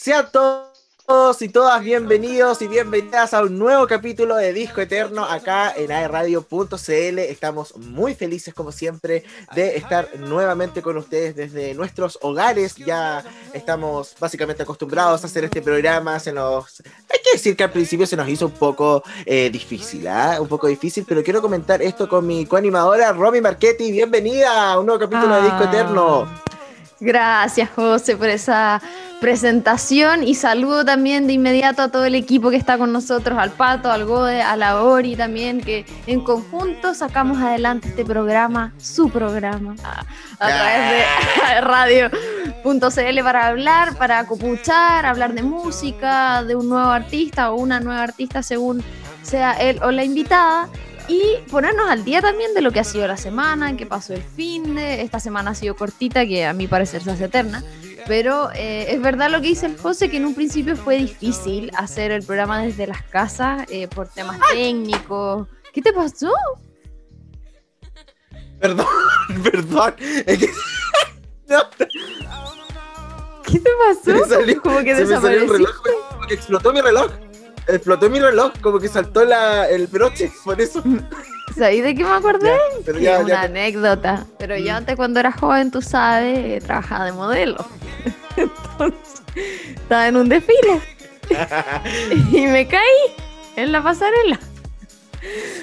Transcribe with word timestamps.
Sean 0.00 0.28
todos 0.30 1.42
y 1.42 1.48
todas 1.48 1.82
bienvenidos 1.82 2.62
y 2.62 2.68
bienvenidas 2.68 3.34
a 3.34 3.42
un 3.42 3.58
nuevo 3.58 3.88
capítulo 3.88 4.36
de 4.36 4.52
Disco 4.52 4.80
Eterno 4.80 5.24
acá 5.24 5.72
en 5.76 5.90
aerradio.cl. 5.90 7.18
Estamos 7.18 7.76
muy 7.76 8.14
felices 8.14 8.54
como 8.54 8.70
siempre 8.70 9.24
de 9.56 9.76
estar 9.76 10.08
nuevamente 10.20 10.82
con 10.82 10.98
ustedes 10.98 11.34
desde 11.34 11.74
nuestros 11.74 12.16
hogares. 12.22 12.76
Ya 12.76 13.24
estamos 13.52 14.14
básicamente 14.20 14.62
acostumbrados 14.62 15.24
a 15.24 15.26
hacer 15.26 15.42
este 15.42 15.62
programa. 15.62 16.20
Se 16.20 16.32
nos 16.32 16.80
hay 16.80 17.18
que 17.24 17.32
decir 17.32 17.56
que 17.56 17.64
al 17.64 17.72
principio 17.72 18.06
se 18.06 18.16
nos 18.16 18.28
hizo 18.28 18.46
un 18.46 18.52
poco 18.52 19.02
eh, 19.26 19.50
difícil, 19.50 20.06
¿ah? 20.06 20.38
un 20.40 20.46
poco 20.46 20.68
difícil, 20.68 21.04
pero 21.08 21.24
quiero 21.24 21.42
comentar 21.42 21.82
esto 21.82 22.08
con 22.08 22.24
mi 22.24 22.46
coanimadora 22.46 23.12
Romy 23.12 23.40
Marchetti. 23.40 23.90
Bienvenida 23.90 24.70
a 24.70 24.78
un 24.78 24.86
nuevo 24.86 25.00
capítulo 25.00 25.34
de 25.34 25.42
Disco 25.42 25.64
Eterno. 25.64 26.47
Gracias, 27.00 27.70
José, 27.70 28.16
por 28.16 28.28
esa 28.28 28.82
presentación 29.20 30.22
y 30.24 30.34
saludo 30.34 30.84
también 30.84 31.26
de 31.26 31.32
inmediato 31.32 31.82
a 31.82 31.88
todo 31.88 32.04
el 32.04 32.16
equipo 32.16 32.50
que 32.50 32.56
está 32.56 32.76
con 32.76 32.92
nosotros, 32.92 33.38
al 33.38 33.50
Pato, 33.50 33.90
al 33.90 34.04
Gode, 34.04 34.42
a 34.42 34.56
la 34.56 34.82
Ori 34.82 35.14
también, 35.14 35.60
que 35.60 35.86
en 36.06 36.22
conjunto 36.22 36.94
sacamos 36.94 37.38
adelante 37.38 37.88
este 37.88 38.04
programa, 38.04 38.72
su 38.78 39.10
programa, 39.10 39.76
a, 40.38 40.46
través 40.46 41.04
de 41.54 41.60
radio.cl 41.60 43.22
para 43.22 43.46
hablar, 43.46 43.96
para 43.96 44.26
copuchar, 44.26 45.06
hablar 45.06 45.34
de 45.34 45.42
música, 45.42 46.42
de 46.42 46.56
un 46.56 46.68
nuevo 46.68 46.90
artista 46.90 47.52
o 47.52 47.56
una 47.56 47.78
nueva 47.78 48.02
artista 48.02 48.42
según 48.42 48.82
sea 49.22 49.52
él 49.52 49.78
o 49.82 49.90
la 49.90 50.04
invitada 50.04 50.68
y 51.08 51.38
ponernos 51.50 51.88
al 51.88 52.04
día 52.04 52.20
también 52.20 52.54
de 52.54 52.60
lo 52.60 52.70
que 52.70 52.80
ha 52.80 52.84
sido 52.84 53.06
la 53.06 53.16
semana, 53.16 53.76
qué 53.76 53.86
pasó 53.86 54.14
el 54.14 54.22
fin 54.22 54.74
de. 54.74 55.02
Esta 55.02 55.18
semana 55.20 55.52
ha 55.52 55.54
sido 55.54 55.74
cortita, 55.74 56.26
que 56.26 56.44
a 56.44 56.52
mi 56.52 56.66
parecer 56.66 57.02
se 57.02 57.10
hace 57.10 57.24
eterna. 57.24 57.64
Pero 58.06 58.50
eh, 58.54 58.86
es 58.92 59.00
verdad 59.00 59.30
lo 59.30 59.40
que 59.40 59.48
dice 59.48 59.66
el 59.66 59.76
José, 59.78 60.10
que 60.10 60.18
en 60.18 60.26
un 60.26 60.34
principio 60.34 60.76
fue 60.76 60.96
difícil 60.98 61.70
hacer 61.76 62.10
el 62.10 62.22
programa 62.22 62.62
desde 62.62 62.86
las 62.86 63.02
casas 63.02 63.66
eh, 63.70 63.88
por 63.88 64.08
temas 64.08 64.38
técnicos. 64.52 65.48
¿Qué 65.72 65.82
te 65.82 65.92
pasó? 65.92 66.32
Perdón, 68.60 68.86
perdón. 69.42 69.94
Es 69.98 70.38
que... 70.38 70.50
¿Qué 73.44 73.58
te 73.60 73.70
pasó? 73.78 74.26
Salió, 74.26 74.60
como 74.60 74.80
que 74.80 74.94
desapareció. 74.94 75.66
Como 75.82 76.26
que 76.26 76.34
explotó 76.34 76.72
mi 76.72 76.82
reloj. 76.82 77.10
Explotó 77.68 78.08
mi 78.08 78.18
reloj, 78.18 78.52
como 78.62 78.78
que 78.78 78.88
saltó 78.88 79.24
la, 79.24 79.68
el 79.68 79.86
broche, 79.86 80.32
por 80.44 80.60
eso. 80.60 80.82
¿Sabes 81.56 81.82
de 81.82 81.94
qué 81.94 82.04
me 82.04 82.10
acordé? 82.10 82.52
pero 82.84 82.98
ya, 82.98 83.18
una 83.20 83.42
anécdota. 83.42 84.26
Pero 84.38 84.56
yo 84.56 84.72
mm. 84.72 84.76
antes 84.76 84.96
cuando 84.96 85.20
era 85.20 85.32
joven, 85.32 85.70
tú 85.70 85.82
sabes, 85.82 86.62
trabajaba 86.64 87.04
de 87.06 87.12
modelo. 87.12 87.64
Entonces, 88.36 89.22
estaba 89.74 90.08
en 90.08 90.16
un 90.16 90.28
desfile. 90.28 90.80
y 92.32 92.46
me 92.46 92.66
caí 92.66 93.14
en 93.56 93.72
la 93.72 93.82
pasarela. 93.82 94.38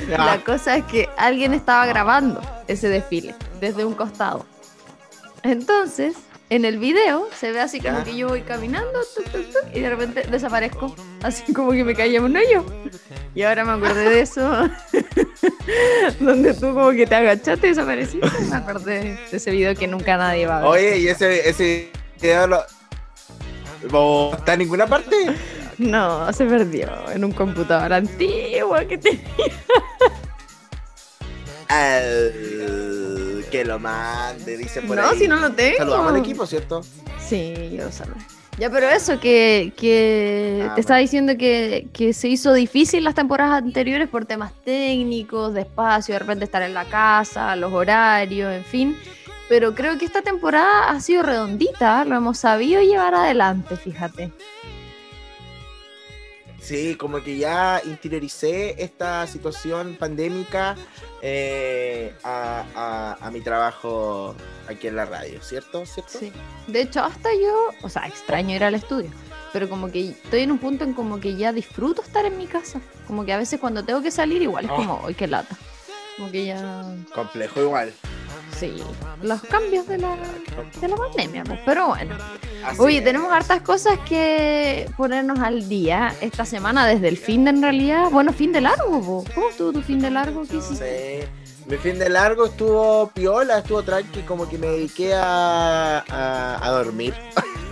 La 0.09 0.44
cosa 0.44 0.78
es 0.78 0.84
que 0.86 1.09
alguien 1.17 1.53
estaba 1.53 1.86
grabando 1.86 2.42
ese 2.67 2.90
desfile 2.90 3.34
desde 3.59 3.86
un 3.86 3.94
costado. 3.94 4.45
Entonces, 5.44 6.16
en 6.50 6.66
el 6.66 6.78
video 6.78 7.28
se 7.38 7.52
ve 7.52 7.60
así 7.60 7.80
como 7.80 8.04
que 8.04 8.16
yo 8.16 8.28
voy 8.28 8.42
caminando 8.42 9.00
y 9.74 9.80
de 9.80 9.90
repente 9.90 10.24
desaparezco, 10.30 10.96
así 11.24 11.54
como 11.54 11.72
que 11.72 11.84
me 11.84 11.96
caí 11.96 12.16
en 12.16 12.24
un 12.24 12.38
hoyo. 12.38 12.66
Y 13.34 13.44
ahora 13.44 13.66
me 13.66 13.72
acordé 13.74 14.10
de 14.10 14.22
eso, 14.22 14.70
donde 16.20 16.54
tú 16.54 16.74
como 16.74 16.92
que 16.92 17.06
te 17.08 17.16
agachaste 17.16 17.68
y 17.68 17.70
desapareciste. 17.72 18.30
Me 18.50 18.56
acordé 18.56 19.18
de 19.30 19.38
ese 19.38 19.52
video 19.52 19.76
que 19.76 19.88
nunca 19.88 20.18
nadie 20.18 20.46
va 20.48 20.58
a 20.58 20.62
ver. 20.62 20.70
Oye, 20.70 21.00
¿y 21.00 21.08
ese, 21.08 21.50
ese 21.50 21.92
video 22.22 22.48
lo... 22.48 24.36
está 24.38 24.54
en 24.54 24.59
ninguna 24.59 24.88
parte? 24.88 25.16
No, 25.78 26.32
se 26.32 26.46
perdió 26.46 26.90
en 27.12 27.26
un 27.26 27.32
computador 27.32 27.92
antiguo 27.92 28.78
que 28.88 28.98
tenía. 28.98 29.22
Que 33.45 33.66
lo 33.66 33.79
mande, 33.79 34.57
dice 34.57 34.81
por 34.81 34.97
no, 34.97 35.13
si 35.13 35.28
no 35.28 35.38
lo 35.38 35.51
tengo. 35.51 35.78
Saludamos 35.78 36.13
al 36.13 36.19
equipo, 36.19 36.45
¿cierto? 36.45 36.81
Sí, 37.19 37.72
yo 37.75 37.85
lo 37.85 37.91
saludo. 37.91 38.17
Ya, 38.57 38.69
pero 38.69 38.88
eso, 38.88 39.19
que, 39.19 39.73
que 39.75 40.66
ah, 40.69 40.75
te 40.75 40.81
estaba 40.81 41.00
diciendo 41.00 41.35
que, 41.38 41.89
que, 41.91 42.13
se 42.13 42.29
hizo 42.29 42.53
difícil 42.53 43.03
las 43.03 43.13
temporadas 43.13 43.61
anteriores 43.61 44.07
por 44.07 44.25
temas 44.25 44.53
técnicos, 44.63 45.53
de 45.53 45.61
espacio, 45.61 46.13
de 46.13 46.19
repente 46.19 46.45
estar 46.45 46.61
en 46.61 46.73
la 46.73 46.85
casa, 46.85 47.56
los 47.57 47.73
horarios, 47.73 48.53
en 48.53 48.63
fin. 48.63 48.97
Pero 49.50 49.75
creo 49.75 49.97
que 49.97 50.06
esta 50.06 50.22
temporada 50.22 50.89
ha 50.89 51.00
sido 51.01 51.22
redondita, 51.22 52.06
lo 52.06 52.16
hemos 52.16 52.38
sabido 52.38 52.81
llevar 52.81 53.13
adelante, 53.13 53.75
fíjate. 53.75 54.31
Sí, 56.66 56.95
como 56.95 57.22
que 57.22 57.38
ya 57.38 57.79
interioricé 57.85 58.81
esta 58.81 59.27
situación 59.27 59.97
pandémica 60.00 60.75
eh, 61.28 62.13
a, 62.24 63.30
mi 63.34 63.41
trabajo 63.41 64.36
aquí 64.69 64.88
en 64.88 64.96
la 64.96 65.06
radio, 65.06 65.41
¿cierto? 65.41 65.84
¿cierto? 65.88 66.19
Sí. 66.19 66.31
De 66.68 66.81
hecho, 66.81 67.03
hasta 67.03 67.30
yo, 67.34 67.69
o 67.81 67.90
sea, 67.90 68.06
extraño 68.06 68.56
ir 68.56 68.63
al 68.63 68.75
estudio, 68.75 69.09
pero 69.52 69.68
como 69.68 69.91
que 69.91 70.12
estoy 70.12 70.41
en 70.41 70.52
un 70.52 70.59
punto 70.59 70.84
en 70.84 70.94
como 70.94 71.19
que 71.19 71.36
ya 71.36 71.52
disfruto 71.52 72.03
estar 72.03 72.25
en 72.25 72.38
mi 72.38 72.46
casa. 72.46 72.80
Como 73.08 73.25
que 73.25 73.34
a 73.34 73.38
veces 73.38 73.59
cuando 73.59 73.84
tengo 73.84 74.03
que 74.03 74.12
salir 74.12 74.44
igual 74.44 74.66
es 74.66 74.72
oh. 74.72 74.75
como, 74.75 75.02
¡ay, 75.03 75.16
qué 75.16 75.25
lata! 75.25 75.58
Como 76.16 76.31
que 76.31 76.46
ya... 76.46 76.84
Complejo 77.13 77.59
igual. 77.59 77.92
Sí, 78.60 78.74
los 79.22 79.42
cambios 79.42 79.88
de 79.88 79.98
la, 79.98 80.16
de 80.80 80.88
la 80.88 80.96
pandemia, 80.96 81.44
pues, 81.44 81.60
pero 81.66 81.88
bueno. 81.88 82.16
Oye, 82.78 83.02
tenemos 83.02 83.32
hartas 83.32 83.62
cosas 83.62 84.00
que 84.08 84.90
ponernos 84.96 85.40
al 85.40 85.68
día 85.68 86.16
esta 86.22 86.46
semana, 86.46 86.88
desde 86.88 87.10
el 87.10 87.18
fin 87.18 87.44
de 87.44 87.50
en 87.52 87.62
realidad. 87.62 88.10
Bueno, 88.12 88.32
fin 88.34 88.52
de 88.52 88.62
largo, 88.62 89.24
¿cómo 89.34 89.50
estuvo 89.50 89.74
tu 89.74 89.82
fin 89.82 90.00
de 90.00 90.10
largo? 90.10 90.44
¿Qué 90.50 90.58
hiciste? 90.58 91.22
Sí. 91.22 91.46
Mi 91.68 91.78
fin 91.78 91.98
de 91.98 92.10
largo 92.10 92.46
estuvo 92.46 93.10
piola, 93.10 93.58
estuvo 93.58 93.82
tranqui, 93.82 94.22
como 94.22 94.48
que 94.48 94.58
me 94.60 94.68
dediqué 94.68 95.16
a, 95.16 96.04
a, 96.62 96.70
dormir. 96.70 97.14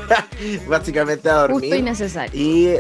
Básicamente 0.67 1.29
a 1.29 1.33
dormir. 1.35 1.59
Justo 1.61 1.75
y 1.75 1.81
necesario. 1.83 2.41
Y 2.41 2.75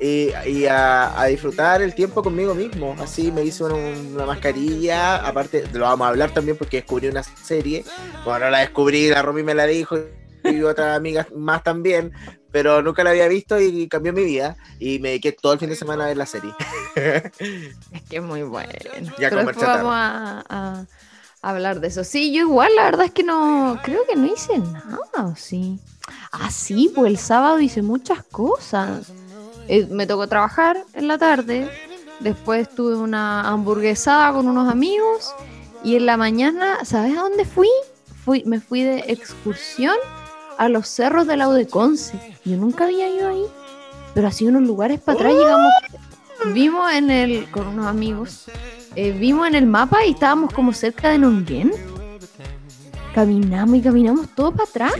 y, 0.00 0.66
a, 0.66 1.24
disfrutar 1.28 1.82
el 1.82 1.94
tiempo 1.94 2.22
conmigo 2.22 2.54
mismo. 2.54 2.94
Así 3.00 3.32
me 3.32 3.42
hice 3.44 3.64
una, 3.64 4.26
mascarilla. 4.26 5.16
Aparte, 5.26 5.64
lo 5.72 5.84
vamos 5.84 6.06
a 6.06 6.08
hablar 6.10 6.30
también 6.30 6.56
porque 6.56 6.78
descubrí 6.78 7.08
una 7.08 7.22
serie. 7.22 7.84
Bueno, 8.24 8.48
la 8.50 8.60
descubrí, 8.60 9.08
la 9.08 9.22
Romy 9.22 9.42
me 9.42 9.54
la 9.54 9.66
dijo 9.66 9.98
y 10.44 10.62
otras 10.62 10.96
amigas 10.96 11.26
más 11.34 11.62
también, 11.62 12.12
pero 12.52 12.80
nunca 12.80 13.02
la 13.02 13.10
había 13.10 13.28
visto 13.28 13.60
y 13.60 13.88
cambió 13.88 14.12
mi 14.12 14.24
vida. 14.24 14.56
Y 14.78 15.00
me 15.00 15.08
dediqué 15.08 15.32
todo 15.32 15.52
el 15.52 15.58
fin 15.58 15.68
de 15.68 15.76
semana 15.76 16.04
a 16.04 16.08
ver 16.08 16.16
la 16.16 16.26
serie. 16.26 16.52
es 16.94 18.02
que 18.08 18.16
es 18.16 18.22
muy 18.22 18.42
bueno. 18.42 18.72
Ya 19.18 19.30
pero 19.30 19.44
vamos 19.44 19.92
a, 19.94 20.86
hablar 21.42 21.80
de 21.80 21.88
eso. 21.88 22.04
Sí, 22.04 22.32
yo 22.32 22.42
igual, 22.42 22.74
la 22.76 22.84
verdad 22.84 23.06
es 23.06 23.12
que 23.12 23.24
no, 23.24 23.80
creo 23.82 24.06
que 24.06 24.16
no 24.16 24.26
hice 24.26 24.58
nada, 24.58 25.34
sí? 25.36 25.80
Ah, 26.32 26.50
sí, 26.50 26.90
pues 26.94 27.10
el 27.10 27.18
sábado 27.18 27.60
hice 27.60 27.82
muchas 27.82 28.22
cosas. 28.24 29.12
Eh, 29.68 29.86
me 29.90 30.06
tocó 30.06 30.26
trabajar 30.26 30.84
en 30.94 31.08
la 31.08 31.18
tarde, 31.18 31.70
después 32.20 32.68
tuve 32.74 32.96
una 32.96 33.48
hamburguesada 33.48 34.32
con 34.32 34.48
unos 34.48 34.70
amigos 34.70 35.34
y 35.84 35.96
en 35.96 36.06
la 36.06 36.16
mañana, 36.16 36.84
¿sabes 36.84 37.16
a 37.16 37.20
dónde 37.20 37.44
fui? 37.44 37.68
fui 38.24 38.42
me 38.44 38.60
fui 38.60 38.82
de 38.82 39.04
excursión 39.08 39.96
a 40.58 40.68
los 40.68 40.88
cerros 40.88 41.26
de 41.26 41.36
la 41.36 41.48
Udeconce. 41.48 42.36
Yo 42.44 42.56
nunca 42.56 42.84
había 42.84 43.08
ido 43.08 43.28
ahí, 43.30 43.44
pero 44.14 44.28
así 44.28 44.46
unos 44.46 44.62
lugares 44.62 45.00
para 45.00 45.18
atrás 45.18 45.34
llegamos. 45.34 45.72
Vimos 46.52 46.92
en 46.92 47.10
el, 47.10 47.50
con 47.50 47.68
unos 47.68 47.86
amigos, 47.86 48.44
eh, 48.96 49.12
vimos 49.12 49.46
en 49.48 49.54
el 49.54 49.66
mapa 49.66 50.04
y 50.04 50.10
estábamos 50.10 50.52
como 50.52 50.72
cerca 50.72 51.10
de 51.10 51.18
Nonguén. 51.18 51.72
Caminamos 53.14 53.76
y 53.76 53.82
caminamos 53.82 54.28
todo 54.34 54.52
para 54.52 54.68
atrás. 54.68 54.92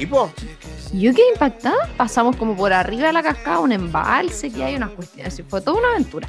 Yo 0.92 1.12
quedé 1.12 1.28
impactada. 1.32 1.88
Pasamos 1.96 2.36
como 2.36 2.56
por 2.56 2.72
arriba 2.72 3.08
de 3.08 3.12
la 3.12 3.22
cascada, 3.22 3.60
un 3.60 3.72
embalse 3.72 4.50
que 4.50 4.64
hay, 4.64 4.76
unas 4.76 4.90
cuestiones. 4.90 5.42
Fue 5.48 5.60
toda 5.60 5.78
una 5.78 5.90
aventura. 5.90 6.28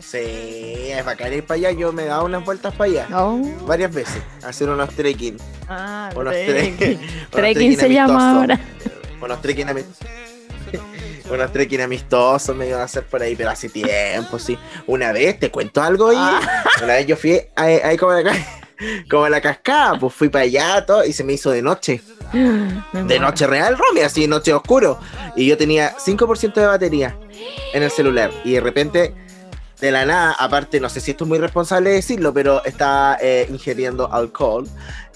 Sí, 0.00 0.18
es 0.18 1.04
bacán 1.04 1.32
ir 1.32 1.44
para 1.44 1.58
allá. 1.58 1.72
Yo 1.72 1.92
me 1.92 2.04
he 2.04 2.06
dado 2.06 2.24
unas 2.24 2.44
vueltas 2.44 2.72
para 2.74 2.90
allá. 2.90 3.08
Oh. 3.14 3.40
Varias 3.66 3.92
veces. 3.92 4.22
hacer 4.44 4.68
unos 4.68 4.90
trekking. 4.90 5.36
Ah, 5.68 6.10
unos 6.14 6.32
trekking. 6.32 7.00
trekking 7.30 7.76
se 7.76 7.92
llama 7.92 8.38
ahora. 8.38 8.60
Unos 9.20 9.42
trekking 9.42 9.68
amistosos. 9.68 10.06
unos 11.30 11.52
trekking 11.52 11.80
amistosos 11.80 12.56
me 12.56 12.68
iban 12.68 12.80
a 12.80 12.84
hacer 12.84 13.04
por 13.04 13.20
ahí, 13.22 13.34
pero 13.34 13.50
hace 13.50 13.68
tiempo, 13.68 14.38
sí. 14.38 14.56
Una 14.86 15.12
vez, 15.12 15.38
te 15.40 15.50
cuento 15.50 15.82
algo, 15.82 16.10
ah. 16.14 16.40
Una 16.82 16.94
vez 16.94 17.06
yo 17.06 17.16
fui 17.16 17.40
ahí, 17.56 17.80
ahí 17.82 17.96
como 17.96 18.12
de 18.12 18.20
acá 18.20 18.57
como 19.10 19.28
la 19.28 19.40
cascada, 19.40 19.98
pues 19.98 20.14
fui 20.14 20.28
para 20.28 20.44
allá 20.44 20.84
todo, 20.86 21.04
y 21.04 21.12
se 21.12 21.24
me 21.24 21.34
hizo 21.34 21.50
de 21.50 21.62
noche. 21.62 22.00
De 22.32 23.18
noche 23.18 23.46
real, 23.46 23.76
Romy, 23.78 24.02
así 24.02 24.26
noche 24.26 24.52
oscuro. 24.52 24.98
Y 25.34 25.46
yo 25.46 25.56
tenía 25.56 25.96
5% 25.96 26.52
de 26.54 26.66
batería 26.66 27.16
en 27.72 27.82
el 27.82 27.90
celular. 27.90 28.30
Y 28.44 28.52
de 28.52 28.60
repente 28.60 29.14
de 29.80 29.92
la 29.92 30.04
nada, 30.04 30.32
aparte, 30.38 30.80
no 30.80 30.88
sé 30.88 31.00
si 31.00 31.12
esto 31.12 31.24
es 31.24 31.28
muy 31.28 31.38
responsable 31.38 31.90
decirlo, 31.90 32.34
pero 32.34 32.64
estaba 32.64 33.16
eh, 33.20 33.46
ingiriendo 33.48 34.12
alcohol 34.12 34.68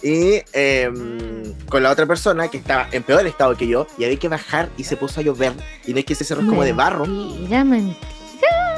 y 0.02 0.40
em, 0.52 1.52
con 1.68 1.82
la 1.82 1.90
otra 1.90 2.06
persona 2.06 2.48
que 2.48 2.58
estaba 2.58 2.88
en 2.92 3.02
peor 3.02 3.26
estado 3.26 3.56
que 3.56 3.66
yo 3.66 3.86
y 3.98 4.04
había 4.04 4.18
que 4.18 4.28
bajar 4.28 4.68
y 4.76 4.84
se 4.84 4.96
puso 4.96 5.20
a 5.20 5.22
llover 5.22 5.52
y 5.84 5.92
no 5.92 5.98
es 5.98 6.04
que 6.04 6.12
ese 6.12 6.24
cerro 6.24 6.42
es 6.42 6.48
como 6.48 6.62
de 6.62 6.72
barro. 6.72 7.06
Mentira, 7.06 7.64
mentira. 7.64 8.71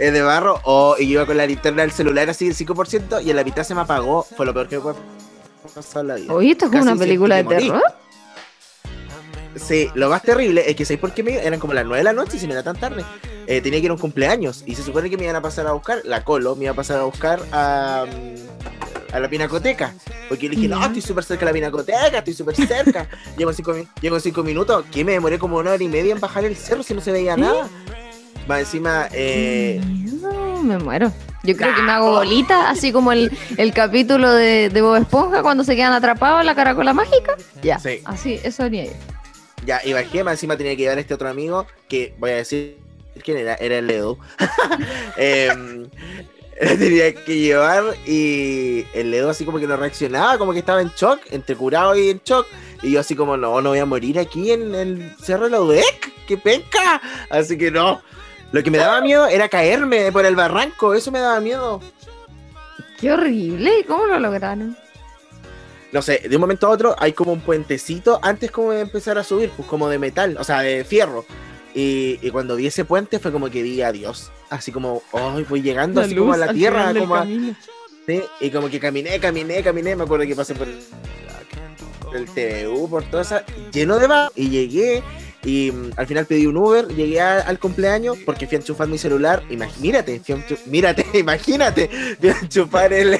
Es 0.00 0.14
de 0.14 0.22
barro 0.22 0.58
o 0.64 0.96
iba 0.98 1.26
con 1.26 1.36
la 1.36 1.46
linterna 1.46 1.82
del 1.82 1.92
celular 1.92 2.30
así 2.30 2.48
el 2.48 2.56
5% 2.56 3.22
y 3.22 3.30
en 3.30 3.36
la 3.36 3.44
mitad 3.44 3.64
se 3.64 3.74
me 3.74 3.82
apagó. 3.82 4.22
Fue 4.22 4.46
lo 4.46 4.54
peor 4.54 4.66
que 4.66 4.76
me 4.76 4.82
puede 4.82 4.96
pasar 5.74 6.06
la 6.06 6.14
vida. 6.14 6.32
Oye, 6.32 6.52
esto 6.52 6.64
es 6.64 6.70
como 6.70 6.82
una 6.84 6.96
película 6.96 7.36
de 7.36 7.44
terror. 7.44 7.82
Sí, 9.56 9.90
lo 9.94 10.08
más 10.08 10.22
terrible 10.22 10.64
es 10.70 10.74
que 10.74 10.86
¿sabes 10.86 11.00
por 11.00 11.12
qué 11.12 11.22
me 11.22 11.34
eran 11.34 11.60
como 11.60 11.74
las 11.74 11.84
9 11.84 11.98
de 11.98 12.04
la 12.04 12.12
noche 12.14 12.38
y 12.38 12.40
se 12.40 12.46
me 12.46 12.54
era 12.54 12.62
tan 12.62 12.76
tarde? 12.76 13.04
Eh, 13.46 13.60
tenía 13.60 13.78
que 13.80 13.86
ir 13.86 13.90
a 13.90 13.94
un 13.94 14.00
cumpleaños 14.00 14.62
y 14.64 14.74
se 14.74 14.82
supone 14.82 15.10
que 15.10 15.18
me 15.18 15.24
iban 15.24 15.36
a 15.36 15.42
pasar 15.42 15.66
a 15.66 15.72
buscar, 15.72 16.00
la 16.04 16.24
Colo 16.24 16.56
me 16.56 16.64
iba 16.64 16.72
a 16.72 16.76
pasar 16.76 16.98
a 17.00 17.02
buscar 17.02 17.42
a, 17.52 18.06
a 19.12 19.20
la 19.20 19.28
pinacoteca. 19.28 19.94
Porque 20.30 20.44
yo 20.46 20.50
le 20.50 20.56
dije, 20.56 20.68
no, 20.68 20.82
estoy 20.82 21.02
súper 21.02 21.24
cerca 21.24 21.40
de 21.40 21.46
la 21.46 21.52
pinacoteca, 21.52 22.18
estoy 22.18 22.32
súper 22.32 22.54
cerca. 22.54 23.06
llego, 23.36 23.52
cinco, 23.52 23.74
llego 24.00 24.18
cinco 24.20 24.42
minutos, 24.44 24.84
que 24.90 25.04
me 25.04 25.12
demoré 25.12 25.38
como 25.38 25.58
una 25.58 25.72
hora 25.72 25.82
y 25.82 25.88
media 25.88 26.12
en 26.12 26.20
bajar 26.20 26.44
el 26.44 26.56
cerro 26.56 26.82
si 26.82 26.94
no 26.94 27.02
se 27.02 27.12
veía 27.12 27.36
nada. 27.36 27.68
Va 28.50 28.58
encima, 28.58 29.08
eh... 29.12 29.80
me 30.64 30.78
muero. 30.78 31.12
Yo 31.44 31.56
creo 31.56 31.74
que 31.74 31.82
me 31.82 31.92
hago 31.92 32.10
bolita, 32.10 32.68
así 32.68 32.90
como 32.90 33.12
el, 33.12 33.30
el 33.56 33.72
capítulo 33.72 34.32
de, 34.32 34.68
de, 34.68 34.82
Bob 34.82 34.96
Esponja 34.96 35.42
cuando 35.42 35.62
se 35.62 35.76
quedan 35.76 35.92
atrapados 35.92 36.40
en 36.40 36.46
la 36.46 36.54
caracola 36.54 36.92
mágica. 36.92 37.36
Ya, 37.62 37.78
sí. 37.78 38.00
así, 38.04 38.40
eso 38.42 38.64
venía 38.64 38.86
yo. 38.86 38.92
Ya, 39.64 39.80
y 39.84 39.92
bajé, 39.92 40.24
más 40.24 40.32
encima 40.32 40.56
tenía 40.56 40.72
que 40.72 40.82
llevar 40.82 40.98
a 40.98 41.00
este 41.00 41.14
otro 41.14 41.28
amigo, 41.28 41.66
que 41.88 42.14
voy 42.18 42.32
a 42.32 42.36
decir 42.36 42.76
quién 43.22 43.38
era, 43.38 43.54
era 43.54 43.78
el 43.78 43.86
Leo. 43.86 44.18
eh, 45.16 45.86
tenía 46.78 47.14
que 47.14 47.38
llevar 47.38 47.84
y 48.06 48.84
el 48.92 49.10
Ledo 49.10 49.30
así 49.30 49.44
como 49.44 49.58
que 49.58 49.66
no 49.66 49.76
reaccionaba, 49.76 50.36
como 50.38 50.52
que 50.52 50.58
estaba 50.58 50.82
en 50.82 50.90
shock, 50.96 51.20
entre 51.30 51.56
curado 51.56 51.96
y 51.96 52.10
en 52.10 52.20
shock. 52.24 52.46
Y 52.82 52.92
yo 52.92 53.00
así 53.00 53.14
como, 53.14 53.36
no, 53.36 53.60
no 53.60 53.70
voy 53.70 53.78
a 53.78 53.86
morir 53.86 54.18
aquí 54.18 54.52
en 54.52 54.74
el 54.74 55.14
Cerro 55.22 55.44
de 55.44 55.50
la 55.50 55.60
UDEC, 55.60 56.26
qué 56.26 56.36
penca. 56.36 57.00
Así 57.30 57.56
que 57.56 57.70
no. 57.70 58.02
Lo 58.52 58.62
que 58.62 58.70
me 58.70 58.78
daba 58.78 59.00
miedo 59.00 59.26
era 59.26 59.48
caerme 59.48 60.10
por 60.10 60.26
el 60.26 60.34
barranco, 60.34 60.94
eso 60.94 61.10
me 61.10 61.20
daba 61.20 61.40
miedo. 61.40 61.80
Qué 63.00 63.12
horrible, 63.12 63.84
¿cómo 63.86 64.06
lo 64.06 64.18
lograron? 64.18 64.76
No 65.92 66.02
sé, 66.02 66.22
de 66.28 66.36
un 66.36 66.40
momento 66.40 66.66
a 66.66 66.70
otro 66.70 66.94
hay 66.98 67.12
como 67.12 67.32
un 67.32 67.40
puentecito 67.40 68.20
antes 68.22 68.50
como 68.50 68.72
de 68.72 68.80
empezar 68.80 69.18
a 69.18 69.24
subir, 69.24 69.50
pues 69.50 69.68
como 69.68 69.88
de 69.88 69.98
metal, 69.98 70.36
o 70.38 70.44
sea, 70.44 70.60
de 70.60 70.84
fierro. 70.84 71.24
Y, 71.74 72.30
cuando 72.30 72.56
vi 72.56 72.66
ese 72.66 72.84
puente 72.84 73.18
fue 73.18 73.32
como 73.32 73.48
que 73.48 73.62
di 73.62 73.82
adiós. 73.82 74.30
Así 74.48 74.72
como, 74.72 75.02
oh, 75.12 75.40
voy 75.48 75.62
llegando 75.62 76.00
así 76.00 76.14
como 76.16 76.32
a 76.32 76.36
la 76.36 76.52
tierra. 76.52 76.92
Como 76.92 77.24
sí, 77.24 78.22
y 78.40 78.50
como 78.50 78.68
que 78.68 78.80
caminé, 78.80 79.20
caminé, 79.20 79.62
caminé. 79.62 79.94
Me 79.94 80.02
acuerdo 80.02 80.26
que 80.26 80.34
pasé 80.34 80.54
por 80.54 80.66
el, 80.68 82.26
TVU, 82.26 82.90
por 82.90 83.04
todo 83.04 83.20
eso, 83.20 83.36
lleno 83.72 84.00
de 84.00 84.08
va 84.08 84.32
Y 84.34 84.50
llegué 84.50 85.02
y 85.44 85.72
mm, 85.72 85.92
al 85.96 86.06
final 86.06 86.26
pedí 86.26 86.46
un 86.46 86.56
Uber, 86.56 86.88
llegué 86.88 87.20
al 87.20 87.58
cumpleaños 87.58 88.18
porque 88.24 88.46
fui 88.46 88.56
a 88.56 88.60
enchufar 88.60 88.88
mi 88.88 88.98
celular. 88.98 89.42
Imagínate, 89.50 90.20
mírate, 90.66 91.06
imagínate, 91.18 91.88
fui 92.20 92.28
a 92.28 92.38
enchufar 92.40 92.92
el, 92.92 93.18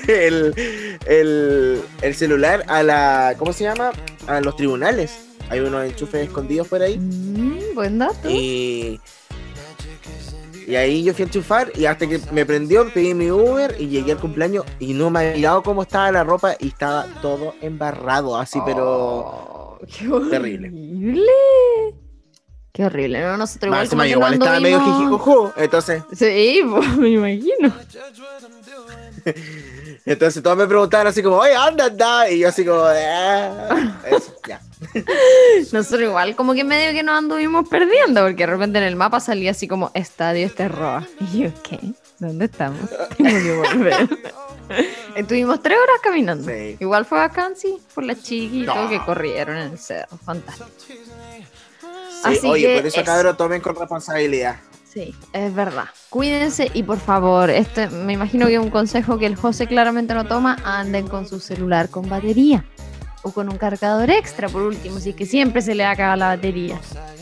el, 1.06 1.82
el, 2.02 2.14
celular 2.14 2.64
a 2.68 2.82
la, 2.82 3.34
¿cómo 3.38 3.52
se 3.52 3.64
llama? 3.64 3.92
A 4.26 4.40
los 4.40 4.56
tribunales. 4.56 5.26
Hay 5.48 5.60
unos 5.60 5.84
enchufes 5.84 6.28
escondidos 6.28 6.68
por 6.68 6.82
ahí. 6.82 6.98
Mm, 6.98 7.74
buen 7.74 7.98
dato. 7.98 8.28
Y, 8.30 9.00
y 10.66 10.76
ahí 10.76 11.02
yo 11.02 11.14
fui 11.14 11.24
a 11.24 11.26
enchufar 11.26 11.72
y 11.74 11.86
hasta 11.86 12.06
que 12.06 12.20
me 12.30 12.46
prendió, 12.46 12.92
pedí 12.92 13.14
mi 13.14 13.30
Uber 13.30 13.74
y 13.78 13.88
llegué 13.88 14.12
al 14.12 14.20
cumpleaños 14.20 14.64
y 14.78 14.92
no 14.92 15.10
me 15.10 15.20
había 15.20 15.34
mirado 15.34 15.62
cómo 15.62 15.82
estaba 15.82 16.12
la 16.12 16.22
ropa 16.22 16.54
y 16.60 16.68
estaba 16.68 17.06
todo 17.22 17.54
embarrado, 17.60 18.36
así, 18.36 18.60
pero 18.64 19.20
oh, 19.20 19.78
qué 19.88 20.06
terrible. 20.30 20.70
Qué 22.72 22.84
horrible, 22.84 23.20
¿no? 23.20 23.36
Nosotros 23.36 23.68
igual, 23.68 23.88
como 23.88 24.04
igual 24.04 24.34
estaba 24.34 24.60
medio 24.60 24.80
jijijuju, 24.80 25.52
entonces. 25.56 26.02
Sí, 26.12 26.62
pues, 26.68 26.88
me 26.96 27.08
imagino. 27.10 27.74
entonces 30.06 30.42
todos 30.42 30.56
me 30.56 30.66
preguntaban 30.66 31.08
así 31.08 31.22
como, 31.22 31.36
oye, 31.38 31.54
anda, 31.54 31.86
anda. 31.86 32.30
Y 32.30 32.40
yo 32.40 32.48
así 32.48 32.64
como, 32.64 32.82
ah, 32.82 34.00
eso, 34.06 34.34
ya. 34.48 34.60
Nosotros 35.72 36.02
igual 36.02 36.36
como 36.36 36.54
que 36.54 36.62
medio 36.62 36.92
que 36.92 37.02
nos 37.02 37.18
anduvimos 37.18 37.68
perdiendo, 37.68 38.22
porque 38.22 38.46
de 38.46 38.52
repente 38.52 38.78
en 38.78 38.84
el 38.84 38.96
mapa 38.96 39.18
salía 39.18 39.50
así 39.50 39.66
como 39.66 39.90
Estadio 39.94 40.46
Esterroa. 40.46 41.06
Y 41.32 41.40
yo, 41.40 41.50
¿qué? 41.62 41.80
¿Dónde 42.20 42.44
estamos? 42.44 42.88
Tengo 43.16 43.30
que 43.30 43.56
volver. 43.56 44.08
Estuvimos 45.16 45.60
tres 45.60 45.76
horas 45.76 45.96
caminando. 46.02 46.52
Igual 46.78 47.04
fue 47.04 47.18
bacán, 47.18 47.56
sí, 47.56 47.78
por 47.94 48.04
la 48.04 48.14
chiqui 48.14 48.62
y 48.62 48.66
todo 48.66 48.88
que 48.88 49.00
corrieron 49.00 49.56
en 49.56 49.72
el 49.72 49.78
cerro. 49.78 50.16
Fantástico 50.18 50.70
oye, 52.44 52.76
por 52.76 52.86
eso, 52.86 53.04
cabrón, 53.04 53.36
tomen 53.36 53.60
con 53.60 53.76
responsabilidad. 53.76 54.56
Sí, 54.92 55.14
es 55.32 55.54
verdad. 55.54 55.84
Cuídense 56.08 56.68
y 56.74 56.82
por 56.82 56.98
favor, 56.98 57.48
este, 57.48 57.88
me 57.88 58.14
imagino 58.14 58.46
que 58.46 58.54
es 58.54 58.60
un 58.60 58.70
consejo 58.70 59.18
que 59.18 59.26
el 59.26 59.36
José 59.36 59.68
claramente 59.68 60.14
no 60.14 60.26
toma, 60.26 60.56
anden 60.64 61.06
con 61.06 61.28
su 61.28 61.38
celular 61.38 61.90
con 61.90 62.08
batería 62.08 62.64
o 63.22 63.30
con 63.30 63.48
un 63.48 63.56
cargador 63.56 64.10
extra 64.10 64.48
por 64.48 64.62
último, 64.62 64.98
es 64.98 65.14
que 65.14 65.26
siempre 65.26 65.62
se 65.62 65.76
le 65.76 65.84
acaba 65.84 66.16
la 66.16 66.28
batería. 66.28 66.80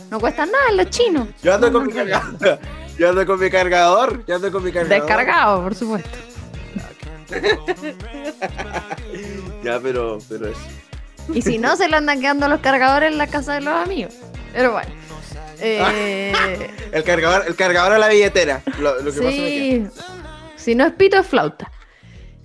No 0.09 0.19
cuesta 0.19 0.45
nada 0.45 0.69
en 0.71 0.77
los 0.77 0.89
chinos. 0.89 1.27
Yo 1.43 1.53
ando 1.53 1.71
con 1.71 1.85
mi 1.85 1.93
cargador. 1.93 2.59
Yo 2.97 3.09
ando 3.09 3.25
con 3.25 3.39
mi 3.39 3.49
cargador. 3.49 4.25
Yo 4.25 4.35
ando 4.35 4.51
con 4.51 4.63
mi 4.63 4.71
cargador. 4.71 5.05
Descargado, 5.05 5.63
por 5.63 5.75
supuesto. 5.75 6.17
ya, 9.63 9.79
pero, 9.79 10.17
pero 10.27 10.47
eso. 10.47 10.59
Y 11.33 11.43
si 11.43 11.59
no, 11.59 11.75
se 11.75 11.87
le 11.87 11.95
andan 11.95 12.19
quedando 12.19 12.47
los 12.47 12.61
cargadores 12.61 13.11
en 13.11 13.19
la 13.19 13.27
casa 13.27 13.53
de 13.53 13.61
los 13.61 13.75
amigos. 13.75 14.15
Pero 14.53 14.71
bueno. 14.73 14.89
Eh, 15.61 16.71
el 16.91 17.03
cargador, 17.03 17.45
el 17.47 17.55
cargador 17.55 17.93
a 17.93 17.97
la 17.97 18.07
billetera. 18.07 18.61
sí. 19.11 19.87
Si 20.55 20.75
no 20.75 20.85
es 20.85 20.93
pito, 20.93 21.17
es 21.17 21.27
flauta. 21.27 21.71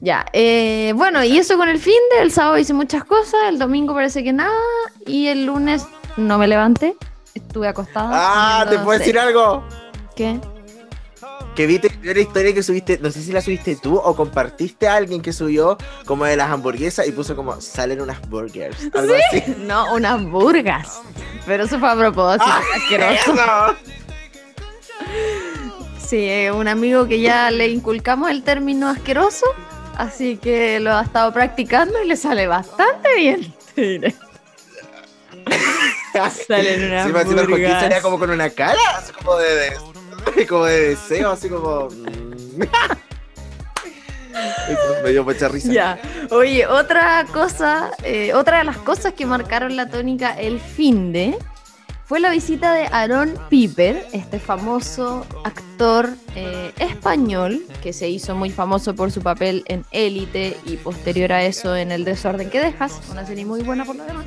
Ya, 0.00 0.26
eh, 0.32 0.92
bueno, 0.96 1.24
y 1.24 1.38
eso 1.38 1.56
con 1.56 1.68
el 1.68 1.78
fin 1.78 2.00
del 2.18 2.30
sábado 2.30 2.58
hice 2.58 2.74
muchas 2.74 3.04
cosas, 3.04 3.40
el 3.48 3.58
domingo 3.58 3.94
parece 3.94 4.22
que 4.22 4.32
nada, 4.32 4.52
y 5.06 5.28
el 5.28 5.46
lunes 5.46 5.86
no 6.16 6.36
me 6.36 6.46
levanté, 6.46 6.94
estuve 7.34 7.68
acostada. 7.68 8.10
Ah, 8.12 8.66
¿te 8.68 8.78
puedo 8.78 8.98
decir 8.98 9.18
algo? 9.18 9.64
¿Qué? 10.14 10.38
Que 11.54 11.66
viste 11.66 11.90
la 12.02 12.20
historia 12.20 12.52
que 12.52 12.62
subiste, 12.62 12.98
no 13.00 13.10
sé 13.10 13.22
si 13.22 13.32
la 13.32 13.40
subiste 13.40 13.76
tú 13.76 13.96
o 13.96 14.14
compartiste 14.16 14.88
a 14.88 14.96
alguien 14.96 15.22
que 15.22 15.32
subió 15.32 15.78
como 16.04 16.24
de 16.24 16.36
las 16.36 16.50
hamburguesas 16.50 17.06
y 17.06 17.12
puso 17.12 17.36
como 17.36 17.60
salen 17.60 18.00
unas 18.00 18.20
burgers. 18.28 18.76
Algo 18.94 19.14
¿Sí? 19.14 19.40
así. 19.40 19.54
No, 19.64 19.94
unas 19.94 20.22
burgas. 20.24 21.00
Pero 21.46 21.64
eso 21.64 21.78
fue 21.78 21.90
a 21.90 21.96
propósito, 21.96 22.44
ah, 22.46 22.60
asqueroso. 22.76 23.34
Sí, 26.06 26.48
un 26.52 26.68
amigo 26.68 27.06
que 27.06 27.20
ya 27.20 27.50
le 27.50 27.68
inculcamos 27.68 28.30
el 28.30 28.42
término 28.42 28.88
asqueroso, 28.88 29.46
así 29.96 30.36
que 30.36 30.80
lo 30.80 30.92
ha 30.92 31.02
estado 31.02 31.32
practicando 31.32 32.02
y 32.02 32.08
le 32.08 32.16
sale 32.16 32.46
bastante 32.46 33.14
bien. 33.16 33.54
Salen 36.46 36.84
unas 36.92 37.06
sí, 37.06 37.34
burgas. 37.34 37.80
salía 37.82 38.00
como 38.00 38.18
con 38.18 38.30
una 38.30 38.48
cara, 38.50 38.78
como 39.18 39.36
de 39.36 39.76
como 40.48 40.64
de 40.64 40.90
deseo, 40.90 41.30
así 41.30 41.48
como. 41.48 41.88
Mm. 41.88 42.62
me 45.04 45.10
dio 45.10 45.24
mucha 45.24 45.48
risa. 45.48 45.98
Oye, 46.30 46.66
otra 46.66 47.24
cosa, 47.32 47.92
eh, 48.02 48.34
otra 48.34 48.58
de 48.58 48.64
las 48.64 48.78
cosas 48.78 49.12
que 49.12 49.26
marcaron 49.26 49.76
la 49.76 49.88
tónica 49.88 50.32
el 50.38 50.58
fin 50.60 51.12
de 51.12 51.36
fue 52.06 52.20
la 52.20 52.30
visita 52.30 52.74
de 52.74 52.86
Aaron 52.92 53.34
Piper, 53.48 54.06
este 54.12 54.38
famoso 54.38 55.26
actor 55.42 56.10
eh, 56.36 56.72
español 56.78 57.62
que 57.82 57.94
se 57.94 58.10
hizo 58.10 58.34
muy 58.34 58.50
famoso 58.50 58.94
por 58.94 59.10
su 59.10 59.22
papel 59.22 59.64
en 59.68 59.86
Élite 59.90 60.58
y 60.66 60.76
posterior 60.76 61.32
a 61.32 61.44
eso 61.44 61.74
en 61.74 61.92
El 61.92 62.04
desorden 62.04 62.50
que 62.50 62.60
dejas, 62.60 63.00
una 63.10 63.26
serie 63.26 63.46
muy 63.46 63.62
buena 63.62 63.86
por 63.86 63.96
lo 63.96 64.04
demás. 64.04 64.26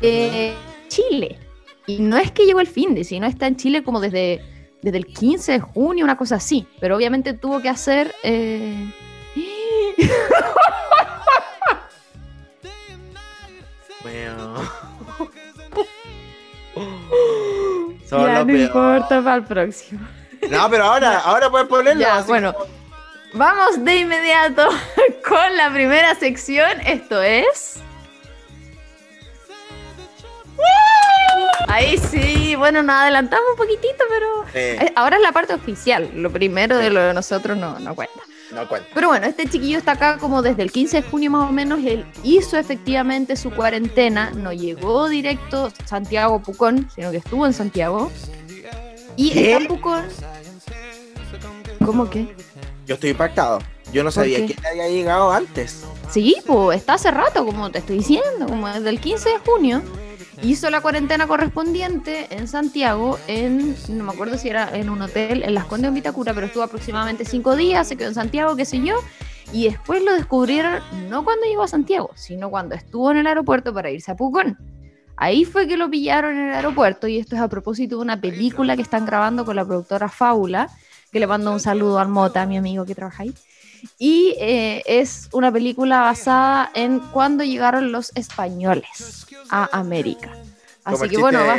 Eh, 0.00 0.54
Chile. 0.88 1.47
Y 1.88 1.98
no 2.00 2.16
es 2.18 2.30
que 2.30 2.44
llegó 2.44 2.60
el 2.60 2.66
fin 2.66 2.94
de, 2.94 3.02
sino 3.02 3.26
está 3.26 3.46
en 3.46 3.56
Chile 3.56 3.82
como 3.82 3.98
desde, 3.98 4.44
desde 4.82 4.98
el 4.98 5.06
15 5.06 5.52
de 5.52 5.60
junio, 5.60 6.04
una 6.04 6.18
cosa 6.18 6.34
así. 6.36 6.66
Pero 6.80 6.96
obviamente 6.96 7.32
tuvo 7.32 7.62
que 7.62 7.70
hacer. 7.70 8.14
Eh... 8.22 8.92
ya 18.10 18.44
no 18.44 18.54
importa 18.54 19.22
para 19.22 19.36
el 19.36 19.44
próximo. 19.44 20.06
No, 20.50 20.68
pero 20.68 20.84
ahora, 20.84 21.20
ahora 21.20 21.48
puedes 21.50 21.68
ponerlo. 21.68 22.04
bueno, 22.26 22.54
vamos 23.32 23.82
de 23.82 23.96
inmediato 23.96 24.68
con 25.26 25.56
la 25.56 25.72
primera 25.72 26.14
sección. 26.16 26.68
Esto 26.84 27.22
es. 27.22 27.80
Ahí 31.66 31.98
sí, 31.98 32.54
bueno, 32.56 32.82
nos 32.82 32.96
adelantamos 32.96 33.46
un 33.52 33.56
poquitito, 33.56 34.04
pero 34.08 34.44
eh, 34.54 34.92
ahora 34.96 35.16
es 35.16 35.22
la 35.22 35.32
parte 35.32 35.54
oficial. 35.54 36.10
Lo 36.14 36.30
primero 36.30 36.76
de 36.76 36.90
lo 36.90 37.00
de 37.00 37.14
nosotros 37.14 37.56
no, 37.56 37.78
no 37.78 37.94
cuenta. 37.94 38.20
No 38.52 38.66
cuenta. 38.66 38.88
Pero 38.94 39.08
bueno, 39.08 39.26
este 39.26 39.46
chiquillo 39.46 39.76
está 39.76 39.92
acá 39.92 40.16
como 40.18 40.40
desde 40.40 40.62
el 40.62 40.72
15 40.72 41.02
de 41.02 41.08
junio 41.08 41.30
más 41.30 41.48
o 41.48 41.52
menos. 41.52 41.80
Él 41.84 42.06
hizo 42.22 42.56
efectivamente 42.56 43.36
su 43.36 43.50
cuarentena, 43.50 44.30
no 44.30 44.52
llegó 44.52 45.08
directo 45.08 45.70
Santiago 45.84 46.40
Pucón, 46.40 46.88
sino 46.94 47.10
que 47.10 47.18
estuvo 47.18 47.44
en 47.44 47.52
Santiago. 47.52 48.10
Y 49.16 49.30
¿Qué? 49.30 49.52
está 49.52 49.62
en 49.62 49.68
Pucón. 49.68 50.04
¿Cómo 51.84 52.08
que? 52.08 52.34
Yo 52.86 52.94
estoy 52.94 53.10
impactado. 53.10 53.58
Yo 53.92 54.04
no 54.04 54.10
sabía 54.10 54.46
que 54.46 54.56
había 54.66 54.88
llegado 54.88 55.30
antes. 55.30 55.84
Sí, 56.10 56.36
pues 56.46 56.78
está 56.78 56.94
hace 56.94 57.10
rato, 57.10 57.44
como 57.44 57.70
te 57.70 57.78
estoy 57.78 57.98
diciendo, 57.98 58.46
como 58.46 58.68
desde 58.68 58.88
el 58.88 59.00
15 59.00 59.28
de 59.28 59.38
junio. 59.38 59.82
Hizo 60.42 60.70
la 60.70 60.80
cuarentena 60.80 61.26
correspondiente 61.26 62.28
en 62.30 62.46
Santiago, 62.46 63.18
en, 63.26 63.74
no 63.88 64.04
me 64.04 64.12
acuerdo 64.12 64.38
si 64.38 64.48
era 64.48 64.74
en 64.76 64.88
un 64.88 65.02
hotel, 65.02 65.42
en 65.42 65.52
Las 65.52 65.64
Condes 65.64 65.90
de 65.90 65.96
Vitacura, 65.96 66.32
pero 66.32 66.46
estuvo 66.46 66.62
aproximadamente 66.62 67.24
cinco 67.24 67.56
días, 67.56 67.88
se 67.88 67.96
quedó 67.96 68.08
en 68.08 68.14
Santiago, 68.14 68.54
qué 68.54 68.64
sé 68.64 68.80
yo, 68.80 68.94
y 69.52 69.64
después 69.64 70.02
lo 70.04 70.12
descubrieron 70.12 70.80
no 71.10 71.24
cuando 71.24 71.44
llegó 71.46 71.64
a 71.64 71.68
Santiago, 71.68 72.10
sino 72.14 72.50
cuando 72.50 72.76
estuvo 72.76 73.10
en 73.10 73.16
el 73.16 73.26
aeropuerto 73.26 73.74
para 73.74 73.90
irse 73.90 74.12
a 74.12 74.16
Pucón. 74.16 74.56
Ahí 75.16 75.44
fue 75.44 75.66
que 75.66 75.76
lo 75.76 75.90
pillaron 75.90 76.36
en 76.36 76.48
el 76.48 76.54
aeropuerto, 76.54 77.08
y 77.08 77.18
esto 77.18 77.34
es 77.34 77.42
a 77.42 77.48
propósito 77.48 77.96
de 77.96 78.02
una 78.02 78.20
película 78.20 78.76
que 78.76 78.82
están 78.82 79.06
grabando 79.06 79.44
con 79.44 79.56
la 79.56 79.64
productora 79.64 80.08
Fábula, 80.08 80.70
que 81.10 81.18
le 81.18 81.26
mando 81.26 81.50
un 81.50 81.58
saludo 81.58 81.98
al 81.98 82.08
Mota, 82.08 82.46
mi 82.46 82.56
amigo 82.56 82.84
que 82.84 82.94
trabaja 82.94 83.24
ahí. 83.24 83.34
Y 83.98 84.34
eh, 84.38 84.82
es 84.86 85.28
una 85.32 85.50
película 85.52 86.00
basada 86.00 86.70
en 86.74 87.00
cuando 87.00 87.44
llegaron 87.44 87.92
los 87.92 88.12
españoles 88.14 89.26
a 89.50 89.68
América. 89.72 90.32
Así 90.84 91.08
que 91.08 91.18
bueno, 91.18 91.40
va. 91.44 91.56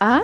¿Ah? 0.00 0.22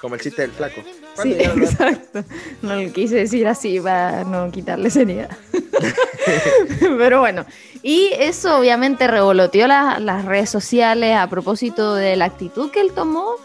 Como 0.00 0.16
el 0.16 0.20
chiste 0.20 0.42
del 0.42 0.50
flaco. 0.50 0.82
Sí, 1.22 1.34
exacto. 1.38 2.24
No 2.62 2.76
lo 2.76 2.92
quise 2.92 3.16
decir 3.16 3.46
así 3.46 3.78
para 3.78 4.24
no 4.24 4.50
quitarle 4.50 4.90
seriedad. 4.90 5.36
Pero 6.80 7.20
bueno, 7.20 7.46
y 7.82 8.10
eso 8.18 8.58
obviamente 8.58 9.06
revoloteó 9.06 9.66
las 9.68 10.24
redes 10.24 10.50
sociales 10.50 11.16
a 11.16 11.28
propósito 11.28 11.94
de 11.94 12.16
la 12.16 12.24
actitud 12.24 12.70
que 12.70 12.80
él 12.80 12.92
tomó, 12.92 13.36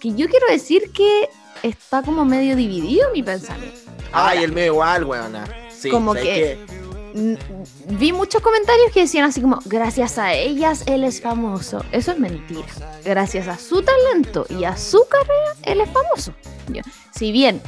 que 0.00 0.14
yo 0.14 0.28
quiero 0.28 0.46
decir 0.48 0.90
que 0.92 1.28
está 1.62 2.02
como 2.02 2.24
medio 2.24 2.56
dividido 2.56 3.10
mi 3.12 3.22
pensamiento. 3.22 3.78
Ay, 4.12 4.42
el 4.42 4.52
medio 4.52 4.72
igual, 4.72 5.04
weona 5.04 5.61
como 5.90 6.14
que, 6.14 6.58
vi 7.88 8.12
muchos 8.12 8.42
comentarios 8.42 8.90
que 8.92 9.00
decían 9.00 9.24
así 9.24 9.40
como, 9.40 9.60
gracias 9.64 10.18
a 10.18 10.32
ellas 10.32 10.84
él 10.86 11.04
es 11.04 11.20
famoso. 11.20 11.84
Eso 11.92 12.12
es 12.12 12.18
mentira. 12.18 12.66
Gracias 13.04 13.48
a 13.48 13.58
su 13.58 13.82
talento 13.82 14.46
y 14.48 14.64
a 14.64 14.76
su 14.76 15.04
carrera, 15.08 15.54
él 15.62 15.80
es 15.80 15.90
famoso. 15.90 16.32
si 17.14 17.32
bien 17.32 17.60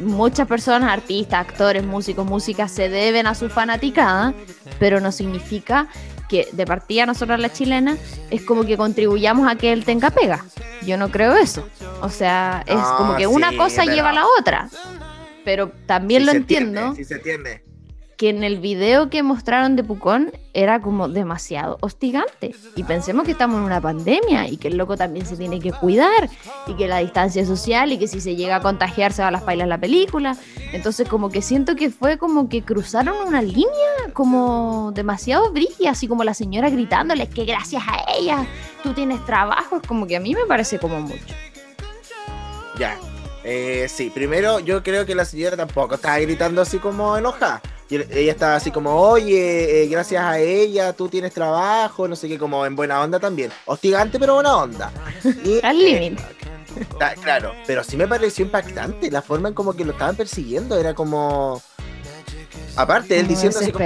muchas 0.00 0.48
personas, 0.48 0.90
artistas, 0.90 1.46
actores, 1.46 1.84
músicos, 1.84 2.26
músicas, 2.26 2.72
se 2.72 2.88
deben 2.88 3.26
a 3.26 3.34
su 3.34 3.48
fanaticada, 3.48 4.34
pero 4.78 5.00
no 5.00 5.12
significa 5.12 5.88
que 6.28 6.48
de 6.52 6.66
partida 6.66 7.06
nosotros 7.06 7.38
la 7.38 7.52
chilena 7.52 7.96
es 8.30 8.42
como 8.42 8.64
que 8.64 8.76
contribuyamos 8.76 9.46
a 9.48 9.56
que 9.56 9.72
él 9.72 9.84
tenga 9.84 10.10
pega. 10.10 10.44
Yo 10.82 10.96
no 10.96 11.10
creo 11.10 11.36
eso. 11.36 11.68
O 12.00 12.08
sea, 12.08 12.64
es 12.66 12.80
como 12.96 13.16
que 13.16 13.26
una 13.26 13.56
cosa 13.56 13.84
lleva 13.84 14.10
a 14.10 14.14
la 14.14 14.24
otra. 14.38 14.68
Pero 15.44 15.72
también 15.86 16.26
lo 16.26 16.32
entiendo. 16.32 16.94
sí 16.94 17.04
se 17.04 17.14
entiende. 17.14 17.62
Que 18.16 18.28
en 18.28 18.44
el 18.44 18.60
video 18.60 19.10
que 19.10 19.24
mostraron 19.24 19.74
de 19.74 19.82
Pucón 19.82 20.30
era 20.54 20.80
como 20.80 21.08
demasiado 21.08 21.78
hostigante. 21.80 22.54
Y 22.76 22.84
pensemos 22.84 23.24
que 23.24 23.32
estamos 23.32 23.58
en 23.58 23.64
una 23.64 23.80
pandemia 23.80 24.46
y 24.46 24.58
que 24.58 24.68
el 24.68 24.76
loco 24.76 24.96
también 24.96 25.26
se 25.26 25.36
tiene 25.36 25.58
que 25.58 25.72
cuidar 25.72 26.30
y 26.68 26.74
que 26.74 26.86
la 26.86 26.98
distancia 26.98 27.44
social 27.44 27.90
y 27.90 27.98
que 27.98 28.06
si 28.06 28.20
se 28.20 28.36
llega 28.36 28.56
a 28.56 28.60
contagiar 28.60 29.12
se 29.12 29.22
va 29.22 29.28
a 29.28 29.30
las 29.32 29.42
pailas 29.42 29.66
la 29.66 29.78
película. 29.78 30.36
Entonces 30.72 31.08
como 31.08 31.30
que 31.30 31.42
siento 31.42 31.74
que 31.74 31.90
fue 31.90 32.16
como 32.16 32.48
que 32.48 32.62
cruzaron 32.62 33.16
una 33.26 33.42
línea 33.42 33.66
como 34.12 34.92
demasiado 34.94 35.50
brilla, 35.50 35.90
así 35.90 36.06
como 36.06 36.22
la 36.22 36.34
señora 36.34 36.70
gritándole 36.70 37.28
que 37.28 37.44
gracias 37.44 37.82
a 37.88 38.04
ella 38.16 38.46
tú 38.84 38.92
tienes 38.92 39.24
trabajo. 39.26 39.78
Es 39.82 39.88
como 39.88 40.06
que 40.06 40.16
a 40.16 40.20
mí 40.20 40.32
me 40.32 40.46
parece 40.46 40.78
como 40.78 41.00
mucho. 41.00 41.34
Ya, 42.78 42.96
eh, 43.44 43.86
sí, 43.88 44.10
primero 44.10 44.60
yo 44.60 44.82
creo 44.82 45.04
que 45.04 45.14
la 45.14 45.24
señora 45.24 45.56
tampoco 45.56 45.96
estaba 45.96 46.18
gritando 46.18 46.62
así 46.62 46.78
como 46.78 47.16
enojada. 47.16 47.60
Ella 47.90 48.32
estaba 48.32 48.56
así 48.56 48.70
como, 48.70 48.94
oye, 48.94 49.82
eh, 49.82 49.86
gracias 49.86 50.24
a 50.24 50.38
ella 50.38 50.94
tú 50.94 51.08
tienes 51.08 51.34
trabajo, 51.34 52.08
no 52.08 52.16
sé 52.16 52.26
qué, 52.26 52.38
como 52.38 52.64
en 52.64 52.74
buena 52.74 53.02
onda 53.02 53.20
también. 53.20 53.50
Hostigante, 53.66 54.18
pero 54.18 54.34
buena 54.34 54.56
onda. 54.56 54.90
Al 55.62 55.78
límite. 55.78 56.22
claro, 57.22 57.52
pero 57.66 57.84
sí 57.84 57.98
me 57.98 58.08
pareció 58.08 58.46
impactante 58.46 59.10
la 59.10 59.20
forma 59.20 59.48
en 59.48 59.54
como 59.54 59.74
que 59.74 59.84
lo 59.84 59.92
estaban 59.92 60.16
persiguiendo. 60.16 60.78
Era 60.78 60.94
como. 60.94 61.60
Aparte, 62.76 63.20
él 63.20 63.28
diciendo 63.28 63.58
así 63.58 63.70
como, 63.70 63.84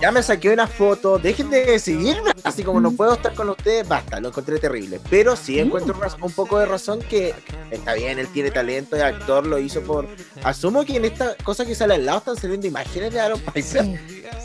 ya 0.00 0.12
me 0.12 0.22
saqué 0.22 0.50
una 0.50 0.66
foto, 0.66 1.18
dejen 1.18 1.50
de 1.50 1.78
seguirme, 1.78 2.32
así 2.44 2.62
como 2.62 2.80
no 2.80 2.92
puedo 2.92 3.14
estar 3.14 3.34
con 3.34 3.48
ustedes, 3.50 3.86
basta, 3.86 4.20
lo 4.20 4.28
encontré 4.28 4.58
terrible. 4.58 5.00
Pero 5.10 5.36
sí 5.36 5.58
encuentro 5.58 5.98
un 6.20 6.32
poco 6.32 6.58
de 6.58 6.66
razón 6.66 7.00
que 7.00 7.34
está 7.70 7.94
bien, 7.94 8.18
él 8.18 8.28
tiene 8.28 8.50
talento 8.50 8.96
de 8.96 9.04
actor, 9.04 9.46
lo 9.46 9.58
hizo 9.58 9.80
por... 9.82 10.08
Asumo 10.42 10.84
que 10.84 10.96
en 10.96 11.04
esta 11.04 11.34
cosa 11.36 11.64
que 11.64 11.74
sale 11.74 11.94
al 11.94 12.06
lado 12.06 12.18
están 12.18 12.36
saliendo 12.36 12.66
imágenes 12.66 13.12
de 13.12 13.20
Aaron 13.20 13.40
Piper. 13.40 14.00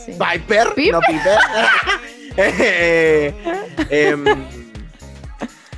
Piper, 0.05 0.91
no 0.91 1.00
Piper. 1.01 1.39
eh, 2.38 3.33
em, 3.89 4.62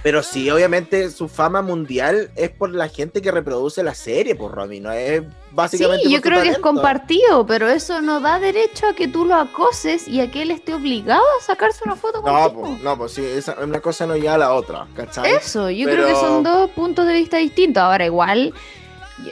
pero 0.06 0.22
sí, 0.22 0.52
obviamente 0.52 1.10
su 1.10 1.28
fama 1.28 1.64
mundial 1.64 2.30
es 2.36 2.52
por 2.52 2.70
la 2.70 2.90
gente 2.90 3.24
que 3.24 3.32
reproduce 3.32 3.82
la 3.82 3.96
serie, 3.96 4.36
por 4.36 4.52
Romy, 4.52 4.80
no 4.80 4.92
es 4.92 5.24
básicamente. 5.50 6.06
Sí, 6.06 6.14
yo 6.14 6.22
creo 6.22 6.44
que 6.44 6.50
es 6.50 6.60
compartido, 6.60 7.48
pero 7.48 7.68
eso 7.68 8.04
no 8.04 8.20
da 8.20 8.38
derecho 8.38 8.86
a 8.86 8.94
que 8.94 9.08
tú 9.08 9.26
lo 9.26 9.34
acoses 9.34 10.08
y 10.08 10.22
a 10.22 10.30
que 10.30 10.44
él 10.44 10.52
esté 10.52 10.76
obligado 10.76 11.24
a 11.40 11.44
sacarse 11.44 11.82
una 11.86 11.96
foto 11.96 12.22
No, 12.22 12.54
pues, 12.54 12.82
no, 12.84 12.96
pues 13.00 13.14
sí, 13.14 13.26
esa, 13.26 13.56
una 13.64 13.80
cosa 13.80 14.06
no 14.06 14.16
lleva 14.16 14.36
a 14.36 14.38
la 14.38 14.54
otra, 14.54 14.86
¿cachai? 14.96 15.32
Eso, 15.32 15.72
yo 15.72 15.88
creo 15.88 16.06
que 16.06 16.14
son 16.14 16.44
dos 16.44 16.70
puntos 16.70 17.08
de 17.08 17.14
vista 17.14 17.38
distintos. 17.38 17.82
Ahora, 17.82 18.06
igual 18.06 18.54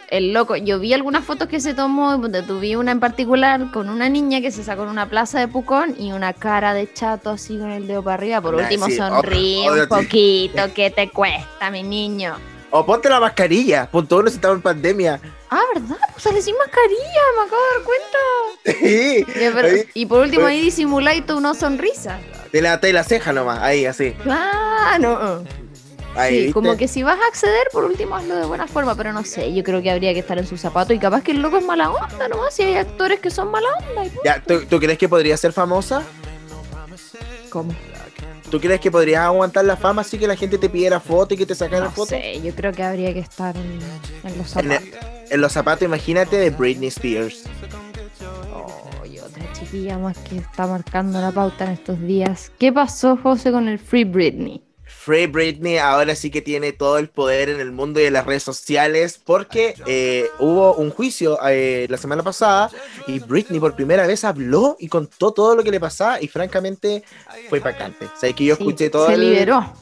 el 0.09 0.33
loco, 0.33 0.55
yo 0.55 0.79
vi 0.79 0.93
algunas 0.93 1.25
fotos 1.25 1.47
que 1.47 1.59
se 1.59 1.73
tomó, 1.73 2.17
donde 2.17 2.41
tuve 2.41 2.77
una 2.77 2.91
en 2.91 2.99
particular 2.99 3.71
con 3.71 3.89
una 3.89 4.09
niña 4.09 4.41
que 4.41 4.51
se 4.51 4.63
sacó 4.63 4.83
en 4.83 4.89
una 4.89 5.09
plaza 5.09 5.39
de 5.39 5.47
Pucón 5.47 5.95
y 5.99 6.11
una 6.13 6.33
cara 6.33 6.73
de 6.73 6.91
chato 6.91 7.31
así 7.31 7.57
con 7.57 7.71
el 7.71 7.87
dedo 7.87 8.03
para 8.03 8.15
arriba. 8.15 8.41
Por 8.41 8.55
último, 8.55 8.89
sonríe 8.89 9.69
un 9.69 9.87
poquito, 9.87 10.61
¿qué 10.75 10.89
te 10.89 11.09
cuesta, 11.09 11.69
mi 11.69 11.83
niño? 11.83 12.35
O 12.71 12.85
ponte 12.85 13.07
la 13.07 13.19
mascarilla, 13.19 13.89
punto 13.89 14.17
uno 14.17 14.29
si 14.29 14.35
estaba 14.35 14.55
en 14.55 14.61
pandemia. 14.61 15.19
Ah, 15.51 15.61
¿verdad? 15.75 15.97
Pues 16.11 16.23
sale 16.23 16.41
sin 16.41 16.55
mascarilla, 16.57 17.21
me 17.37 17.43
acabo 17.45 17.61
de 17.61 17.73
dar 17.75 17.83
cuenta. 17.85 19.83
Sí. 19.83 19.91
Y, 19.93 20.05
por 20.07 20.21
último 20.21 20.47
ahí 20.47 20.61
disimuláis 20.61 21.25
tú 21.25 21.37
una 21.37 21.53
sonrisa. 21.53 22.19
Te 22.51 22.61
la, 22.61 22.79
te 22.79 22.91
la 22.91 23.03
ceja 23.03 23.31
nomás, 23.31 23.59
ahí, 23.61 23.85
así. 23.85 24.13
Claro 24.23 25.43
sí, 26.29 26.51
como 26.51 26.77
que 26.77 26.87
si 26.87 27.03
vas 27.03 27.19
a 27.19 27.27
acceder, 27.27 27.67
por 27.71 27.85
último 27.85 28.15
hazlo 28.15 28.35
de 28.35 28.45
buena 28.45 28.67
forma, 28.67 28.95
pero 28.95 29.13
no 29.13 29.23
sé, 29.23 29.53
yo 29.53 29.63
creo 29.63 29.81
que 29.81 29.91
habría 29.91 30.13
que 30.13 30.19
estar 30.19 30.37
en 30.37 30.47
su 30.47 30.57
zapato 30.57 30.93
y 30.93 30.99
capaz 30.99 31.23
que 31.23 31.31
el 31.31 31.41
loco 31.41 31.57
es 31.57 31.65
mala 31.65 31.91
onda 31.91 32.27
nomás, 32.27 32.53
si 32.53 32.63
hay 32.63 32.75
actores 32.75 33.19
que 33.19 33.29
son 33.29 33.51
mala 33.51 33.67
onda. 33.89 34.11
ya, 34.23 34.41
¿tú, 34.41 34.79
crees 34.79 34.97
que 34.97 35.09
podría 35.09 35.37
ser 35.37 35.53
famosa? 35.53 36.03
¿Cómo? 37.49 37.73
¿Tú 38.49 38.59
crees 38.59 38.79
que 38.79 38.91
podrías 38.91 39.21
aguantar 39.21 39.65
la 39.65 39.75
fama 39.75 40.01
así 40.01 40.19
que 40.19 40.27
la 40.27 40.35
gente 40.35 40.59
te 40.59 40.69
pidiera 40.69 40.99
foto 40.99 41.33
y 41.33 41.37
que 41.37 41.45
te 41.45 41.55
sacara 41.55 41.89
foto? 41.89 42.13
No 42.15 42.21
sé, 42.21 42.39
yo 42.39 42.53
creo 42.53 42.71
que 42.71 42.83
habría 42.83 43.11
que 43.11 43.19
estar 43.19 43.55
en, 43.57 43.79
los 44.37 44.47
zapatos. 44.47 44.79
En, 45.31 45.41
los 45.41 45.51
zapatos, 45.51 45.81
imagínate, 45.81 46.37
de 46.37 46.51
Britney 46.51 46.89
Spears. 46.89 47.45
Oh, 48.53 49.05
y 49.07 49.17
otra 49.17 49.51
chiquilla 49.53 49.97
más 49.97 50.19
que 50.19 50.37
está 50.37 50.67
marcando 50.67 51.19
la 51.19 51.31
pauta 51.31 51.65
en 51.65 51.71
estos 51.71 51.99
días. 52.01 52.51
¿Qué 52.59 52.71
pasó, 52.71 53.17
José, 53.17 53.51
con 53.51 53.67
el 53.67 53.79
Free 53.79 54.03
Britney? 54.03 54.61
Free 55.03 55.27
Britney 55.27 55.77
ahora 55.79 56.15
sí 56.15 56.31
que 56.31 56.41
tiene 56.41 56.71
todo 56.71 56.97
el 56.97 57.09
poder 57.09 57.49
en 57.49 57.59
el 57.59 57.73
mundo 57.73 57.99
y 57.99 58.05
en 58.05 58.13
las 58.13 58.25
redes 58.25 58.43
sociales 58.43 59.19
porque 59.21 59.75
eh, 59.85 60.29
hubo 60.39 60.75
un 60.75 60.91
juicio 60.91 61.37
eh, 61.45 61.87
la 61.89 61.97
semana 61.97 62.23
pasada 62.23 62.71
y 63.05 63.19
Britney 63.19 63.59
por 63.59 63.75
primera 63.75 64.07
vez 64.07 64.23
habló 64.23 64.77
y 64.79 64.87
contó 64.87 65.33
todo 65.33 65.55
lo 65.55 65.63
que 65.63 65.71
le 65.71 65.79
pasaba 65.81 66.21
y 66.21 66.29
francamente 66.29 67.03
fue 67.49 67.57
impactante. 67.57 68.05
O 68.05 68.17
sea, 68.17 68.31
que 68.31 68.45
yo 68.45 68.53
escuché 68.53 68.89
todo. 68.89 69.07
Se 69.07 69.17
liberó. 69.17 69.73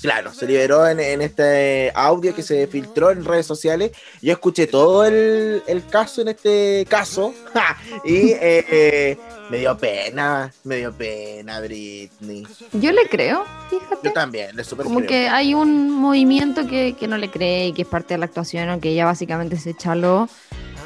Claro, 0.00 0.32
se 0.32 0.46
liberó 0.46 0.86
en, 0.86 1.20
este 1.20 1.92
audio 1.94 2.34
que 2.34 2.42
se 2.42 2.66
filtró 2.66 3.10
en 3.10 3.24
redes 3.24 3.46
sociales. 3.46 3.92
Yo 4.20 4.32
escuché 4.32 4.66
todo 4.66 5.04
el, 5.04 5.62
caso 5.90 6.22
en 6.22 6.28
este 6.28 6.86
caso 6.88 7.34
y 8.04 8.32
eh, 8.32 9.16
me 9.50 9.58
dio 9.58 9.76
pena, 9.78 10.52
me 10.64 10.76
dio 10.76 10.92
pena, 10.92 11.60
Britney. 11.60 12.46
Yo 12.72 12.92
le 12.92 13.08
creo, 13.08 13.44
fíjate. 13.70 14.08
Yo 14.08 14.12
también, 14.12 14.54
le 14.54 14.64
super 14.64 14.84
Como 14.84 15.02
que 15.02 15.28
hay 15.28 15.54
un 15.54 15.90
movimiento 15.90 16.66
que, 16.66 16.94
no 17.08 17.16
le 17.16 17.30
cree 17.30 17.68
y 17.68 17.72
que 17.72 17.82
es 17.82 17.88
parte 17.88 18.14
de 18.14 18.18
la 18.18 18.26
actuación, 18.26 18.68
aunque 18.68 18.90
ella 18.90 19.06
básicamente 19.06 19.56
se 19.56 19.74
chaló 19.74 20.28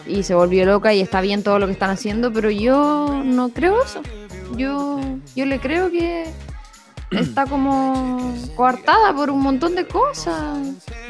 y 0.06 0.22
se 0.22 0.34
volvió 0.34 0.64
loca 0.64 0.94
y 0.94 1.00
está 1.00 1.20
bien 1.20 1.42
todo 1.42 1.58
lo 1.58 1.66
que 1.66 1.72
están 1.72 1.90
haciendo, 1.90 2.32
pero 2.32 2.50
yo 2.50 3.22
no 3.24 3.48
creo 3.48 3.82
eso. 3.82 4.02
Yo, 4.56 5.00
yo 5.34 5.46
le 5.46 5.58
creo 5.58 5.90
que, 5.90 6.24
está 7.18 7.46
como 7.46 8.34
coartada 8.56 9.14
por 9.14 9.30
un 9.30 9.40
montón 9.40 9.74
de 9.74 9.86
cosas. 9.86 10.58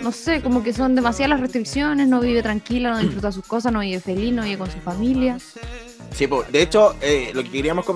No 0.02 0.12
sé, 0.12 0.42
como 0.42 0.62
que 0.62 0.72
son 0.72 0.94
demasiadas 0.94 1.30
las 1.30 1.40
restricciones, 1.40 2.08
no 2.08 2.20
vive 2.20 2.42
tranquila, 2.42 2.90
no 2.92 2.98
disfruta 2.98 3.32
sus 3.32 3.44
cosas, 3.46 3.72
no 3.72 3.80
vive 3.80 4.00
feliz, 4.00 4.32
no 4.32 4.42
vive 4.42 4.58
con 4.58 4.70
su 4.70 4.78
familia. 4.78 5.38
Sí, 6.14 6.26
pues, 6.26 6.50
de 6.52 6.62
hecho, 6.62 6.94
eh, 7.00 7.30
lo 7.34 7.42
que 7.42 7.50
queríamos 7.50 7.86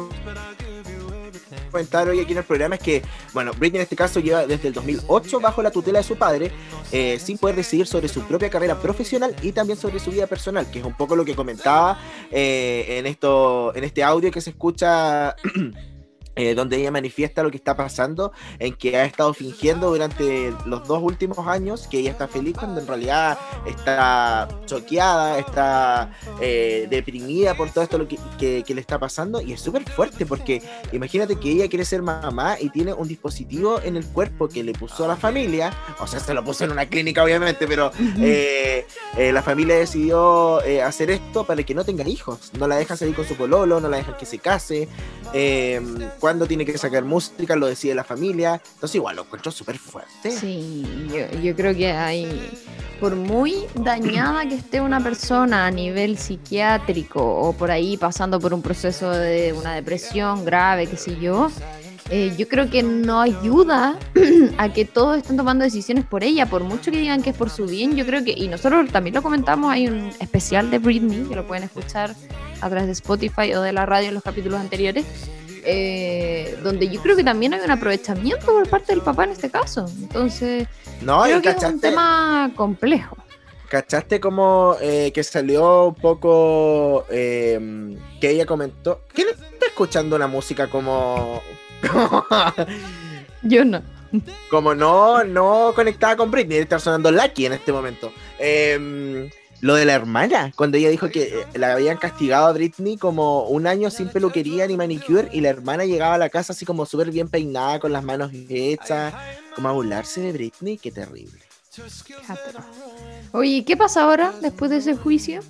comentar 1.71 2.09
hoy 2.09 2.21
aquí 2.21 2.33
en 2.33 2.39
el 2.39 2.45
programa 2.45 2.77
es 2.77 2.81
que, 2.81 3.03
bueno, 3.35 3.53
Britney 3.53 3.81
en 3.81 3.83
este 3.83 3.97
caso 3.97 4.21
lleva 4.21 4.47
desde 4.47 4.69
el 4.69 4.75
2008 4.75 5.41
bajo 5.41 5.63
la 5.63 5.71
tutela 5.71 5.99
de 5.99 6.05
su 6.05 6.17
padre, 6.17 6.51
eh, 6.93 7.19
sin 7.19 7.37
poder 7.37 7.57
decidir 7.57 7.87
sobre 7.87 8.09
su 8.09 8.23
propia 8.23 8.49
carrera 8.49 8.79
profesional 8.79 9.37
y 9.43 9.53
también 9.53 9.79
sobre 9.79 10.01
su 10.01 10.11
vida 10.11 10.27
personal, 10.27 10.71
que 10.71 10.79
es 10.79 10.85
un 10.85 10.95
poco 10.95 11.17
lo 11.17 11.25
que 11.25 11.35
comentaba 11.35 11.99
eh, 12.31 12.99
en, 12.99 13.07
esto, 13.07 13.75
en 13.75 13.85
este 13.85 14.03
audio 14.03 14.31
que 14.31 14.41
se 14.41 14.51
escucha 14.51 15.37
Eh, 16.39 16.55
donde 16.55 16.77
ella 16.77 16.91
manifiesta 16.91 17.43
lo 17.43 17.51
que 17.51 17.57
está 17.57 17.75
pasando, 17.75 18.31
en 18.59 18.75
que 18.75 18.99
ha 18.99 19.07
estado 19.07 19.33
fingiendo 19.33 19.89
durante 19.89 20.53
los 20.67 20.87
dos 20.87 21.03
últimos 21.03 21.39
años 21.49 21.89
que 21.89 22.01
ella 22.01 22.11
está 22.11 22.29
feliz 22.29 22.55
cuando 22.59 22.79
en 22.79 22.87
realidad 22.87 23.39
está 23.67 24.47
choqueada, 24.67 25.39
está 25.39 26.13
eh, 26.43 26.89
deprimida 26.91 27.55
por 27.55 27.71
todo 27.71 27.85
esto 27.85 27.97
lo 27.97 28.07
que, 28.07 28.19
le 28.39 28.81
está 28.83 28.99
pasando. 28.99 29.41
Y 29.41 29.55
es 29.55 29.63
súper 29.63 29.89
fuerte 29.89 30.27
porque 30.27 30.61
imagínate 30.93 31.37
que 31.37 31.53
ella 31.53 31.69
quiere 31.71 31.87
ser 31.87 32.03
mamá 32.03 32.59
y 32.61 32.69
tiene 32.69 32.93
un 32.93 33.09
dispositivo 33.09 33.81
en 33.81 33.97
el 33.97 34.05
cuerpo 34.05 34.47
que 34.47 34.63
le 34.63 34.75
puso 34.75 35.07
a 35.07 35.09
la 35.09 35.17
familia, 35.17 35.73
o 36.01 36.07
sea, 36.07 36.21
se 36.21 36.35
lo 36.35 36.45
puso 36.45 36.65
en 36.65 36.73
una 36.73 36.85
clínica 36.85 37.25
obviamente, 37.25 37.67
pero 37.67 37.91
eh, 38.21 38.85
la 39.17 39.43
familia 39.43 39.77
decidió 39.77 40.59
hacer 40.85 41.11
esto 41.13 41.47
para 41.47 41.63
que 41.63 41.75
no 41.75 41.83
tenga 41.83 42.07
hijos, 42.07 42.53
no 42.59 42.69
la 42.69 42.77
dejan 42.77 42.99
salir 42.99 43.15
con 43.15 43.25
su 43.25 43.37
pololo, 43.37 43.81
no 43.81 43.89
la 43.89 43.97
dejan 43.97 44.19
que 44.19 44.27
se 44.27 44.39
case 44.39 44.87
cuándo 46.27 46.49
tiene 46.49 46.65
que 46.65 46.77
sacar 46.77 47.05
música, 47.05 47.55
lo 47.55 47.69
decide 47.69 47.95
la 47.95 48.03
familia. 48.03 48.61
Entonces 48.75 48.97
igual 48.97 49.15
lo 49.15 49.23
encuentro 49.23 49.53
súper 49.53 49.79
fuerte. 49.79 50.33
Sí, 50.33 50.85
yo, 51.41 51.55
creo 51.55 51.73
que 51.73 51.93
hay, 51.93 52.51
por 52.99 53.15
muy 53.15 53.55
dañada 53.77 54.45
que 54.49 54.57
esté 54.57 54.81
una 54.81 55.01
persona 55.01 55.67
a 55.67 55.71
nivel 55.71 56.19
psiquiátrico 56.19 57.23
o 57.23 57.53
por 57.53 57.71
ahí 57.71 57.97
pasando 57.97 58.41
por 58.41 58.53
un 58.53 58.61
proceso 58.61 59.09
de 59.09 59.53
una 59.53 59.77
depresión 59.77 60.45
grave, 60.45 60.89
qué 60.89 60.97
sé 60.97 61.17
yo, 61.21 61.49
eh, 62.11 62.35
yo 62.37 62.49
creo 62.49 62.69
que 62.69 62.83
no 62.83 63.21
ayuda 63.21 63.97
a 64.59 64.73
que 64.73 64.85
todos 64.85 65.19
estén 65.19 65.37
tomando 65.37 65.63
decisiones 65.63 66.05
por 66.05 66.25
ella, 66.25 66.47
por 66.47 66.65
mucho 66.65 66.91
que 66.91 66.99
digan 66.99 67.23
que 67.23 67.31
es 67.31 67.37
por 67.37 67.51
su 67.51 67.67
bien, 67.67 67.95
yo 67.95 68.05
creo 68.05 68.25
que, 68.25 68.33
y 68.33 68.49
nosotros 68.49 68.91
también 68.91 69.15
lo 69.15 69.23
comentamos, 69.23 69.73
hay 69.73 69.87
un 69.87 70.11
especial 70.19 70.73
de 70.73 70.81
Britney 70.81 71.23
que 71.29 71.37
lo 71.37 71.47
pueden 71.47 71.63
escuchar 71.63 72.17
a 72.61 72.69
través 72.69 72.87
de 72.87 72.93
Spotify 72.95 73.55
o 73.55 73.63
de 73.63 73.73
la 73.73 73.87
radio 73.87 74.09
en 74.09 74.15
los 74.15 74.25
capítulos 74.25 74.59
anteriores, 74.59 75.05
eh, 75.67 76.59
donde 76.63 76.89
yo 76.89 77.03
creo 77.03 77.17
que 77.17 77.25
también 77.25 77.53
hay 77.53 77.61
un 77.61 77.71
aprovechamiento 77.71 78.47
por 78.47 78.69
parte 78.69 78.93
del 78.93 79.03
papá 79.03 79.25
en 79.25 79.31
este 79.31 79.51
caso. 79.51 79.87
Entonces, 80.01 80.69
no, 81.03 81.23
creo 81.23 81.43
que 81.43 81.51
es 81.51 81.63
un 81.63 81.81
tema 81.81 82.51
complejo. 82.55 83.17
¿Cachaste 83.69 84.21
como 84.21 84.77
eh, 84.81 85.11
que 85.13 85.25
salió 85.25 85.87
un 85.87 85.95
poco 85.95 87.05
eh, 87.11 87.99
que 88.21 88.31
ella 88.31 88.47
comentó? 88.47 89.03
¿Quién 89.13 89.29
está 89.29 89.67
escuchando 89.67 90.17
la 90.19 90.29
música 90.29 90.69
como... 90.69 91.43
yo 93.43 93.65
no. 93.65 93.83
Como 94.51 94.75
no, 94.75 95.25
no 95.25 95.73
conectada 95.75 96.17
con 96.17 96.31
Britney, 96.31 96.59
está 96.59 96.79
sonando 96.79 97.11
Lucky 97.11 97.47
en 97.47 97.55
este 97.55 97.73
momento. 97.73 98.13
Eh, 98.39 99.29
lo 99.61 99.75
de 99.75 99.85
la 99.85 99.95
hermana, 99.95 100.53
cuando 100.55 100.77
ella 100.77 100.91
dijo 100.91 101.09
que 101.09 101.23
eh, 101.23 101.47
la 101.59 101.73
habían 101.73 101.97
castigado 101.97 102.47
a 102.47 102.53
Britney 102.53 102.97
como 102.97 103.45
un 103.45 103.67
año 103.67 103.91
sin 103.91 104.09
peluquería 104.09 104.67
ni 104.67 104.77
manicure 104.77 105.29
y 105.33 105.41
la 105.41 105.49
hermana 105.49 105.85
llegaba 105.85 106.15
a 106.15 106.19
la 106.19 106.29
casa 106.29 106.53
así 106.53 106.65
como 106.67 106.87
súper 106.87 107.11
bien 107.11 107.29
peinada, 107.29 107.81
con 107.81 107.93
las 107.93 108.05
manos 108.05 108.31
hechas, 108.49 109.15
como 109.55 109.69
a 109.69 109.73
burlarse 109.73 110.21
de 110.21 110.33
Britney, 110.33 110.79
qué 110.79 110.91
terrible. 110.91 111.41
Oye, 113.33 113.65
¿qué 113.65 113.77
pasa 113.77 114.03
ahora 114.03 114.33
después 114.41 114.71
de 114.71 114.79
ese 114.79 114.97
juicio? 114.97 115.41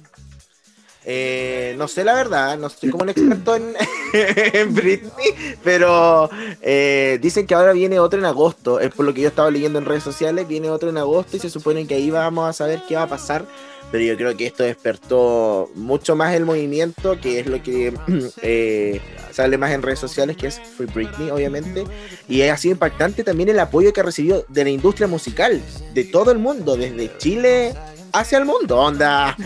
Eh, 1.08 1.76
no 1.78 1.86
sé 1.86 2.02
la 2.02 2.14
verdad, 2.14 2.58
no 2.58 2.68
soy 2.68 2.90
como 2.90 3.04
un 3.04 3.10
experto 3.10 3.54
en, 4.12 4.74
Britney, 4.74 5.58
pero 5.62 6.28
eh, 6.60 7.20
dicen 7.22 7.46
que 7.46 7.54
ahora 7.54 7.72
viene 7.72 8.00
otro 8.00 8.18
en 8.18 8.24
agosto, 8.24 8.80
es 8.80 8.92
por 8.92 9.06
lo 9.06 9.14
que 9.14 9.20
yo 9.20 9.28
estaba 9.28 9.48
leyendo 9.48 9.78
en 9.78 9.84
redes 9.84 10.02
sociales, 10.02 10.48
viene 10.48 10.68
otro 10.68 10.88
en 10.88 10.98
agosto 10.98 11.36
y 11.36 11.40
se 11.40 11.48
supone 11.48 11.86
que 11.86 11.94
ahí 11.94 12.10
vamos 12.10 12.48
a 12.48 12.52
saber 12.52 12.82
qué 12.88 12.96
va 12.96 13.02
a 13.02 13.08
pasar 13.08 13.46
pero 13.90 14.04
yo 14.04 14.16
creo 14.16 14.36
que 14.36 14.46
esto 14.46 14.64
despertó 14.64 15.70
mucho 15.74 16.16
más 16.16 16.34
el 16.34 16.44
movimiento, 16.44 17.20
que 17.20 17.40
es 17.40 17.46
lo 17.46 17.62
que 17.62 17.94
eh, 18.42 19.00
sale 19.30 19.58
más 19.58 19.72
en 19.72 19.82
redes 19.82 19.98
sociales, 19.98 20.36
que 20.36 20.48
es 20.48 20.60
Free 20.76 20.86
Britney, 20.86 21.30
obviamente, 21.30 21.84
y 22.28 22.42
ha 22.42 22.56
sido 22.56 22.72
impactante 22.72 23.24
también 23.24 23.48
el 23.48 23.58
apoyo 23.58 23.92
que 23.92 24.00
ha 24.00 24.04
recibido 24.04 24.44
de 24.48 24.64
la 24.64 24.70
industria 24.70 25.06
musical, 25.06 25.62
de 25.94 26.04
todo 26.04 26.32
el 26.32 26.38
mundo, 26.38 26.76
desde 26.76 27.16
Chile 27.18 27.74
hacia 28.12 28.38
el 28.38 28.44
mundo, 28.44 28.78
onda. 28.78 29.36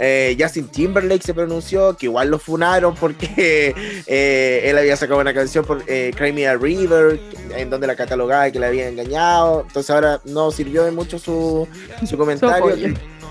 Eh, 0.00 0.36
Justin 0.38 0.68
Timberlake 0.68 1.24
se 1.24 1.34
pronunció, 1.34 1.96
que 1.96 2.06
igual 2.06 2.30
lo 2.30 2.38
funaron 2.38 2.94
porque 2.94 3.74
eh, 4.06 4.60
él 4.64 4.78
había 4.78 4.96
sacado 4.96 5.20
una 5.20 5.34
canción 5.34 5.64
por 5.64 5.82
eh, 5.88 6.12
Crimea 6.14 6.54
River, 6.56 7.18
en 7.56 7.68
donde 7.68 7.88
la 7.88 7.96
catalogaba 7.96 8.48
y 8.48 8.52
que 8.52 8.60
la 8.60 8.68
había 8.68 8.88
engañado. 8.88 9.64
Entonces 9.66 9.90
ahora 9.90 10.20
no 10.24 10.52
sirvió 10.52 10.84
de 10.84 10.92
mucho 10.92 11.18
su, 11.18 11.66
su 12.08 12.16
comentario. 12.16 12.76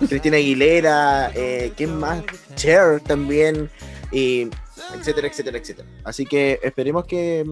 Cristina 0.08 0.38
Aguilera, 0.38 1.32
eh, 1.34 1.72
¿quién 1.76 1.98
más? 1.98 2.24
Cher 2.56 3.02
también, 3.02 3.70
y 4.12 4.50
etcétera, 4.96 5.28
etcétera, 5.28 5.58
etcétera. 5.58 5.88
Así 6.04 6.26
que 6.26 6.60
esperemos 6.64 7.06
que, 7.06 7.46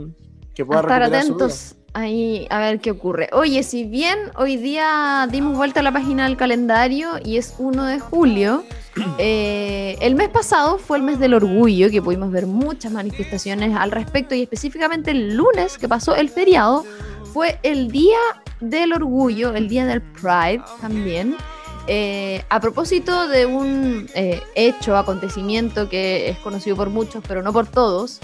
que 0.54 0.66
pueda 0.66 0.82
Estar 0.82 1.04
atentos 1.04 1.76
ahí 1.96 2.46
a 2.50 2.60
ver 2.60 2.80
qué 2.80 2.92
ocurre. 2.92 3.30
Oye, 3.32 3.64
si 3.64 3.86
bien 3.86 4.20
hoy 4.36 4.58
día 4.58 5.28
dimos 5.32 5.56
vuelta 5.56 5.80
a 5.80 5.84
la 5.84 5.94
página 5.94 6.26
del 6.26 6.38
calendario 6.38 7.14
y 7.24 7.38
es 7.38 7.56
1 7.58 7.86
de 7.86 8.00
julio, 8.00 8.64
eh, 9.18 9.98
el 10.02 10.16
mes 10.16 10.30
pasado 10.30 10.78
fue 10.78 10.98
el 10.98 11.04
mes 11.04 11.20
del 11.20 11.34
orgullo, 11.34 11.90
que 11.90 12.02
pudimos 12.02 12.32
ver 12.32 12.46
muchas 12.46 12.92
manifestaciones 12.92 13.76
al 13.76 13.92
respecto 13.92 14.36
y 14.36 14.44
específicamente 14.44 15.12
el 15.12 15.36
lunes 15.36 15.78
que 15.78 15.88
pasó 15.88 16.16
el 16.16 16.30
feriado 16.30 16.86
fue 17.34 17.60
el 17.64 17.90
día 17.92 18.20
del 18.60 18.94
orgullo, 18.94 19.54
el 19.56 19.68
día 19.68 19.86
del 19.86 20.02
Pride 20.02 20.64
también. 20.82 21.36
Eh, 21.88 22.44
a 22.50 22.60
propósito 22.60 23.28
de 23.28 23.46
un 23.46 24.10
eh, 24.16 24.42
hecho, 24.56 24.98
acontecimiento 24.98 25.88
que 25.88 26.30
es 26.30 26.38
conocido 26.40 26.76
por 26.76 26.90
muchos, 26.90 27.24
pero 27.28 27.44
no 27.44 27.54
por 27.54 27.68
todos, 27.68 28.20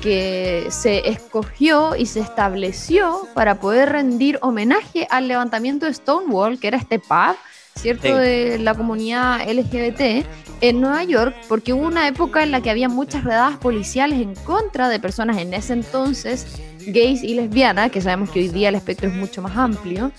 que 0.00 0.66
se 0.70 1.08
escogió 1.08 1.96
y 1.96 2.06
se 2.06 2.20
estableció 2.20 3.26
para 3.34 3.60
poder 3.60 3.90
rendir 3.90 4.38
homenaje 4.42 5.06
al 5.10 5.28
levantamiento 5.28 5.86
de 5.86 5.94
Stonewall, 5.94 6.58
que 6.60 6.68
era 6.68 6.78
este 6.78 6.98
pub, 7.00 7.36
¿cierto?, 7.74 8.16
de 8.16 8.58
la 8.58 8.74
comunidad 8.74 9.40
LGBT 9.50 10.24
en 10.60 10.80
Nueva 10.80 11.02
York, 11.04 11.34
porque 11.48 11.72
hubo 11.72 11.86
una 11.86 12.06
época 12.06 12.42
en 12.42 12.50
la 12.50 12.60
que 12.60 12.70
había 12.70 12.88
muchas 12.88 13.24
redadas 13.24 13.56
policiales 13.58 14.20
en 14.20 14.34
contra 14.34 14.88
de 14.88 15.00
personas 15.00 15.38
en 15.38 15.52
ese 15.54 15.72
entonces 15.72 16.46
gays 16.86 17.22
y 17.22 17.34
lesbianas, 17.34 17.90
que 17.90 18.00
sabemos 18.00 18.30
que 18.30 18.40
hoy 18.40 18.48
día 18.48 18.68
el 18.68 18.74
espectro 18.74 19.08
es 19.08 19.14
mucho 19.14 19.42
más 19.42 19.56
amplio, 19.56 20.12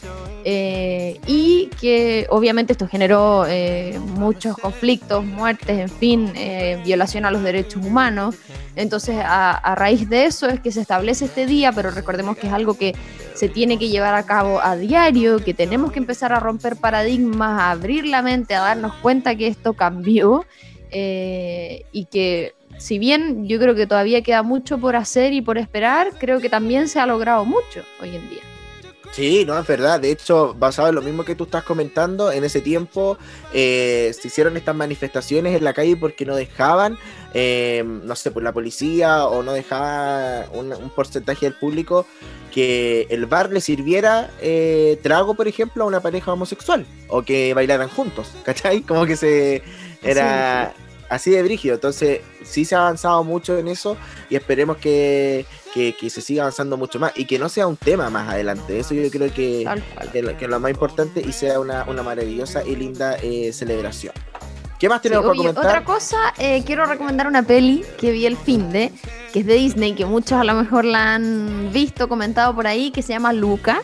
eh, 0.44 1.20
y 1.28 1.70
que 1.80 2.26
obviamente 2.30 2.74
esto 2.74 2.88
generó 2.88 3.46
eh, 3.48 4.00
muchos 4.16 4.58
conflictos, 4.58 5.24
muertes, 5.24 5.78
en 5.78 5.90
fin, 5.90 6.32
eh, 6.36 6.82
violación 6.84 7.26
a 7.26 7.32
los 7.32 7.44
derechos 7.44 7.86
humanos. 7.86 8.36
Entonces, 8.76 9.18
a, 9.24 9.76
raíz 9.76 10.10
de 10.10 10.26
eso 10.26 10.48
es 10.48 10.60
que 10.60 10.72
se 10.72 10.82
establece 10.82 11.26
este 11.26 11.46
día, 11.46 11.72
pero 11.72 11.92
recordemos 11.92 12.38
que 12.38 12.48
es 12.48 12.54
algo 12.54 12.74
que 12.74 12.96
se 13.36 13.50
tiene 13.50 13.78
que 13.78 13.90
llevar 13.90 14.16
a 14.16 14.24
cabo 14.24 14.60
a 14.62 14.76
diario, 14.76 15.44
que 15.44 15.54
tenemos 15.54 15.92
que 15.92 16.00
empezar 16.00 16.34
a 16.34 16.40
romper 16.40 16.76
paradigmas, 16.76 17.60
a 17.60 17.72
abrir 17.72 18.08
la 18.08 18.22
mente, 18.22 18.56
a 18.56 18.62
darnos 18.62 18.96
cuenta 18.96 19.36
que 19.36 19.48
esto 19.48 19.74
cambió 19.74 20.46
y 20.94 22.06
que 22.12 22.54
si 22.82 22.98
bien 22.98 23.48
yo 23.48 23.60
creo 23.60 23.76
que 23.76 23.86
todavía 23.86 24.24
queda 24.24 24.42
mucho 24.42 24.80
por 24.80 24.96
hacer 24.96 25.34
y 25.34 25.42
por 25.42 25.60
esperar, 25.60 26.10
creo 26.20 26.40
que 26.40 26.50
también 26.50 26.88
se 26.88 27.00
ha 27.00 27.06
logrado 27.06 27.46
mucho 27.46 27.84
hoy 28.02 28.16
en 28.16 28.28
día. 28.30 28.42
Sí, 29.12 29.44
no, 29.46 29.60
es 29.60 29.68
verdad. 29.68 30.00
De 30.00 30.10
hecho, 30.10 30.56
basado 30.58 30.90
en 30.90 30.96
lo 30.96 31.02
mismo 31.02 31.24
que 31.24 31.36
tú 31.36 31.44
estás 31.44 31.64
comentando, 31.64 32.32
en 32.32 32.44
ese 32.44 32.60
tiempo 32.62 33.18
eh, 33.54 34.12
se 34.20 34.30
hicieron 34.30 34.58
estas 34.58 34.76
manifestaciones 34.76 35.56
en 35.56 35.64
la 35.64 35.74
calle 35.74 35.96
porque 35.96 36.26
no 36.26 36.36
dejaban, 36.36 36.98
eh, 37.34 37.84
no 37.86 38.16
sé, 38.16 38.32
por 38.32 38.42
la 38.42 38.54
policía 38.54 39.26
o 39.28 39.44
no 39.44 39.52
dejaba 39.54 40.46
un, 40.54 40.72
porcentaje 40.96 41.46
del 41.46 41.56
público 41.56 42.08
que 42.52 43.06
el 43.10 43.28
bar 43.28 43.52
le 43.52 43.62
sirviera 43.62 44.32
eh, 44.42 45.00
trago, 45.04 45.36
por 45.36 45.48
ejemplo, 45.48 45.84
a 45.84 45.88
una 45.88 46.00
pareja 46.00 46.34
homosexual 46.34 46.86
o 47.10 47.22
que 47.22 47.54
bailaran 47.54 47.90
juntos, 47.90 48.32
¿cachai? 48.44 48.82
Como 48.82 49.06
que 49.06 49.18
se 49.18 49.62
era 50.02 50.74
así 51.12 51.30
de 51.30 51.44
brígido. 51.44 51.76
Entonces, 51.76 52.22
sí 52.44 52.66
se 52.66 52.74
ha 52.74 52.80
avanzado 52.80 53.24
mucho 53.24 53.58
en 53.58 53.68
eso 53.68 53.98
y 54.30 54.36
esperemos 54.36 54.78
que, 54.78 55.46
se 55.74 56.22
siga 56.22 56.44
avanzando 56.44 56.78
mucho 56.78 57.00
más 57.00 57.12
y 57.16 57.26
que 57.26 57.38
no 57.38 57.50
sea 57.50 57.68
un 57.68 57.76
tema 57.76 58.10
más 58.10 58.30
adelante. 58.30 58.80
Eso 58.80 58.94
yo 58.96 59.10
creo 59.12 59.32
que, 59.32 59.70
que, 60.12 60.20
es 60.40 60.50
lo 60.50 60.60
más 60.60 60.72
importante 60.72 61.22
y 61.22 61.34
sea 61.34 61.60
una, 61.60 61.84
maravillosa 61.86 62.64
y 62.64 62.76
linda 62.76 63.18
eh, 63.22 63.52
celebración. 63.54 64.14
¿Qué 64.80 64.90
más 64.90 65.02
tenemos 65.02 65.26
para 65.26 65.38
comentar? 65.38 65.66
Otra 65.66 65.84
cosa, 65.84 66.34
eh, 66.40 66.64
quiero 66.66 66.86
recomendar 66.86 67.28
una 67.28 67.44
peli 67.44 67.86
que 68.00 68.12
vi 68.12 68.26
el 68.26 68.36
fin 68.36 68.72
de 68.72 68.92
que 69.32 69.42
es 69.42 69.46
de 69.46 69.54
Disney, 69.54 69.94
que 69.94 70.06
muchos 70.06 70.34
a 70.34 70.44
lo 70.44 70.56
mejor 70.56 70.86
la 70.86 71.16
han 71.16 71.72
visto, 71.72 72.10
comentado 72.10 72.56
por 72.56 72.66
ahí, 72.68 72.90
que 72.90 73.02
se 73.02 73.14
llama 73.14 73.32
Luca. 73.32 73.82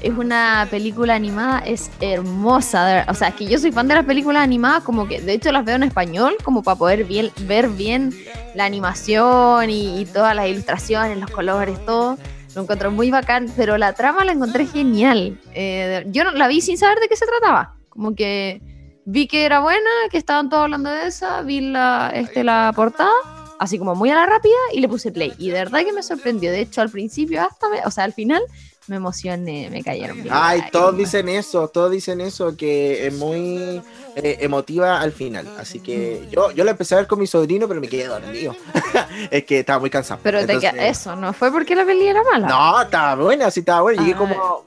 Es 0.00 0.16
una 0.16 0.66
película 0.70 1.14
animada, 1.14 1.60
es 1.60 1.90
hermosa. 2.00 3.06
O 3.08 3.14
sea, 3.14 3.32
que 3.32 3.46
yo 3.46 3.58
soy 3.58 3.72
fan 3.72 3.88
de 3.88 3.94
las 3.94 4.04
películas 4.04 4.42
animadas, 4.42 4.82
como 4.82 5.08
que 5.08 5.20
de 5.20 5.32
hecho 5.32 5.52
las 5.52 5.64
veo 5.64 5.76
en 5.76 5.82
español, 5.82 6.36
como 6.44 6.62
para 6.62 6.76
poder 6.76 7.04
ver 7.04 7.68
bien 7.70 8.14
la 8.54 8.64
animación 8.64 9.70
y, 9.70 10.06
todas 10.06 10.34
las 10.34 10.48
ilustraciones, 10.48 11.18
los 11.18 11.30
colores, 11.30 11.84
todo. 11.84 12.18
Lo 12.54 12.62
encontré 12.62 12.88
muy 12.88 13.10
bacán, 13.10 13.52
pero 13.54 13.76
la 13.76 13.92
trama 13.92 14.24
la 14.24 14.32
encontré 14.32 14.66
genial. 14.66 15.38
Eh, 15.54 16.04
yo 16.08 16.24
no, 16.24 16.32
la 16.32 16.48
vi 16.48 16.60
sin 16.60 16.78
saber 16.78 16.98
de 17.00 17.08
qué 17.08 17.16
se 17.16 17.26
trataba. 17.26 17.74
Como 17.90 18.14
que 18.14 18.62
vi 19.04 19.26
que 19.26 19.44
era 19.44 19.60
buena, 19.60 19.90
que 20.10 20.18
estaban 20.18 20.48
todos 20.48 20.64
hablando 20.64 20.90
de 20.90 21.06
esa, 21.06 21.42
vi 21.42 21.60
la, 21.60 22.10
este, 22.14 22.44
la 22.44 22.72
portada, 22.74 23.10
así 23.58 23.78
como 23.78 23.94
muy 23.94 24.10
a 24.10 24.14
la 24.14 24.26
rápida, 24.26 24.54
y 24.72 24.80
le 24.80 24.88
puse 24.88 25.12
play. 25.12 25.32
Y 25.38 25.48
de 25.48 25.54
verdad 25.54 25.84
que 25.84 25.92
me 25.92 26.02
sorprendió. 26.02 26.50
De 26.50 26.60
hecho, 26.60 26.80
al 26.80 26.90
principio, 26.90 27.42
hasta, 27.42 27.66
o 27.84 27.90
sea, 27.90 28.04
al 28.04 28.12
final, 28.12 28.42
me 28.88 28.96
emocioné, 28.96 29.68
me 29.70 29.82
cayeron 29.82 30.22
bien. 30.22 30.28
Ay, 30.30 30.62
todos 30.70 30.96
dicen 30.96 31.28
eso, 31.28 31.68
todos 31.68 31.90
dicen 31.90 32.20
eso, 32.20 32.56
que 32.56 33.06
es 33.06 33.14
muy 33.14 33.82
eh, 34.14 34.38
emotiva 34.40 35.00
al 35.00 35.12
final. 35.12 35.48
Así 35.58 35.80
que 35.80 36.26
yo, 36.30 36.50
yo 36.52 36.64
la 36.64 36.72
empecé 36.72 36.94
a 36.94 36.98
ver 36.98 37.06
con 37.06 37.18
mi 37.18 37.26
sobrino, 37.26 37.66
pero 37.66 37.80
me 37.80 37.88
quedé 37.88 38.06
dormido. 38.06 38.54
es 39.30 39.44
que 39.44 39.60
estaba 39.60 39.80
muy 39.80 39.90
cansado. 39.90 40.20
Pero 40.22 40.38
eso, 40.38 41.16
¿no 41.16 41.32
fue 41.32 41.50
porque 41.50 41.74
la 41.74 41.84
peli 41.84 42.06
era 42.06 42.22
mala? 42.22 42.46
No, 42.46 42.82
estaba 42.82 43.22
buena, 43.22 43.50
sí 43.50 43.60
estaba 43.60 43.82
buena. 43.82 44.02
Llegué 44.02 44.14
ah. 44.14 44.18
como... 44.18 44.64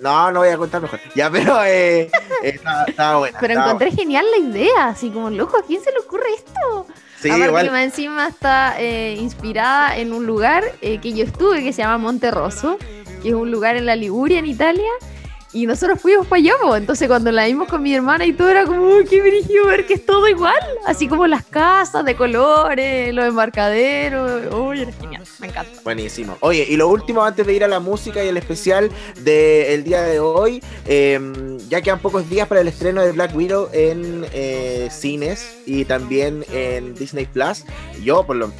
No, 0.00 0.30
no 0.30 0.40
voy 0.40 0.48
a 0.50 0.56
contar 0.56 0.80
mejor. 0.80 1.00
Ya, 1.16 1.28
pero 1.28 1.64
eh, 1.64 2.08
eh 2.44 2.60
estaba, 2.86 3.18
buena. 3.18 3.38
Pero 3.40 3.54
encontré 3.54 3.90
genial 3.90 4.24
la 4.30 4.38
idea, 4.38 4.88
así 4.88 5.10
como, 5.10 5.28
loco, 5.30 5.58
¿a 5.58 5.62
quién 5.62 5.82
se 5.82 5.90
le 5.90 5.98
ocurre 5.98 6.26
esto? 6.36 6.86
Sí, 7.20 7.28
igual. 7.28 7.68
que 7.68 7.82
encima 7.82 8.28
está 8.28 8.80
inspirada 8.80 9.96
en 9.96 10.12
un 10.12 10.24
lugar 10.24 10.62
que 10.80 11.12
yo 11.12 11.24
estuve 11.24 11.64
que 11.64 11.72
se 11.72 11.82
llama 11.82 11.98
Monte 11.98 12.30
Rosso 12.30 12.78
que 13.18 13.30
es 13.30 13.34
un 13.34 13.50
lugar 13.50 13.76
en 13.76 13.86
la 13.86 13.96
Liguria, 13.96 14.38
en 14.38 14.46
Italia. 14.46 14.90
Y 15.50 15.64
nosotros 15.66 15.98
fuimos 15.98 16.26
para 16.26 16.40
allá, 16.40 16.52
entonces 16.76 17.08
cuando 17.08 17.32
la 17.32 17.46
vimos 17.46 17.68
con 17.68 17.82
mi 17.82 17.94
hermana 17.94 18.26
y 18.26 18.34
todo 18.34 18.50
era 18.50 18.66
como, 18.66 18.98
qué 19.08 19.22
brillo 19.22 19.66
ver 19.66 19.86
que 19.86 19.94
es 19.94 20.04
todo 20.04 20.28
igual, 20.28 20.60
así 20.86 21.08
como 21.08 21.26
las 21.26 21.42
casas 21.46 22.04
de 22.04 22.14
colores, 22.14 23.14
los 23.14 23.24
embarcaderos, 23.24 24.54
uy, 24.54 24.82
era 24.82 24.92
genial, 24.92 25.22
me 25.38 25.46
encanta. 25.46 25.80
Buenísimo. 25.82 26.36
Oye, 26.40 26.66
y 26.68 26.76
lo 26.76 26.88
último 26.88 27.24
antes 27.24 27.46
de 27.46 27.54
ir 27.54 27.64
a 27.64 27.68
la 27.68 27.80
música 27.80 28.22
y 28.22 28.28
el 28.28 28.36
especial 28.36 28.90
del 29.22 29.84
día 29.84 30.02
de 30.02 30.20
hoy, 30.20 30.62
em, 30.84 31.56
ya 31.70 31.80
quedan 31.80 32.00
pocos 32.00 32.28
días 32.28 32.46
para 32.46 32.60
el 32.60 32.68
estreno 32.68 33.00
de 33.00 33.12
Black 33.12 33.34
Widow 33.34 33.70
en 33.72 34.26
eh, 34.34 34.88
cines 34.90 35.60
y 35.64 35.86
también 35.86 36.44
en 36.52 36.94
Disney 36.94 37.24
Plus. 37.24 37.64
Yo, 38.04 38.26
por 38.26 38.36
lo 38.36 38.52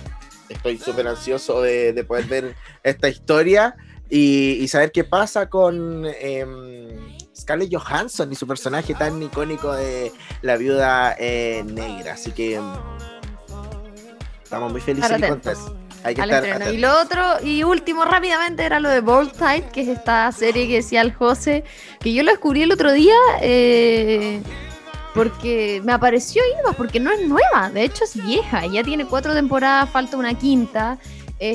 estoy 0.48 0.78
súper 0.78 1.06
ansioso 1.06 1.60
de, 1.60 1.92
de 1.92 2.04
poder 2.04 2.24
ver 2.24 2.54
esta 2.82 3.10
historia 3.10 3.76
y, 4.10 4.66
saber 4.68 4.92
qué 4.92 5.04
pasa 5.04 5.48
con 5.48 6.04
em, 6.20 7.16
Scarlett 7.36 7.74
Johansson 7.74 8.32
y 8.32 8.34
su 8.34 8.46
personaje 8.46 8.94
tan 8.94 9.22
icónico 9.22 9.72
de 9.72 10.12
la 10.42 10.56
viuda 10.56 11.14
eh, 11.18 11.62
negra. 11.66 12.14
Así 12.14 12.32
que 12.32 12.56
em, 12.56 12.64
estamos 14.42 14.72
muy 14.72 14.80
felices 14.80 15.10
y 15.10 15.20
contentos. 15.20 15.72
Hay 16.04 16.14
que 16.14 16.20
estar 16.20 16.72
y 16.72 16.78
lo 16.78 17.00
otro, 17.00 17.22
y 17.42 17.64
último 17.64 18.04
rápidamente, 18.04 18.62
era 18.62 18.78
lo 18.78 18.88
de 18.88 19.00
Bold 19.00 19.32
Tide, 19.32 19.68
que 19.72 19.82
es 19.82 19.88
esta 19.88 20.30
serie 20.30 20.68
que 20.68 20.76
decía 20.76 21.00
el 21.00 21.12
José, 21.12 21.64
que 22.00 22.12
yo 22.12 22.22
lo 22.22 22.30
descubrí 22.30 22.62
el 22.62 22.72
otro 22.72 22.92
día. 22.92 23.16
Eh, 23.42 24.40
porque 25.14 25.80
me 25.84 25.92
apareció 25.92 26.42
Iva, 26.60 26.74
porque 26.74 27.00
no 27.00 27.10
es 27.10 27.26
nueva, 27.26 27.70
de 27.74 27.82
hecho 27.82 28.04
es 28.04 28.22
vieja, 28.24 28.64
ya 28.66 28.84
tiene 28.84 29.04
cuatro 29.04 29.34
temporadas, 29.34 29.90
falta 29.90 30.16
una 30.16 30.34
quinta, 30.34 30.96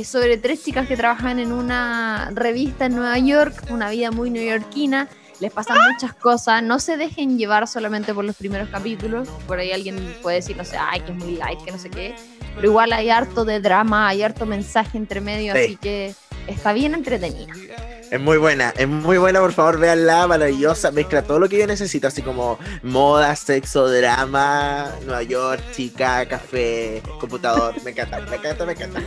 sobre 0.06 0.38
tres 0.38 0.64
chicas 0.64 0.88
que 0.88 0.96
trabajan 0.96 1.40
en 1.40 1.52
una 1.52 2.32
revista 2.34 2.86
en 2.86 2.96
Nueva 2.96 3.18
York, 3.20 3.66
una 3.70 3.90
vida 3.90 4.12
muy 4.12 4.30
neoyorquina. 4.30 5.10
Les 5.40 5.52
pasan 5.52 5.78
muchas 5.92 6.14
cosas, 6.14 6.64
no 6.64 6.80
se 6.80 6.96
dejen 6.96 7.38
llevar 7.38 7.68
solamente 7.68 8.14
por 8.14 8.24
los 8.24 8.36
primeros 8.38 8.70
capítulos. 8.70 9.28
Por 9.46 9.60
ahí 9.60 9.72
alguien 9.72 10.16
puede 10.22 10.38
decir, 10.38 10.56
no 10.56 10.64
sé, 10.64 10.78
ay, 10.78 11.02
que 11.02 11.12
es 11.12 11.18
muy 11.18 11.36
light, 11.36 11.60
que 11.64 11.72
no 11.72 11.78
sé 11.78 11.90
qué. 11.90 12.16
Pero 12.56 12.68
igual 12.68 12.94
hay 12.94 13.10
harto 13.10 13.44
de 13.44 13.60
drama, 13.60 14.08
hay 14.08 14.22
harto 14.22 14.46
mensaje 14.46 14.98
entre 14.98 15.20
medio, 15.22 15.54
así 15.54 15.76
que 15.76 16.16
está 16.48 16.72
bien 16.72 16.94
entretenida. 16.94 17.54
Es 18.14 18.22
muy 18.22 18.38
buena, 18.38 18.72
es 18.78 18.88
muy 18.88 19.18
buena, 19.18 19.40
por 19.40 19.54
favor, 19.54 19.80
véanla, 19.80 20.28
maravillosa, 20.28 20.92
mezcla 20.92 21.24
todo 21.24 21.40
lo 21.40 21.50
que 21.50 21.58
yo 21.58 21.66
necesito, 21.66 22.08
así 22.08 22.22
como 22.22 22.60
moda, 22.84 23.36
sexo, 23.36 23.90
drama, 23.90 24.92
Nueva 25.04 25.24
York, 25.24 25.64
chica, 25.72 26.24
café, 26.28 27.02
computador, 27.20 27.74
me 27.84 27.90
encanta, 27.90 28.20
me 28.20 28.36
encanta, 28.36 28.66
me 28.68 28.74
encanta. 28.74 29.02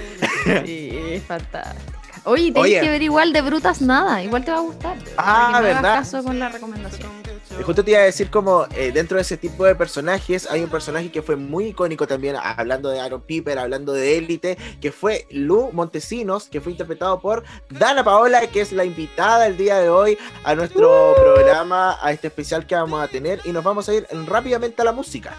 Sí, 0.65 0.91
es 0.93 1.23
fantástica. 1.23 2.21
Oye, 2.25 2.51
tienes 2.51 2.81
que 2.83 2.89
ver 2.89 3.03
igual 3.03 3.33
de 3.33 3.43
brutas 3.43 3.81
nada, 3.81 4.25
igual 4.25 4.45
te 4.45 4.51
va 4.51 4.57
a 4.57 4.63
gustar. 4.63 4.97
Ah, 5.17 5.61
verdad. 5.63 5.99
caso 5.99 6.25
con 6.25 6.41
la 6.41 6.49
recomendación. 6.49 7.26
Justo 7.65 7.83
te 7.83 7.91
iba 7.91 8.01
a 8.01 8.05
decir 8.05 8.31
como 8.31 8.67
eh, 8.77 8.93
dentro 8.93 9.17
de 9.17 9.23
ese 9.23 9.37
tipo 9.37 9.65
de 9.65 9.75
personajes 9.75 10.49
hay 10.49 10.63
un 10.63 10.71
personaje 10.71 11.11
que 11.11 11.23
fue 11.23 11.35
muy 11.35 11.67
icónico 11.69 12.07
también, 12.07 12.37
hablando 12.37 12.91
de 12.91 13.01
Aaron 13.01 13.23
Piper, 13.23 13.59
hablando 13.59 13.93
de 13.93 14.19
Élite, 14.19 14.57
que 14.81 14.93
fue 14.93 15.27
Lu 15.31 15.71
Montesinos, 15.73 16.49
que 16.49 16.61
fue 16.61 16.73
interpretado 16.73 17.19
por 17.19 17.43
Dana 17.69 18.05
Paola, 18.05 18.47
que 18.47 18.61
es 18.61 18.73
la 18.73 18.85
invitada 18.85 19.47
el 19.47 19.57
día 19.57 19.79
de 19.79 19.89
hoy 19.89 20.17
a 20.45 20.55
nuestro 20.55 21.15
programa, 21.17 21.99
a 22.01 22.13
este 22.13 22.29
especial 22.29 22.67
que 22.67 22.77
vamos 22.77 23.03
a 23.03 23.09
tener. 23.09 23.41
Y 23.45 23.51
nos 23.51 23.65
vamos 23.65 23.89
a 23.89 23.95
ir 23.95 24.07
rápidamente 24.27 24.83
a 24.83 24.85
la 24.85 24.93
música. 24.93 25.35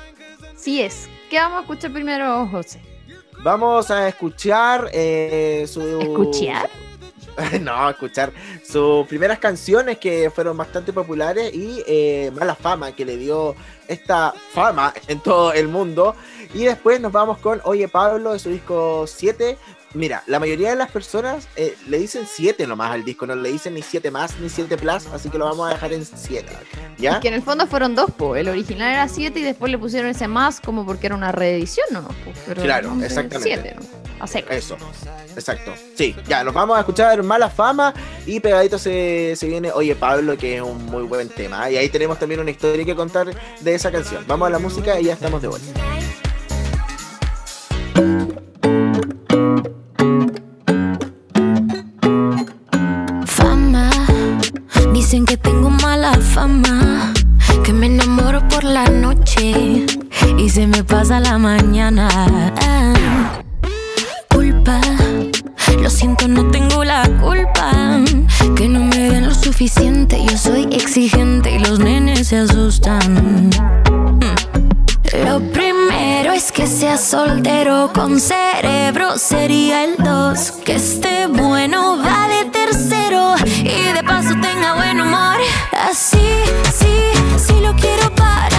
Sí 0.56 0.82
es. 0.82 1.08
¿Qué 1.30 1.38
vamos 1.38 1.60
a 1.60 1.62
escuchar 1.62 1.94
primero, 1.94 2.48
José? 2.48 2.82
Vamos 3.44 3.90
a 3.92 4.08
escuchar 4.08 4.90
eh, 4.92 5.66
su... 5.68 5.82
¿Escuchar? 6.02 6.70
no, 7.62 7.90
escuchar 7.90 8.32
sus 8.64 9.06
primeras 9.08 9.40
canciones 9.40 9.98
que 9.98 10.32
fueron 10.32 10.58
bastante 10.58 10.94
populares 10.94 11.54
y 11.54 11.84
eh, 11.88 12.32
mala 12.36 12.56
fama 12.56 12.92
que 12.94 13.06
le 13.06 13.18
dio 13.18 13.56
esta 13.88 14.34
fama 14.54 14.94
en 15.08 15.20
todo 15.20 15.54
el 15.54 15.68
mundo. 15.68 16.16
Y 16.54 16.64
después 16.66 17.00
nos 17.00 17.12
vamos 17.12 17.38
con 17.40 17.62
Oye 17.64 17.88
Pablo 17.88 18.34
de 18.34 18.40
su 18.40 18.50
disco 18.50 19.06
7, 19.08 19.58
Mira, 19.94 20.22
la 20.28 20.40
mayoría 20.40 20.70
de 20.70 20.76
las 20.76 20.92
personas 20.92 21.48
eh, 21.56 21.76
le 21.88 21.98
dicen 21.98 22.28
7 22.30 22.68
nomás 22.68 22.92
al 22.92 23.06
disco, 23.06 23.26
no 23.26 23.36
le 23.36 23.52
dicen 23.52 23.74
ni 23.74 23.82
7 23.82 24.12
más 24.12 24.38
ni 24.40 24.50
7 24.50 24.78
plus, 24.78 25.08
así 25.08 25.30
que 25.30 25.38
lo 25.38 25.46
vamos 25.46 25.68
a 25.68 25.74
dejar 25.74 25.94
en 25.94 26.06
7. 26.06 26.46
¿Ya? 26.98 27.14
Es 27.14 27.20
que 27.20 27.30
en 27.30 27.34
el 27.34 27.42
fondo 27.42 27.68
fueron 27.68 27.96
dos, 27.96 28.12
po. 28.12 28.36
el 28.36 28.50
original 28.50 28.92
era 28.92 29.08
7 29.08 29.40
y 29.40 29.44
después 29.44 29.72
le 29.72 29.78
pusieron 29.78 30.10
ese 30.10 30.28
más 30.28 30.60
como 30.60 30.86
porque 30.86 31.08
era 31.08 31.16
una 31.16 31.32
reedición, 31.32 31.88
¿no? 31.92 32.08
claro, 32.54 32.96
exactamente. 33.02 33.76
Eso, 34.50 34.78
exacto. 35.36 35.74
Sí, 35.96 36.16
ya, 36.28 36.44
nos 36.44 36.54
vamos 36.54 36.76
a 36.78 36.82
escuchar 36.82 37.22
Mala 37.24 37.50
Fama 37.50 37.94
y 38.26 38.40
pegadito 38.40 38.78
se, 38.78 39.36
se 39.36 39.48
viene 39.48 39.72
Oye 39.72 39.96
Pablo, 39.96 40.38
que 40.38 40.58
es 40.58 40.62
un 40.62 40.86
muy 40.86 41.04
buen 41.04 41.30
tema. 41.30 41.70
Y 41.70 41.78
ahí 41.78 41.90
tenemos 41.90 42.18
también 42.20 42.42
una 42.42 42.52
historia 42.52 42.84
que 42.84 42.96
contar 42.96 43.30
de 43.60 43.76
esa 43.76 43.92
canción. 43.92 44.24
Vamos 44.28 44.48
a 44.48 44.50
la 44.50 44.60
música 44.60 45.00
y 45.00 45.06
ya 45.06 45.14
estamos 45.14 45.42
de 45.42 45.48
vuelta. 45.48 45.82
Dicen 54.94 55.26
que 55.26 55.38
tengo 55.38 55.70
mala 55.70 56.14
fama, 56.16 57.14
que 57.64 57.72
me 57.72 57.86
enamoro 57.86 58.46
por 58.50 58.66
la 58.66 58.90
noche 58.90 59.86
y 60.38 60.50
se 60.50 60.68
me 60.68 60.84
pasa 60.84 61.22
la 61.22 61.38
mañana. 61.38 62.10
Con 78.08 78.22
cerebro, 78.22 79.18
sería 79.18 79.84
el 79.84 79.98
dos. 79.98 80.54
Que 80.64 80.76
esté 80.76 81.28
bueno, 81.28 81.98
va 81.98 82.28
de 82.30 82.50
tercero 82.52 83.36
y 83.46 83.94
de 83.94 84.02
paso 84.04 84.30
tenga 84.42 84.76
buen 84.76 85.02
humor. 85.02 85.38
Así, 85.74 86.30
sí, 86.80 86.96
sí 87.38 87.60
lo 87.60 87.76
quiero 87.76 88.10
para 88.16 88.57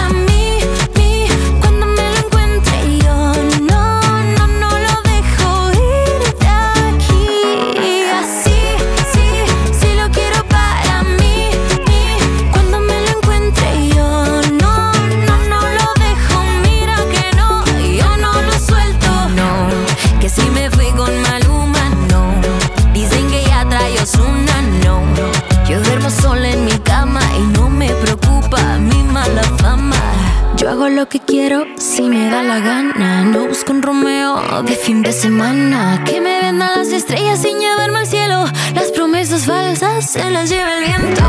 quiero 31.49 31.65
si 31.77 32.03
me 32.03 32.29
da 32.29 32.43
la 32.43 32.59
gana. 32.59 33.23
No 33.23 33.47
busco 33.47 33.71
un 33.71 33.81
Romeo 33.81 34.61
de 34.63 34.75
fin 34.75 35.01
de 35.01 35.11
semana. 35.11 36.03
Que 36.05 36.21
me 36.21 36.41
vendan 36.41 36.69
las 36.75 36.91
estrellas 36.91 37.39
sin 37.41 37.57
llevarme 37.57 37.99
al 37.99 38.07
cielo. 38.07 38.45
Las 38.75 38.91
promesas 38.91 39.45
falsas 39.45 40.11
se 40.11 40.29
las 40.29 40.49
lleva 40.49 40.77
el 40.77 40.83
viento. 40.85 41.23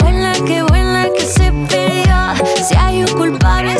Buena 0.00 0.32
que 0.32 0.62
buena 0.62 1.08
que 1.16 1.24
se 1.24 1.52
perdió. 1.68 2.46
Si 2.66 2.74
hay 2.76 3.02
un 3.02 3.12
culpable, 3.12 3.78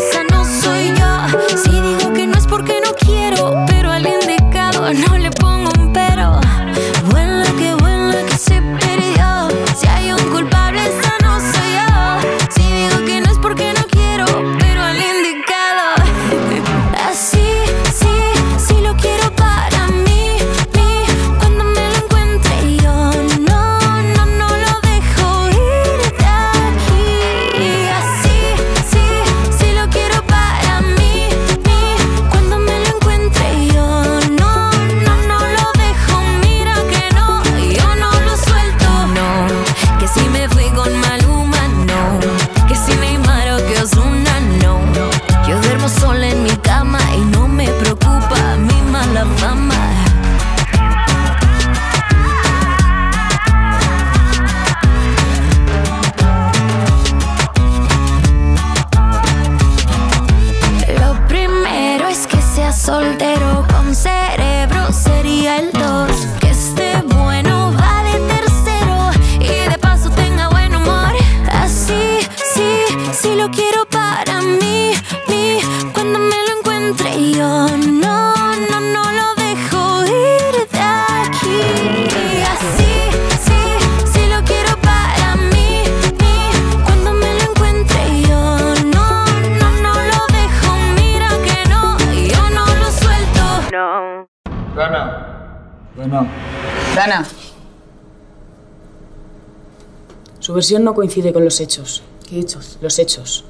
Su 100.52 100.56
versión 100.56 100.84
no 100.84 100.92
coincide 100.92 101.32
con 101.32 101.46
los 101.46 101.60
hechos. 101.60 102.02
¿Qué 102.28 102.38
hechos? 102.38 102.76
Los 102.82 102.98
hechos. 102.98 103.42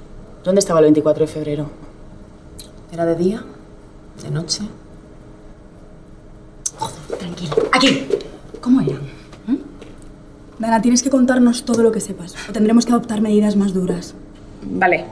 ¿Dónde 0.45 0.61
estaba 0.61 0.79
el 0.79 0.85
24 0.85 1.27
de 1.27 1.33
febrero? 1.33 1.69
¿Era 2.93 3.05
de 3.05 3.17
día? 3.17 3.45
¿De 4.23 4.31
noche? 4.31 4.61
Joder, 6.79 7.19
tranquilo. 7.19 7.57
¡Aquí! 7.73 8.07
¿Cómo 8.61 8.81
eran? 8.83 9.01
Dana, 10.61 10.81
tienes 10.81 11.03
que 11.03 11.11
contarnos 11.11 11.65
todo 11.65 11.83
lo 11.83 11.91
que 11.91 11.99
sepas, 11.99 12.37
o 12.49 12.53
tendremos 12.53 12.87
que 12.87 12.93
adoptar 12.93 13.21
medidas 13.21 13.57
más 13.57 13.75
duras. 13.75 14.15
Vale. 14.63 15.05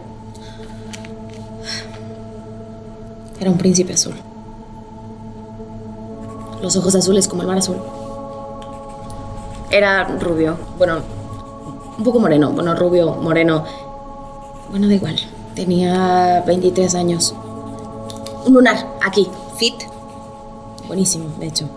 Era 3.40 3.50
un 3.50 3.58
príncipe 3.58 3.94
azul. 3.94 4.14
Los 6.62 6.76
ojos 6.76 6.94
azules 6.94 7.26
como 7.26 7.42
el 7.42 7.48
mar 7.48 7.58
azul. 7.58 7.78
Era 9.72 10.04
rubio. 10.04 10.56
Bueno, 10.78 11.18
un 12.00 12.04
poco 12.04 12.18
moreno. 12.18 12.50
Bueno, 12.50 12.74
rubio, 12.74 13.14
moreno. 13.16 13.64
Bueno, 14.70 14.88
da 14.88 14.94
igual. 14.94 15.16
Tenía 15.54 16.42
23 16.46 16.94
años. 16.94 17.34
Un 18.46 18.54
lunar, 18.54 18.96
aquí, 19.02 19.28
fit. 19.58 19.74
Buenísimo, 20.86 21.28
de 21.38 21.46
hecho. 21.46 21.68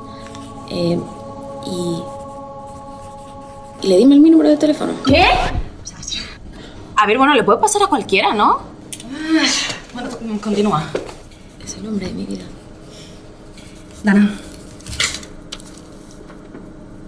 Eh, 0.70 0.98
y. 1.66 2.04
Y 3.82 3.88
le 3.90 3.98
dime 3.98 4.18
mi 4.18 4.30
número 4.30 4.50
de 4.50 4.56
teléfono. 4.56 4.94
¿Qué? 5.06 5.26
A 6.96 7.06
ver, 7.06 7.18
bueno, 7.18 7.34
le 7.34 7.44
puede 7.44 7.60
pasar 7.60 7.84
a 7.84 7.88
cualquiera, 7.88 8.34
¿no? 8.34 8.60
Bueno, 9.94 10.10
continúa. 10.42 10.86
Es 11.62 11.76
el 11.76 11.88
hombre 11.88 12.08
de 12.08 12.14
mi 12.14 12.24
vida. 12.24 12.46
Dana. 14.04 14.40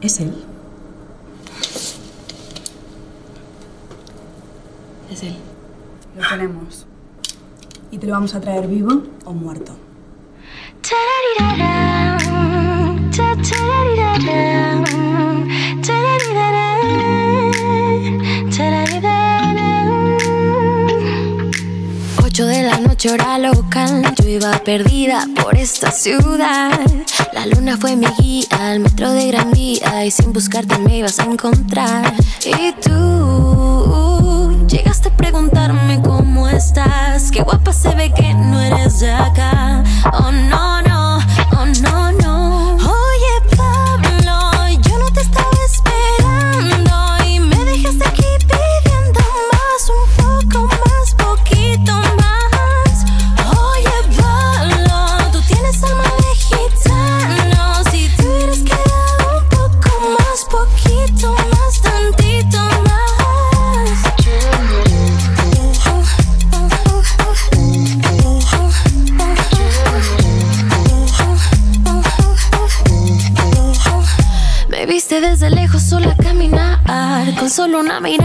¿Es 0.01 0.19
él? 0.19 0.34
Es 5.15 5.23
él. 5.23 5.36
Lo 6.17 6.28
tenemos. 6.28 6.86
Y 7.89 7.97
te 7.97 8.06
lo 8.06 8.12
vamos 8.12 8.36
a 8.36 8.41
traer 8.41 8.67
vivo 8.67 9.04
o 9.23 9.32
muerto. 9.32 9.78
Ocho 22.25 22.45
de 22.47 22.63
la 22.63 22.80
noche 22.80 23.10
hora 23.10 23.38
local, 23.38 24.13
yo 24.21 24.28
iba 24.28 24.51
perdida 24.65 25.25
por 25.41 25.56
esta 25.56 25.91
ciudad. 25.91 26.78
La 27.32 27.45
luna 27.45 27.78
fue 27.78 27.95
mi 27.95 28.08
guía 28.19 28.47
al 28.60 28.82
metro 28.82 29.12
de 29.12 29.28
Gran 29.28 29.51
Vía 29.54 30.04
y 30.04 30.12
sin 30.12 30.34
buscarte 30.34 30.78
me 30.80 30.97
ibas 30.97 31.19
a 31.19 31.23
encontrar. 31.23 32.13
Y 32.43 32.73
tú 32.82 33.55
preguntarme 35.12 36.02
cómo 36.02 36.48
estás. 36.48 37.32
Qué 37.32 37.41
guapa 37.41 37.74
se 37.74 37.94
ve 37.96 38.12
que 38.13 38.34
no 38.34 38.60
eres 38.60 39.00
de 39.00 39.12
acá. 39.12 39.84
Oh 40.13 40.32
no, 40.32 40.74
Con 77.86 78.24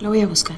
Lo 0.00 0.08
voy 0.08 0.22
a 0.22 0.26
buscar. 0.26 0.56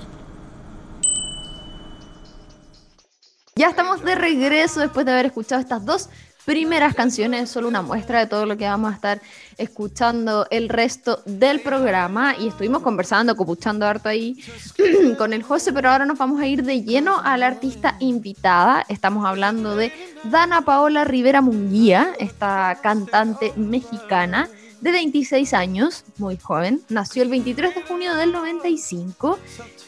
Ya 3.57 3.69
estamos 3.69 4.03
de 4.03 4.15
regreso 4.15 4.81
después 4.81 5.05
de 5.05 5.13
haber 5.13 5.27
escuchado 5.27 5.61
estas 5.61 5.85
dos 5.85 6.09
primeras 6.45 6.95
canciones, 6.95 7.51
solo 7.51 7.69
una 7.69 7.83
muestra 7.83 8.21
de 8.21 8.27
todo 8.27 8.47
lo 8.47 8.57
que 8.57 8.67
vamos 8.67 8.93
a 8.93 8.95
estar 8.95 9.21
escuchando 9.59 10.47
el 10.51 10.69
resto 10.69 11.23
del 11.27 11.61
programa 11.61 12.35
y 12.37 12.49
estuvimos 12.49 12.83
conversando, 12.83 13.37
copuchando 13.37 13.87
harto 13.87 14.09
ahí 14.09 14.43
con 15.19 15.33
el 15.33 15.43
José, 15.43 15.73
pero 15.73 15.91
ahora 15.91 16.07
nos 16.07 16.19
vamos 16.19 16.41
a 16.41 16.47
ir 16.47 16.65
de 16.65 16.83
lleno 16.83 17.21
a 17.23 17.37
la 17.37 17.49
artista 17.49 17.97
invitada. 18.01 18.85
Estamos 18.89 19.27
hablando 19.27 19.77
de 19.77 19.93
Dana 20.25 20.63
Paola 20.63 21.05
Rivera 21.05 21.43
Munguía, 21.43 22.15
esta 22.19 22.79
cantante 22.83 23.53
mexicana 23.57 24.49
de 24.83 24.91
26 24.91 25.55
años, 25.55 26.05
muy 26.19 26.37
joven, 26.37 26.83
nació 26.89 27.23
el 27.23 27.29
23 27.31 27.75
de 27.75 27.83
junio 27.83 28.17
del 28.17 28.33
95, 28.33 29.39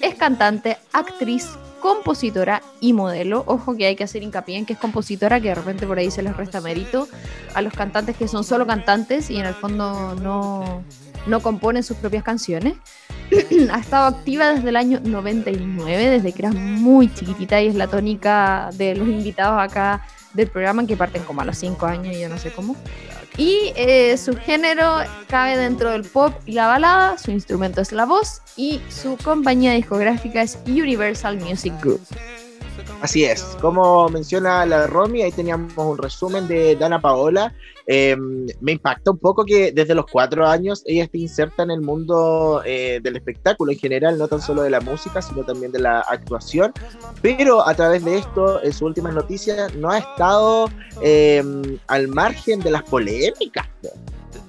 es 0.00 0.14
cantante, 0.14 0.78
actriz, 0.92 1.48
compositora 1.80 2.62
y 2.80 2.92
modelo. 2.92 3.42
Ojo 3.46 3.76
que 3.76 3.86
hay 3.86 3.96
que 3.96 4.04
hacer 4.04 4.22
hincapié 4.22 4.56
en 4.56 4.66
que 4.66 4.74
es 4.74 4.78
compositora, 4.78 5.40
que 5.40 5.48
de 5.48 5.56
repente 5.56 5.84
por 5.84 5.98
ahí 5.98 6.12
se 6.12 6.22
les 6.22 6.36
resta 6.36 6.60
mérito 6.60 7.08
a 7.54 7.60
los 7.60 7.72
cantantes 7.72 8.16
que 8.16 8.28
son 8.28 8.44
solo 8.44 8.66
cantantes 8.68 9.30
y 9.30 9.36
en 9.36 9.46
el 9.46 9.54
fondo 9.54 10.14
no, 10.14 10.84
no 11.26 11.40
componen 11.40 11.82
sus 11.82 11.96
propias 11.96 12.22
canciones. 12.22 12.74
ha 13.72 13.78
estado 13.80 14.06
activa 14.06 14.54
desde 14.54 14.68
el 14.68 14.76
año 14.76 15.00
99, 15.02 16.08
desde 16.08 16.32
que 16.32 16.42
era 16.42 16.52
muy 16.52 17.12
chiquitita 17.12 17.60
y 17.60 17.66
es 17.66 17.74
la 17.74 17.88
tónica 17.88 18.70
de 18.74 18.94
los 18.94 19.08
invitados 19.08 19.60
acá 19.60 20.06
del 20.34 20.48
programa 20.48 20.86
que 20.86 20.96
parten 20.96 21.24
como 21.24 21.40
a 21.40 21.44
los 21.44 21.58
5 21.58 21.84
años 21.84 22.14
y 22.14 22.20
yo 22.20 22.28
no 22.28 22.38
sé 22.38 22.52
cómo. 22.52 22.76
Y 23.36 23.72
eh, 23.74 24.16
su 24.16 24.36
género 24.36 24.98
cabe 25.26 25.56
dentro 25.56 25.90
del 25.90 26.04
pop 26.04 26.32
y 26.46 26.52
la 26.52 26.68
balada, 26.68 27.18
su 27.18 27.32
instrumento 27.32 27.80
es 27.80 27.90
la 27.90 28.06
voz 28.06 28.42
y 28.56 28.80
su 28.88 29.16
compañía 29.16 29.72
discográfica 29.72 30.42
es 30.42 30.58
Universal 30.66 31.38
Music 31.38 31.72
Group. 31.80 32.00
Así 33.00 33.24
es, 33.24 33.42
como 33.60 34.08
menciona 34.08 34.64
la 34.64 34.86
Romy, 34.86 35.22
ahí 35.22 35.32
teníamos 35.32 35.72
un 35.76 35.98
resumen 35.98 36.46
de 36.46 36.76
Dana 36.76 37.00
Paola. 37.00 37.52
Eh, 37.86 38.16
me 38.60 38.72
impacta 38.72 39.10
un 39.10 39.18
poco 39.18 39.44
que 39.44 39.70
desde 39.72 39.94
los 39.94 40.06
cuatro 40.10 40.46
años 40.46 40.82
ella 40.86 41.04
esté 41.04 41.18
inserta 41.18 41.64
en 41.64 41.70
el 41.70 41.82
mundo 41.82 42.62
eh, 42.64 43.00
del 43.02 43.16
espectáculo 43.16 43.72
en 43.72 43.78
general, 43.78 44.16
no 44.16 44.26
tan 44.26 44.40
solo 44.40 44.62
de 44.62 44.70
la 44.70 44.80
música, 44.80 45.20
sino 45.20 45.42
también 45.44 45.70
de 45.70 45.80
la 45.80 46.00
actuación. 46.00 46.72
Pero 47.20 47.66
a 47.66 47.74
través 47.74 48.04
de 48.04 48.18
esto, 48.18 48.62
en 48.62 48.72
sus 48.72 48.82
últimas 48.82 49.14
noticias, 49.14 49.74
no 49.74 49.90
ha 49.90 49.98
estado 49.98 50.70
eh, 51.02 51.42
al 51.88 52.08
margen 52.08 52.60
de 52.60 52.70
las 52.70 52.82
polémicas. 52.84 53.66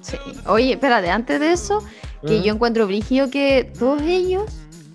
Sí. 0.00 0.16
Oye, 0.46 0.72
espérate, 0.72 1.10
antes 1.10 1.38
de 1.40 1.52
eso, 1.52 1.82
que 2.26 2.38
Mm. 2.40 2.42
yo 2.42 2.54
encuentro 2.54 2.86
brígido 2.86 3.28
que 3.30 3.70
todos 3.78 4.02
ellos 4.02 4.44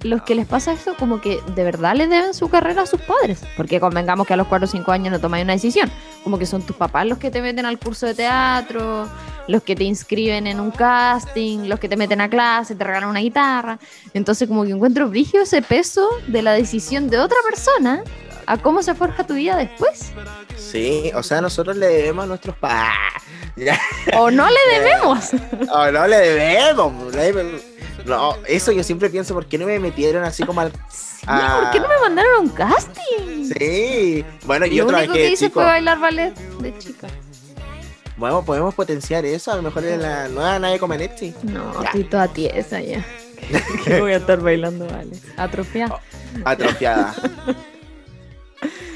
los 0.04 0.24
que 0.24 0.34
les 0.34 0.48
pasa 0.48 0.74
esto 0.74 0.96
como 0.98 1.22
que 1.22 1.40
de 1.56 1.64
verdad 1.64 1.96
le 1.96 2.08
deben 2.08 2.34
su 2.34 2.50
carrera 2.50 2.84
a 2.84 2.86
sus 2.86 3.02
padres. 3.02 3.44
Porque 3.56 3.80
convengamos 3.80 4.26
que 4.26 4.34
a 4.34 4.38
los 4.38 4.48
4 4.48 4.66
o 4.66 4.68
5 4.68 4.92
años 4.92 5.12
no 5.12 5.20
tomáis 5.20 5.44
una 5.44 5.54
decisión. 5.54 5.92
Como 6.24 6.38
que 6.38 6.46
son 6.46 6.62
tus 6.62 6.76
papás 6.76 7.06
los 7.06 7.18
que 7.18 7.32
te 7.32 7.42
meten 7.42 7.66
al 7.66 7.80
curso 7.80 8.06
de 8.06 8.14
teatro, 8.14 9.10
los 9.48 9.64
que 9.64 9.76
te 9.76 9.84
inscriben 9.84 10.48
en 10.48 10.60
un 10.60 10.72
casting, 10.72 11.68
los 11.68 11.80
que 11.80 11.90
te 11.90 11.98
meten 11.98 12.22
a 12.22 12.30
clase, 12.30 12.76
te 12.76 12.84
regalan 12.84 13.10
una 13.10 13.20
guitarra. 13.20 13.80
Entonces 14.14 14.48
como 14.48 14.64
que 14.64 14.72
encuentro 14.72 15.10
brígido 15.10 15.44
ese 15.44 15.62
peso 15.62 16.08
de 16.28 16.42
la 16.42 16.54
decisión 16.54 17.10
de 17.10 17.20
otra 17.20 17.38
persona 17.50 18.04
a 18.46 18.58
cómo 18.58 18.84
se 18.84 18.94
forja 18.96 19.26
tu 19.26 19.36
vida 19.36 19.56
después. 19.56 20.12
Sí, 20.58 21.12
o 21.16 21.24
sea, 21.24 21.42
nosotros 21.42 21.78
le 21.78 21.88
debemos 21.88 22.26
a 22.26 22.28
nuestros 22.28 22.56
padres. 22.58 22.92
O 24.18 24.32
no 24.32 24.48
le 24.48 24.80
debemos. 24.80 25.30
Oh, 25.72 25.92
no 25.92 26.08
le 26.08 26.18
debemos. 26.18 27.14
le 27.14 27.22
debemos. 27.22 27.62
No, 28.06 28.36
eso 28.48 28.72
yo 28.72 28.84
siempre 28.84 29.10
pienso, 29.10 29.34
¿por 29.34 29.46
qué 29.46 29.58
no 29.58 29.66
me 29.66 29.78
metieron 29.80 30.24
así 30.24 30.44
como 30.44 30.62
al... 30.62 30.72
Ah, 31.28 31.60
¿Por 31.62 31.72
qué 31.72 31.80
no 31.80 31.88
me 31.88 32.00
mandaron 32.02 32.32
a 32.36 32.40
un 32.40 32.50
casting? 32.50 33.52
Sí, 33.58 34.26
bueno, 34.46 34.66
y 34.66 34.78
Lo 34.78 34.86
otra 34.86 35.00
vez 35.00 35.10
que, 35.10 35.14
que, 35.14 35.28
hice 35.32 35.46
chico, 35.48 35.56
fue 35.56 35.66
bailar 35.66 36.00
ballet 36.00 36.34
de 36.34 36.78
chica. 36.80 37.08
bueno, 38.18 38.44
podemos 38.44 38.74
potenciar 38.74 39.26
eso, 39.26 39.52
a 39.52 39.56
lo 39.56 39.62
mejor 39.62 39.86
en 39.86 40.02
la 40.02 40.28
nueva 40.28 40.58
Naya 40.60 40.80
Comaneci. 40.80 41.34
No, 41.44 41.84
estoy 41.84 42.04
toda 42.06 42.28
tiesa 42.28 42.80
ya. 42.82 43.06
¿Qué 43.86 44.00
voy 44.00 44.14
a 44.14 44.18
estar 44.18 44.40
bailando 44.40 44.88
ballet? 44.88 45.22
Atrofiada. 45.38 46.00
Atrofiada. 46.46 47.14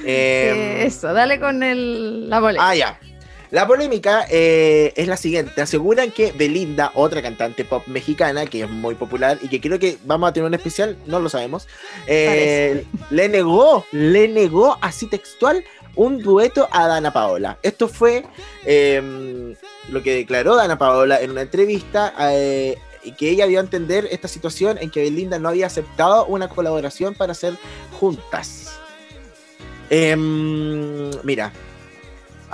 Eh, 0.04 0.78
Em, 0.82 0.88
eso, 0.88 1.12
dale 1.14 1.40
con 1.40 1.64
el, 1.64 2.30
la 2.30 2.40
boleta. 2.40 2.70
Ah, 2.70 2.76
ya. 2.76 3.00
La 3.56 3.66
polémica 3.66 4.26
eh, 4.30 4.92
es 4.98 5.08
la 5.08 5.16
siguiente. 5.16 5.62
Aseguran 5.62 6.12
que 6.12 6.34
Belinda, 6.34 6.92
otra 6.94 7.22
cantante 7.22 7.64
pop 7.64 7.88
mexicana 7.88 8.46
que 8.46 8.64
es 8.64 8.70
muy 8.70 8.96
popular 8.96 9.40
y 9.42 9.48
que 9.48 9.62
creo 9.62 9.80
que 9.80 9.98
vamos 10.04 10.28
a 10.28 10.34
tener 10.34 10.46
un 10.46 10.54
especial, 10.54 10.98
no 11.06 11.22
lo 11.22 11.30
sabemos, 11.30 11.66
eh, 12.06 12.84
le 13.12 13.30
negó, 13.30 13.86
le 13.94 14.28
negó 14.28 14.78
así 14.82 15.08
textual 15.08 15.64
un 15.96 16.22
dueto 16.22 16.68
a 16.70 16.86
Dana 16.90 17.14
Paola. 17.14 17.58
Esto 17.64 17.88
fue 17.88 18.26
eh, 18.66 19.56
lo 19.88 20.04
que 20.04 20.16
declaró 20.16 20.58
Dana 20.58 20.78
Paola 20.78 21.22
en 21.22 21.32
una 21.32 21.44
entrevista 21.44 22.14
eh, 22.34 22.78
y 23.06 23.14
que 23.14 23.30
ella 23.30 23.48
dio 23.48 23.60
a 23.60 23.64
entender 23.64 24.06
esta 24.12 24.28
situación 24.28 24.78
en 24.82 24.90
que 24.92 25.04
Belinda 25.04 25.40
no 25.40 25.48
había 25.48 25.68
aceptado 25.68 26.26
una 26.26 26.50
colaboración 26.50 27.14
para 27.14 27.32
hacer 27.32 27.54
juntas. 27.94 28.78
Em, 29.90 31.10
mira, 31.24 31.54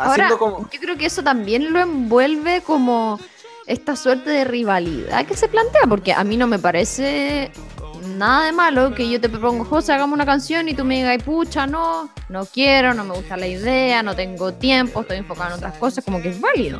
Ahora, 0.03 0.29
como... 0.37 0.69
yo 0.71 0.79
creo 0.79 0.97
que 0.97 1.05
eso 1.05 1.23
también 1.23 1.73
lo 1.73 1.79
envuelve 1.79 2.61
como 2.61 3.19
esta 3.67 3.95
suerte 3.95 4.29
de 4.29 4.43
rivalidad 4.43 5.25
que 5.25 5.35
se 5.35 5.47
plantea, 5.47 5.81
porque 5.87 6.13
a 6.13 6.23
mí 6.23 6.37
no 6.37 6.47
me 6.47 6.59
parece 6.59 7.51
nada 8.17 8.45
de 8.45 8.51
malo 8.51 8.93
que 8.93 9.09
yo 9.09 9.21
te 9.21 9.29
propongo, 9.29 9.63
José, 9.65 9.93
hagamos 9.93 10.15
una 10.15 10.25
canción 10.25 10.67
y 10.67 10.73
tú 10.73 10.83
me 10.83 10.95
digas, 10.95 11.11
"Ay, 11.11 11.19
pucha, 11.19 11.67
no, 11.67 12.09
no 12.29 12.45
quiero, 12.45 12.93
no 12.93 13.03
me 13.03 13.13
gusta 13.15 13.37
la 13.37 13.47
idea, 13.47 14.03
no 14.03 14.15
tengo 14.15 14.53
tiempo, 14.53 15.01
estoy 15.01 15.17
enfocado 15.17 15.49
en 15.49 15.55
otras 15.55 15.75
cosas, 15.75 16.03
como 16.03 16.21
que 16.21 16.29
es 16.29 16.41
válido. 16.41 16.79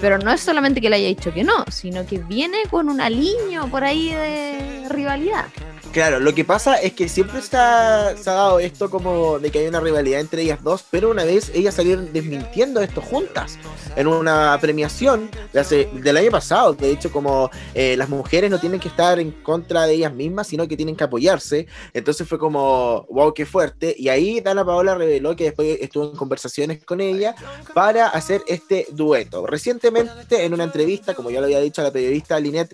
Pero 0.00 0.18
no 0.18 0.30
es 0.30 0.40
solamente 0.40 0.80
que 0.80 0.88
le 0.88 0.96
haya 0.96 1.08
dicho 1.08 1.32
que 1.32 1.42
no, 1.42 1.64
sino 1.70 2.06
que 2.06 2.18
viene 2.18 2.58
con 2.70 2.88
un 2.88 3.00
aliño 3.00 3.68
por 3.68 3.82
ahí 3.84 4.10
de 4.10 4.86
rivalidad. 4.88 5.46
Claro, 5.92 6.20
lo 6.20 6.32
que 6.34 6.44
pasa 6.44 6.76
es 6.76 6.92
que 6.92 7.08
siempre 7.08 7.40
se 7.42 7.56
ha, 7.56 8.14
se 8.16 8.28
ha 8.30 8.34
dado 8.34 8.60
esto 8.60 8.88
como 8.90 9.38
de 9.40 9.50
que 9.50 9.60
hay 9.60 9.66
una 9.66 9.80
rivalidad 9.80 10.20
entre 10.20 10.42
ellas 10.42 10.62
dos, 10.62 10.84
pero 10.88 11.10
una 11.10 11.24
vez 11.24 11.50
ellas 11.54 11.74
salieron 11.74 12.12
desmintiendo 12.12 12.80
esto 12.82 13.00
juntas 13.00 13.58
en 13.96 14.06
una 14.06 14.56
premiación 14.60 15.28
de 15.52 15.58
hace- 15.60 15.88
del 15.94 16.16
año 16.18 16.30
pasado. 16.30 16.74
De 16.74 16.90
hecho, 16.90 17.10
como 17.10 17.50
eh, 17.74 17.96
las 17.96 18.08
mujeres 18.10 18.50
no 18.50 18.60
tienen 18.60 18.78
que 18.78 18.88
estar 18.88 19.18
en 19.18 19.32
contra 19.42 19.86
de 19.86 19.94
ellas 19.94 20.12
mismas, 20.12 20.46
sino 20.46 20.68
que 20.68 20.76
tienen 20.76 20.94
que 20.94 21.04
apoyarse. 21.04 21.66
Entonces 21.94 22.28
fue 22.28 22.38
como, 22.38 23.06
wow, 23.10 23.32
qué 23.34 23.44
fuerte. 23.46 23.94
Y 23.98 24.08
ahí 24.08 24.40
Dana 24.40 24.64
Paola 24.64 24.94
reveló 24.94 25.34
que 25.34 25.44
después 25.44 25.78
estuvo 25.80 26.10
en 26.10 26.16
conversaciones 26.16 26.84
con 26.84 27.00
ella 27.00 27.34
para 27.74 28.08
hacer 28.08 28.42
este 28.46 28.86
dueto. 28.92 29.46
Recientemente, 29.46 30.44
en 30.44 30.54
una 30.54 30.64
entrevista, 30.64 31.14
como 31.14 31.30
ya 31.30 31.40
lo 31.40 31.46
había 31.46 31.60
dicho 31.60 31.82
la 31.82 31.90
periodista 31.90 32.38
Linet 32.38 32.72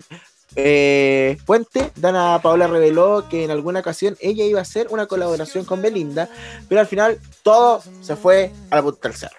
eh, 0.55 1.37
Puente, 1.45 1.91
Dana 1.95 2.39
Paola 2.41 2.67
reveló 2.67 3.27
que 3.29 3.43
en 3.43 3.51
alguna 3.51 3.81
ocasión 3.81 4.17
ella 4.19 4.45
iba 4.45 4.59
a 4.59 4.63
hacer 4.63 4.87
una 4.89 5.05
colaboración 5.05 5.65
con 5.65 5.81
Belinda, 5.81 6.29
pero 6.69 6.81
al 6.81 6.87
final 6.87 7.19
todo 7.43 7.81
se 8.01 8.15
fue 8.15 8.51
a 8.69 8.77
la 8.77 8.83
punta 8.83 9.09
del 9.09 9.17
cerro. 9.17 9.35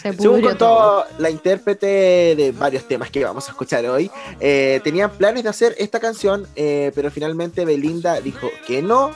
Se 0.00 0.12
Según 0.12 0.42
contó 0.42 0.56
todo. 0.66 1.06
la 1.18 1.30
intérprete 1.30 1.86
de 1.86 2.52
varios 2.56 2.86
temas 2.86 3.10
que 3.10 3.24
vamos 3.24 3.48
a 3.48 3.52
escuchar 3.52 3.86
hoy, 3.86 4.10
eh, 4.40 4.80
tenían 4.84 5.10
planes 5.10 5.44
de 5.44 5.48
hacer 5.48 5.74
esta 5.78 6.00
canción, 6.00 6.46
eh, 6.56 6.92
pero 6.94 7.10
finalmente 7.10 7.64
Belinda 7.64 8.20
dijo 8.20 8.50
que 8.66 8.82
no. 8.82 9.12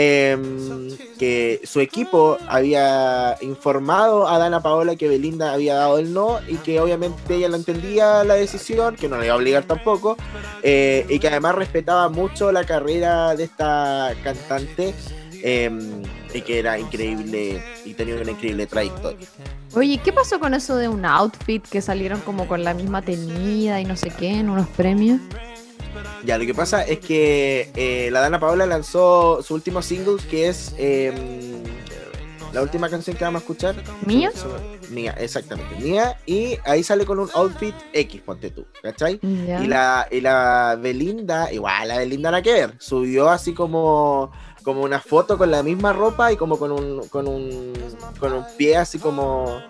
Em, 0.00 0.96
que 1.18 1.60
su 1.64 1.80
equipo 1.80 2.38
había 2.46 3.36
informado 3.40 4.28
a 4.28 4.38
Dana 4.38 4.62
Paola 4.62 4.94
que 4.94 5.08
Belinda 5.08 5.52
había 5.52 5.74
dado 5.74 5.98
el 5.98 6.14
no 6.14 6.38
y 6.46 6.54
que 6.58 6.78
obviamente 6.78 7.34
ella 7.34 7.48
no 7.48 7.56
entendía 7.56 8.22
la 8.22 8.34
decisión, 8.34 8.94
que 8.94 9.08
no 9.08 9.18
le 9.18 9.26
iba 9.26 9.34
a 9.34 9.38
obligar 9.38 9.64
tampoco, 9.64 10.16
eh, 10.62 11.04
y 11.08 11.18
que 11.18 11.26
además 11.26 11.56
respetaba 11.56 12.08
mucho 12.08 12.52
la 12.52 12.62
carrera 12.64 13.34
de 13.34 13.44
esta 13.44 14.14
cantante. 14.22 14.94
Em, 15.42 16.02
y 16.34 16.42
que 16.42 16.58
era 16.58 16.78
increíble 16.78 17.62
y 17.84 17.94
tenía 17.94 18.16
una 18.16 18.32
increíble 18.32 18.66
trayectoria. 18.66 19.26
Oye, 19.72 19.98
¿qué 20.02 20.12
pasó 20.12 20.40
con 20.40 20.52
eso 20.52 20.76
de 20.76 20.88
un 20.88 21.04
outfit 21.04 21.64
que 21.66 21.80
salieron 21.80 22.20
como 22.20 22.48
con 22.48 22.64
la 22.64 22.74
misma 22.74 23.02
tenida 23.02 23.80
y 23.80 23.84
no 23.84 23.96
sé 23.96 24.10
qué 24.10 24.30
en 24.30 24.50
unos 24.50 24.66
premios? 24.68 25.20
Ya, 26.24 26.38
lo 26.38 26.46
que 26.46 26.54
pasa 26.54 26.82
es 26.82 26.98
que 26.98 27.70
eh, 27.74 28.10
la 28.10 28.20
Dana 28.20 28.40
Paola 28.40 28.66
lanzó 28.66 29.42
su 29.42 29.54
último 29.54 29.82
single 29.82 30.16
que 30.30 30.48
es 30.48 30.74
em, 30.78 31.62
la 32.52 32.62
última 32.62 32.88
canción 32.88 33.16
que 33.16 33.24
vamos 33.24 33.40
a 33.40 33.44
escuchar. 33.44 33.76
¿Mía? 34.06 34.30
Mía, 34.90 35.14
exactamente. 35.18 35.76
Mía. 35.76 36.16
Y 36.26 36.58
ahí 36.64 36.82
sale 36.82 37.04
con 37.04 37.18
un 37.18 37.28
outfit 37.34 37.74
X, 37.92 38.20
ponte 38.22 38.50
tú, 38.50 38.66
¿cachai? 38.82 39.20
Y, 39.22 39.66
la, 39.66 40.08
y 40.10 40.20
la 40.20 40.78
Belinda, 40.80 41.52
igual 41.52 41.88
la 41.88 41.98
Belinda 41.98 42.30
la 42.30 42.42
que 42.42 42.52
ver, 42.52 42.74
subió 42.78 43.28
así 43.28 43.52
como 43.52 44.32
como 44.68 44.82
una 44.82 45.00
foto 45.00 45.38
con 45.38 45.50
la 45.50 45.62
misma 45.62 45.94
ropa 45.94 46.30
y 46.30 46.36
como 46.36 46.58
con 46.58 46.72
un, 46.72 47.08
con 47.08 47.26
un, 47.26 47.72
con 48.20 48.34
un 48.34 48.44
pie 48.58 48.76
así 48.76 48.98
como, 48.98 49.62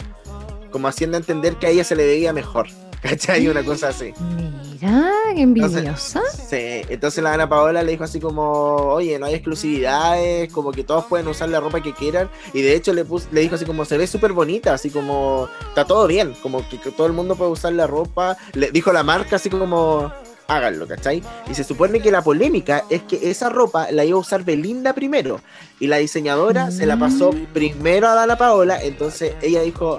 como 0.72 0.88
haciendo 0.88 1.16
entender 1.16 1.54
que 1.54 1.68
a 1.68 1.70
ella 1.70 1.84
se 1.84 1.94
le 1.94 2.04
veía 2.04 2.32
mejor. 2.32 2.66
¿Cachai? 3.02 3.46
Una 3.48 3.62
cosa 3.62 3.88
así. 3.88 4.12
Mira, 4.20 5.12
qué 5.34 5.42
envidiosa. 5.42 6.20
sí, 6.32 6.82
entonces 6.88 7.22
la 7.22 7.34
Ana 7.34 7.48
Paola 7.48 7.82
le 7.82 7.92
dijo 7.92 8.04
así 8.04 8.18
como, 8.18 8.74
oye, 8.74 9.18
no 9.18 9.26
hay 9.26 9.34
exclusividades, 9.34 10.52
como 10.52 10.72
que 10.72 10.84
todos 10.84 11.04
pueden 11.04 11.28
usar 11.28 11.48
la 11.48 11.60
ropa 11.60 11.80
que 11.80 11.92
quieran. 11.92 12.28
Y 12.52 12.62
de 12.62 12.74
hecho 12.74 12.92
le, 12.92 13.04
le 13.32 13.40
dijo 13.40 13.54
así 13.54 13.64
como, 13.64 13.84
se 13.84 13.98
ve 13.98 14.06
súper 14.06 14.32
bonita, 14.32 14.74
así 14.74 14.90
como, 14.90 15.48
está 15.68 15.84
todo 15.84 16.06
bien, 16.06 16.34
como 16.42 16.68
que, 16.68 16.80
que, 16.80 16.90
todo 16.90 17.06
el 17.06 17.12
mundo 17.12 17.36
puede 17.36 17.50
usar 17.50 17.72
la 17.72 17.86
ropa. 17.86 18.36
Le 18.54 18.70
dijo 18.70 18.92
la 18.92 19.02
marca 19.02 19.36
así 19.36 19.48
como, 19.48 20.12
háganlo, 20.48 20.88
¿cachai? 20.88 21.22
Y 21.48 21.54
se 21.54 21.62
supone 21.62 22.00
que 22.00 22.10
la 22.10 22.22
polémica 22.22 22.84
es 22.88 23.02
que 23.02 23.30
esa 23.30 23.50
ropa 23.50 23.92
la 23.92 24.04
iba 24.04 24.16
a 24.16 24.20
usar 24.20 24.44
Belinda 24.44 24.94
primero 24.94 25.40
y 25.78 25.86
la 25.86 25.98
diseñadora 25.98 26.70
se 26.70 26.86
la 26.86 26.98
pasó 26.98 27.32
mm. 27.32 27.46
primero 27.52 28.08
a 28.08 28.14
Dana 28.14 28.36
Paola, 28.36 28.82
entonces 28.82 29.34
ella 29.42 29.60
dijo, 29.60 29.98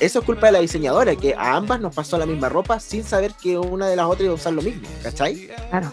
eso 0.00 0.18
es 0.18 0.24
culpa 0.24 0.46
de 0.46 0.52
la 0.52 0.60
diseñadora, 0.60 1.16
que 1.16 1.34
a 1.34 1.56
ambas 1.56 1.80
nos 1.80 1.94
pasó 1.94 2.18
la 2.18 2.26
misma 2.26 2.48
ropa 2.48 2.80
sin 2.80 3.04
saber 3.04 3.32
que 3.34 3.58
una 3.58 3.88
de 3.88 3.96
las 3.96 4.06
otras 4.06 4.22
iba 4.22 4.32
a 4.32 4.34
usar 4.34 4.52
lo 4.52 4.62
mismo, 4.62 4.86
¿cachai? 5.02 5.48
Claro. 5.70 5.92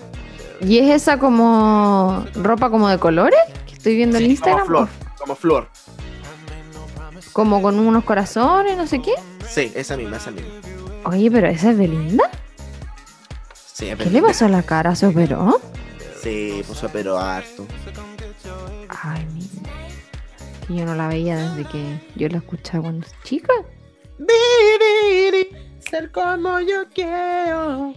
¿Y 0.62 0.78
es 0.78 0.90
esa 0.90 1.20
como 1.20 2.26
ropa 2.36 2.70
como 2.70 2.90
de 2.90 2.98
colores 2.98 3.40
que 3.68 3.74
estoy 3.74 3.96
viendo 3.96 4.18
en 4.18 4.26
Instagram? 4.26 4.68
Como 4.68 4.86
flor, 4.86 4.90
como 5.20 5.36
flor. 5.36 5.70
Como 7.34 7.62
con 7.62 7.80
unos 7.80 8.04
corazones, 8.04 8.78
no 8.78 8.88
sé 8.88 9.02
qué. 9.02 9.14
Sí, 9.48 9.72
esa 9.76 9.98
misma, 9.98 10.18
esa 10.18 10.32
misma. 10.32 10.52
Oye, 11.06 11.30
pero 11.32 11.48
esa 11.48 11.72
es 11.72 11.78
Belinda. 11.78 12.30
¿Qué 13.78 14.10
le 14.10 14.22
pasó 14.22 14.46
a 14.46 14.50
la 14.50 14.64
cara? 14.64 14.96
¿Se 14.96 15.08
operó? 15.08 15.60
Sí, 16.22 16.64
pues 16.66 16.80
se 16.80 16.86
operó 16.86 17.18
harto. 17.18 17.66
Ay, 18.88 19.28
mira. 19.34 19.70
Que 20.68 20.76
yo 20.76 20.86
no 20.86 20.96
la 20.96 21.08
veía 21.08 21.36
desde 21.36 21.70
que 21.70 22.00
yo 22.16 22.30
la 22.30 22.38
escuchaba 22.38 22.84
cuando 22.84 23.06
era 23.06 23.18
chica. 23.24 23.52
Ser 25.90 26.12
como 26.12 26.60
yo 26.60 26.86
quiero. 26.94 27.94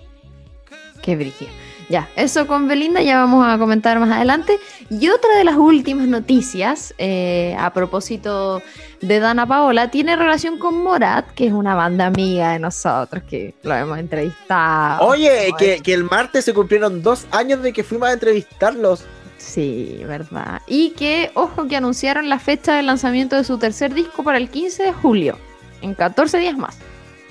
Qué 1.02 1.16
brillo. 1.16 1.46
Ya, 1.88 2.08
eso 2.16 2.48
con 2.48 2.66
Belinda 2.66 3.00
ya 3.00 3.18
vamos 3.18 3.46
a 3.46 3.58
comentar 3.58 4.00
más 4.00 4.10
adelante. 4.10 4.58
Y 4.90 5.08
otra 5.08 5.36
de 5.38 5.44
las 5.44 5.56
últimas 5.56 6.08
noticias, 6.08 6.94
eh, 6.98 7.54
a 7.58 7.72
propósito 7.72 8.60
de 9.00 9.20
Dana 9.20 9.46
Paola, 9.46 9.90
tiene 9.90 10.16
relación 10.16 10.58
con 10.58 10.82
Morat, 10.82 11.30
que 11.34 11.46
es 11.46 11.52
una 11.52 11.76
banda 11.76 12.06
amiga 12.06 12.52
de 12.52 12.58
nosotros, 12.58 13.22
que 13.28 13.54
lo 13.62 13.74
hemos 13.74 13.98
entrevistado. 13.98 15.06
Oye, 15.06 15.52
que, 15.58 15.80
que, 15.80 15.94
el 15.94 16.04
martes 16.04 16.44
se 16.44 16.52
cumplieron 16.52 17.02
dos 17.02 17.26
años 17.30 17.62
de 17.62 17.72
que 17.72 17.84
fuimos 17.84 18.08
a 18.08 18.12
entrevistarlos. 18.12 19.04
Sí, 19.38 20.00
verdad. 20.06 20.62
Y 20.66 20.90
que, 20.90 21.30
ojo, 21.34 21.68
que 21.68 21.76
anunciaron 21.76 22.28
la 22.28 22.40
fecha 22.40 22.74
de 22.74 22.82
lanzamiento 22.82 23.36
de 23.36 23.44
su 23.44 23.58
tercer 23.58 23.94
disco 23.94 24.24
para 24.24 24.38
el 24.38 24.50
15 24.50 24.82
de 24.82 24.92
julio, 24.92 25.38
en 25.86 25.94
14 25.94 26.38
días 26.38 26.56
más. 26.56 26.76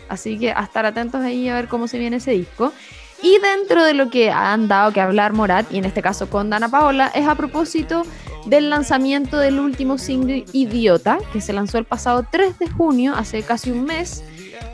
Así 0.10 0.38
que 0.38 0.52
a 0.52 0.62
estar 0.62 0.86
atentos 0.86 1.22
ahí 1.22 1.50
a 1.50 1.56
ver 1.56 1.68
cómo 1.68 1.88
se 1.88 1.98
viene 1.98 2.18
ese 2.18 2.32
disco. 2.32 2.74
Y 3.22 3.40
dentro 3.40 3.84
de 3.84 3.94
lo 3.94 4.10
que 4.10 4.30
han 4.32 4.68
dado 4.68 4.92
que 4.92 5.02
hablar 5.02 5.34
Morat, 5.34 5.72
y 5.72 5.78
en 5.78 5.86
este 5.86 6.02
caso 6.02 6.30
con 6.30 6.50
Dana 6.50 6.70
Paola, 6.70 7.12
es 7.16 7.28
a 7.28 7.36
propósito 7.36 8.04
del 8.46 8.70
lanzamiento 8.70 9.38
del 9.38 9.60
último 9.60 9.98
single 9.98 10.46
Idiota, 10.52 11.18
que 11.34 11.42
se 11.42 11.54
lanzó 11.54 11.78
el 11.78 11.86
pasado 11.86 12.26
3 12.30 12.60
de 12.60 12.70
junio, 12.70 13.14
hace 13.16 13.42
casi 13.42 13.72
un 13.72 13.86
mes. 13.86 14.24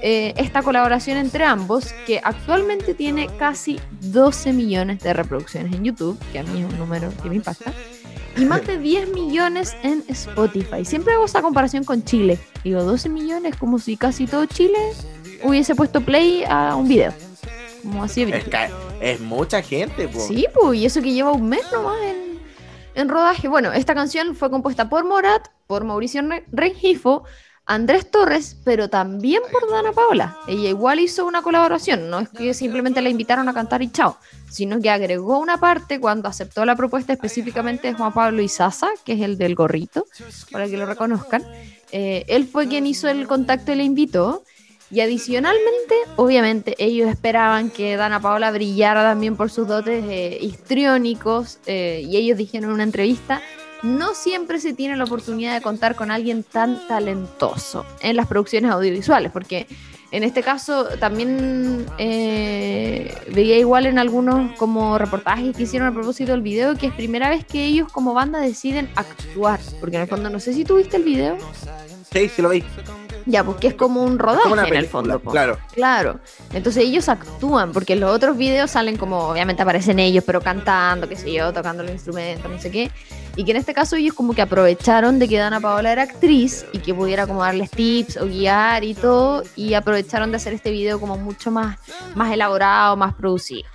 Eh, 0.04 0.34
esta 0.36 0.64
colaboración 0.64 1.18
entre 1.18 1.46
ambos, 1.46 1.94
que 2.08 2.20
actualmente 2.24 2.94
tiene 2.96 3.28
casi 3.38 3.80
12 4.02 4.52
millones 4.52 5.00
de 5.00 5.14
reproducciones 5.14 5.74
en 5.74 5.84
YouTube, 5.84 6.20
que 6.32 6.40
a 6.40 6.44
mí 6.44 6.62
es 6.62 6.66
un 6.66 6.78
número 6.78 7.12
que 7.22 7.30
me 7.30 7.36
impacta, 7.36 7.72
y 8.38 8.46
más 8.46 8.66
de 8.66 8.78
10 8.78 9.14
millones 9.14 9.76
en 9.84 10.04
Spotify. 10.08 10.86
Siempre 10.86 11.14
hago 11.14 11.26
esta 11.26 11.42
comparación 11.42 11.84
con 11.84 12.04
Chile. 12.04 12.40
Digo, 12.64 12.84
12 12.84 13.10
millones, 13.10 13.56
como 13.58 13.80
si 13.80 13.98
casi 13.98 14.26
todo 14.26 14.46
Chile 14.46 14.78
hubiese 15.44 15.76
puesto 15.76 16.02
play 16.02 16.44
a 16.48 16.76
un 16.76 16.88
video. 16.88 17.14
Como 17.84 18.04
así 18.04 18.24
es, 18.24 18.46
es 19.02 19.20
mucha 19.20 19.62
gente, 19.62 20.08
pues. 20.08 20.28
Sí, 20.28 20.46
pues, 20.54 20.80
y 20.80 20.86
eso 20.86 21.02
que 21.02 21.12
lleva 21.12 21.32
un 21.32 21.50
mes 21.50 21.64
nomás 21.72 21.98
en, 22.04 22.40
en 22.94 23.10
rodaje. 23.10 23.48
Bueno, 23.48 23.74
esta 23.74 23.96
canción 23.96 24.36
fue 24.36 24.52
compuesta 24.52 24.88
por 24.88 25.04
Morat, 25.04 25.48
por 25.66 25.84
Mauricio 25.84 26.22
Rengifo, 26.52 27.24
Andrés 27.72 28.12
Torres, 28.12 28.58
pero 28.66 28.90
también 28.90 29.42
por 29.50 29.72
Dana 29.72 29.94
Paola. 29.94 30.38
Ella 30.46 30.68
igual 30.68 31.00
hizo 31.00 31.26
una 31.26 31.42
colaboración, 31.42 32.10
no 32.10 32.20
es 32.20 32.28
que 32.28 32.54
simplemente 32.54 33.02
la 33.02 33.08
invitaron 33.08 33.48
a 33.48 33.54
cantar 33.54 33.82
y 33.82 33.90
chao, 33.90 34.18
sino 34.50 34.82
que 34.82 34.90
agregó 34.90 35.40
una 35.40 35.58
parte 35.58 36.02
cuando 36.02 36.28
aceptó 36.28 36.66
la 36.66 36.76
propuesta 36.76 37.14
específicamente 37.14 37.88
de 37.88 37.94
Juan 37.94 38.12
Pablo 38.12 38.42
Izaza, 38.42 38.90
que 39.06 39.14
es 39.14 39.22
el 39.22 39.38
del 39.38 39.56
gorrito, 39.56 40.06
para 40.52 40.68
que 40.68 40.76
lo 40.76 40.86
reconozcan. 40.86 41.46
Eh, 41.94 42.26
él 42.28 42.46
fue 42.46 42.68
quien 42.68 42.86
hizo 42.88 43.08
el 43.08 43.26
contacto 43.26 43.72
y 43.72 43.76
le 43.76 43.86
invitó. 43.86 44.44
Y 44.94 45.00
adicionalmente, 45.00 45.96
obviamente, 46.18 46.76
ellos 46.78 47.08
esperaban 47.10 47.70
que 47.70 47.96
Dana 47.96 48.20
Paola 48.20 48.52
brillara 48.52 49.04
también 49.04 49.38
por 49.38 49.50
sus 49.50 49.66
dotes 49.66 50.04
eh, 50.10 50.38
histriónicos. 50.42 51.60
Eh, 51.66 52.04
y 52.06 52.18
ellos 52.18 52.38
dijeron 52.38 52.72
en 52.72 52.74
una 52.74 52.84
entrevista: 52.84 53.42
no 53.84 54.14
siempre 54.14 54.60
se 54.60 54.74
tiene 54.74 54.96
la 54.96 55.06
oportunidad 55.06 55.54
de 55.54 55.62
contar 55.62 55.96
con 55.96 56.12
alguien 56.12 56.44
tan 56.44 56.88
talentoso 56.88 57.86
en 58.02 58.16
las 58.16 58.28
producciones 58.28 58.72
audiovisuales, 58.72 59.32
porque 59.32 59.68
en 60.12 60.24
este 60.24 60.44
caso 60.44 60.86
también 61.00 61.86
eh, 61.98 63.16
veía 63.34 63.58
igual 63.58 63.86
en 63.86 63.98
algunos 63.98 64.52
como 64.58 64.98
reportajes 64.98 65.56
que 65.56 65.64
hicieron 65.64 65.88
a 65.88 65.94
propósito 65.94 66.34
del 66.34 66.42
video 66.42 66.76
que 66.76 66.88
es 66.88 66.94
primera 66.94 67.30
vez 67.30 67.46
que 67.46 67.64
ellos 67.66 67.92
como 67.92 68.14
banda 68.14 68.40
deciden 68.40 68.90
actuar, 68.96 69.60
porque 69.80 69.96
en 69.96 70.02
el 70.04 70.08
fondo 70.08 70.30
no 70.30 70.40
sé 70.40 70.54
si 70.54 70.66
tuviste 70.66 70.98
el 70.98 71.04
video. 71.04 71.38
Sí, 72.12 72.28
sí 72.28 72.42
lo 72.42 72.50
vi. 72.50 72.64
Ya, 73.26 73.44
porque 73.44 73.68
es 73.68 73.74
como 73.74 74.04
un 74.04 74.20
rodaje 74.20 74.68
en 74.68 74.76
el 74.76 74.88
fondo. 74.88 75.20
Claro. 75.20 75.58
Claro. 75.74 76.20
Entonces 76.54 76.84
ellos 76.84 77.10
actúan, 77.10 77.72
porque 77.72 77.96
los 77.96 78.12
otros 78.12 78.38
videos 78.38 78.72
salen 78.72 78.98
como, 78.98 79.30
obviamente 79.30 79.62
aparecen 79.62 80.00
ellos, 80.00 80.24
pero 80.26 80.42
cantando, 80.42 81.08
qué 81.08 81.16
sé 81.16 81.32
yo, 81.32 81.54
tocando 81.54 81.84
los 81.84 81.92
instrumentos, 81.92 82.52
no 82.52 82.60
sé 82.60 82.72
qué. 82.72 82.92
Y 83.36 83.46
que 83.46 83.52
en 83.52 83.58
este 83.58 83.74
caso 83.74 83.96
ellos 83.96 84.14
como 84.14 84.34
que 84.34 84.42
aprovecharon 84.42 85.20
de 85.20 85.28
que 85.28 85.38
Dana 85.38 85.60
Paola 85.60 85.92
era 85.92 86.04
actriz 86.04 86.66
y 86.74 86.80
que 86.80 86.94
pudiera 86.94 87.28
como 87.28 87.42
darles 87.42 87.72
tips 87.72 88.18
o 88.18 88.26
guiar 88.26 88.84
y 88.84 88.94
todo, 88.94 89.44
y 89.56 89.74
aprovecharon 89.74 90.32
de 90.32 90.38
hacer 90.38 90.54
este 90.54 90.72
video 90.72 91.00
como 91.00 91.18
mucho 91.18 91.52
más, 91.52 91.78
más 92.16 92.32
elaborado, 92.32 92.98
más 92.98 93.14
producido. 93.14 93.68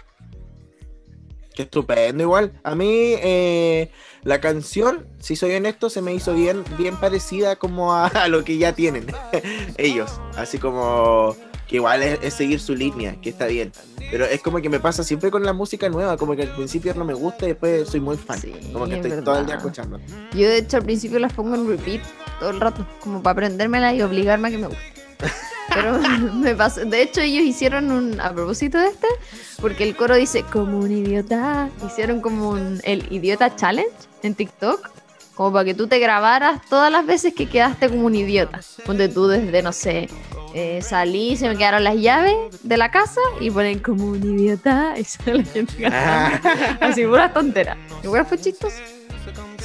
Qué 1.57 1.63
estupendo, 1.63 2.23
igual. 2.23 2.53
A 2.65 2.75
mí, 2.75 2.87
eh, 2.91 3.91
la 4.25 4.43
canción, 4.43 5.07
si 5.21 5.37
soy 5.37 5.55
honesto, 5.55 5.89
se 5.89 6.03
me 6.03 6.13
hizo 6.13 6.35
bien, 6.35 6.63
bien 6.77 6.97
parecida 6.99 7.57
como 7.57 7.95
a, 7.95 8.11
lo 8.29 8.45
que 8.45 8.59
ya 8.59 8.75
tienen 8.75 9.07
ellos. 9.79 10.21
Así 10.37 10.59
como 10.59 11.35
que 11.67 11.77
igual 11.77 12.03
es, 12.03 12.35
seguir 12.35 12.61
su 12.61 12.75
línea, 12.75 13.19
que 13.23 13.31
está 13.31 13.47
bien. 13.47 13.73
Pero 14.11 14.27
es 14.27 14.43
como 14.43 14.61
que 14.61 14.69
me 14.69 14.81
pasa 14.81 15.03
siempre 15.03 15.31
con 15.31 15.45
la 15.45 15.55
música 15.55 15.89
nueva, 15.89 16.19
como 16.19 16.37
que 16.37 16.43
al 16.43 16.55
principio 16.55 16.93
no 16.95 17.07
me 17.07 17.15
gusta 17.15 17.47
y 17.47 17.49
después 17.49 17.89
soy 17.89 18.01
muy 18.01 18.19
fan. 18.19 18.39
como 18.75 18.87
que 18.87 18.97
estoy 18.97 19.13
todo 19.25 19.39
el 19.39 19.47
día 19.47 19.57
escuchando. 19.57 19.99
Yo 20.35 20.49
de 20.49 20.59
hecho 20.59 20.77
al 20.77 20.85
principio 20.85 21.19
las 21.19 21.33
pongo 21.33 21.55
en 21.55 21.67
repeat 21.67 22.03
todo 22.39 22.51
el 22.51 22.61
rato, 22.61 22.87
como 23.01 23.23
para 23.23 23.33
aprendérmela 23.33 23.95
y 23.95 24.03
obligarme 24.03 24.49
a 24.49 24.51
que 24.51 24.59
me 24.59 24.67
guste. 24.67 24.96
Pero 25.75 25.99
me 26.35 26.55
pasó. 26.55 26.85
De 26.85 27.03
hecho, 27.03 27.21
ellos 27.21 27.45
hicieron 27.45 27.91
un. 27.91 28.21
A 28.21 28.33
propósito 28.33 28.79
de 28.79 28.89
este, 28.89 29.09
porque 29.61 29.85
el 29.85 29.97
coro 29.97 30.15
dice 30.17 30.43
como 30.45 30.79
un 30.79 30.91
idiota. 30.91 31.69
Hicieron 31.87 32.21
como 32.21 32.51
un, 32.51 32.81
el 32.85 33.07
idiota 33.11 33.55
challenge 33.55 33.95
en 34.23 34.35
TikTok. 34.35 34.91
Como 35.35 35.53
para 35.53 35.67
que 35.67 35.75
tú 35.75 35.87
te 35.87 35.99
grabaras 35.99 36.63
todas 36.71 36.91
las 36.91 37.05
veces 37.05 37.35
que 37.35 37.47
quedaste 37.47 37.91
como 37.91 38.07
un 38.07 38.15
idiota. 38.15 38.61
Donde 38.87 39.11
tú 39.11 39.27
desde, 39.27 39.63
no 39.63 39.71
sé, 39.71 40.09
eh, 40.55 40.81
salí, 40.81 41.37
se 41.37 41.47
me 41.47 41.59
quedaron 41.59 41.85
las 41.85 41.97
llaves 41.97 42.35
de 42.63 42.79
la 42.79 42.91
casa 42.91 43.21
y 43.39 43.51
ponen 43.51 43.81
como 43.81 44.07
un 44.07 44.23
idiota. 44.23 44.95
Y 44.97 45.05
sale 45.05 45.39
la 45.39 45.45
gente 45.45 45.87
Así, 46.81 47.05
pura 47.05 47.31
tontera. 47.35 47.77
Igual 48.03 48.25
fue 48.25 48.39
chistoso. 48.39 48.77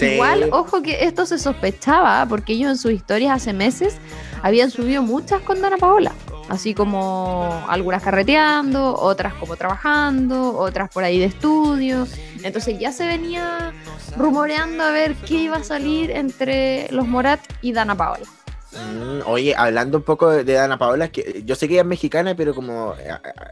Igual, 0.02 0.50
ojo 0.52 0.82
que 0.82 1.06
esto 1.06 1.26
se 1.26 1.38
sospechaba, 1.38 2.26
porque 2.26 2.54
ellos 2.54 2.72
en 2.72 2.78
sus 2.78 2.92
historias 2.92 3.36
hace 3.36 3.54
meses 3.54 3.96
habían 4.42 4.72
subido 4.72 5.02
muchas 5.02 5.42
con 5.42 5.62
Dana 5.62 5.78
Paola. 5.78 6.14
Así 6.50 6.74
como 6.74 7.64
algunas 7.70 8.04
carreteando, 8.04 8.96
otras 8.96 9.34
como 9.36 9.56
trabajando, 9.56 10.58
otras 10.58 10.90
por 10.90 11.04
ahí 11.04 11.18
de 11.18 11.26
estudio. 11.26 12.08
Entonces 12.44 12.78
ya 12.78 12.92
se 12.92 13.08
venía 13.08 13.74
rumoreando 14.18 14.84
a 14.84 14.92
ver 14.92 15.16
qué 15.16 15.36
iba 15.36 15.58
a 15.58 15.64
salir 15.64 16.12
entre 16.12 16.92
los 16.92 17.08
Morat 17.08 17.40
y 17.62 17.72
Dana 17.72 17.96
Paola. 17.96 18.26
Mm, 18.74 19.28
oye, 19.28 19.54
hablando 19.56 19.98
un 19.98 20.04
poco 20.04 20.30
de 20.30 20.54
Dana 20.54 20.78
Paola, 20.78 21.10
que 21.10 21.44
yo 21.46 21.56
sé 21.56 21.68
que 21.68 21.74
ella 21.74 21.82
es 21.82 21.88
mexicana, 21.88 22.36
pero 22.36 22.56
como 22.56 22.94
eh, 22.94 23.10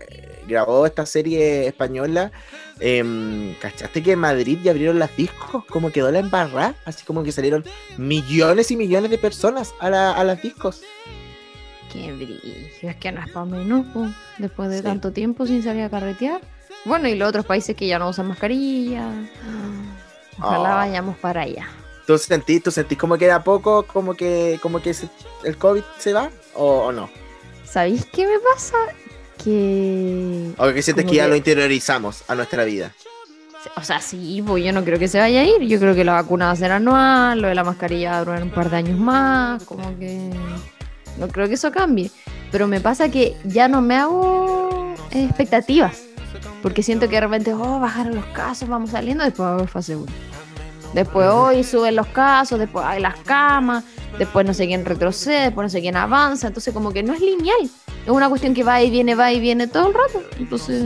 eh, 0.09 0.43
grabó 0.47 0.85
esta 0.85 1.05
serie 1.05 1.67
española, 1.67 2.31
eh, 2.79 3.55
¿cachaste 3.59 4.01
que 4.01 4.13
en 4.13 4.19
Madrid 4.19 4.59
ya 4.63 4.71
abrieron 4.71 4.97
las 4.97 5.15
discos? 5.17 5.65
Como 5.65 5.91
quedó 5.91 6.09
la 6.11 6.19
embarrada, 6.19 6.75
así 6.85 7.05
como 7.05 7.23
que 7.23 7.33
salieron 7.33 7.65
millones 7.97 8.71
y 8.71 8.77
millones 8.77 9.11
de 9.11 9.17
personas 9.17 9.73
a, 9.79 9.89
las 9.89 10.41
discos. 10.41 10.81
Qué 11.91 12.13
brillo, 12.13 12.39
es 12.81 12.95
que 12.95 13.11
no 13.11 13.21
es 13.21 13.31
para 13.31 13.45
menos, 13.45 13.85
después 14.37 14.69
de 14.69 14.81
tanto 14.81 15.11
tiempo 15.11 15.45
sin 15.45 15.63
salir 15.63 15.83
a 15.83 15.89
carretear. 15.89 16.39
Bueno, 16.85 17.09
y 17.09 17.15
los 17.15 17.27
otros 17.27 17.45
países 17.45 17.75
que 17.75 17.87
ya 17.87 17.99
no 17.99 18.07
usan 18.07 18.27
mascarilla. 18.27 19.09
Ojalá 20.37 20.73
ah. 20.73 20.85
vayamos 20.85 21.17
para 21.17 21.41
allá. 21.41 21.67
¿Tú 22.09 22.17
sentís, 22.17 22.63
tú 22.63 22.71
sentís 22.71 22.97
como 22.97 23.19
que 23.19 23.25
era 23.25 23.43
poco, 23.43 23.83
como 23.83 24.15
que, 24.15 24.57
como 24.63 24.81
que 24.81 24.95
el 25.43 25.57
COVID 25.57 25.83
se 25.99 26.11
va 26.11 26.31
o, 26.55 26.91
no? 26.91 27.07
¿Sabéis 27.63 28.03
qué 28.11 28.25
me 28.25 28.39
pasa? 28.39 28.77
Que... 29.37 30.51
O 30.57 30.73
que 30.73 30.81
sientes 30.81 31.05
que 31.05 31.17
ya 31.17 31.27
lo 31.27 31.35
interiorizamos 31.35 32.23
a 32.27 32.33
nuestra 32.33 32.63
vida. 32.63 32.95
O 33.75 33.83
sea, 33.83 34.01
sí, 34.01 34.43
pues 34.43 34.65
yo 34.65 34.73
no 34.73 34.83
creo 34.83 34.97
que 34.97 35.07
se 35.07 35.19
vaya 35.19 35.41
a 35.41 35.43
ir. 35.43 35.61
Yo 35.67 35.77
creo 35.77 35.93
que 35.93 36.03
la 36.03 36.13
vacuna 36.13 36.47
va 36.47 36.51
a 36.53 36.55
ser 36.55 36.71
anual, 36.71 37.41
lo 37.41 37.47
de 37.47 37.53
la 37.53 37.63
mascarilla 37.63 38.13
va 38.13 38.17
a 38.17 38.25
durar 38.25 38.41
un 38.41 38.49
par 38.49 38.71
de 38.71 38.77
años 38.77 38.97
más, 38.97 39.63
como 39.65 39.95
que... 39.99 40.31
No 41.19 41.27
creo 41.27 41.47
que 41.47 41.53
eso 41.53 41.71
cambie. 41.71 42.09
Pero 42.51 42.65
me 42.65 42.81
pasa 42.81 43.09
que 43.09 43.35
ya 43.45 43.67
no 43.67 43.83
me 43.83 43.97
hago 43.97 44.95
expectativas. 45.11 46.05
Porque 46.63 46.81
siento 46.81 47.07
que 47.07 47.17
de 47.17 47.21
repente, 47.21 47.53
oh, 47.53 47.79
bajaron 47.79 48.15
los 48.15 48.25
casos, 48.33 48.67
vamos 48.67 48.89
saliendo, 48.89 49.23
después 49.23 49.45
va 49.45 49.51
a 49.51 49.53
haber 49.57 49.67
fase 49.67 49.95
1. 49.95 50.11
Después 50.93 51.27
hoy 51.27 51.63
suben 51.63 51.95
los 51.95 52.07
casos, 52.07 52.59
después 52.59 52.85
hay 52.85 53.01
las 53.01 53.15
camas, 53.19 53.83
después 54.17 54.45
no 54.45 54.53
sé 54.53 54.65
quién 54.67 54.85
retrocede, 54.85 55.43
después 55.43 55.65
no 55.65 55.69
sé 55.69 55.81
quién 55.81 55.95
avanza. 55.95 56.47
Entonces 56.47 56.73
como 56.73 56.91
que 56.91 57.03
no 57.03 57.13
es 57.13 57.21
lineal. 57.21 57.69
Es 58.03 58.09
una 58.09 58.29
cuestión 58.29 58.53
que 58.53 58.63
va 58.63 58.81
y 58.81 58.89
viene, 58.89 59.15
va 59.15 59.31
y 59.31 59.39
viene 59.39 59.67
todo 59.67 59.87
el 59.87 59.93
rato. 59.93 60.23
Entonces, 60.39 60.85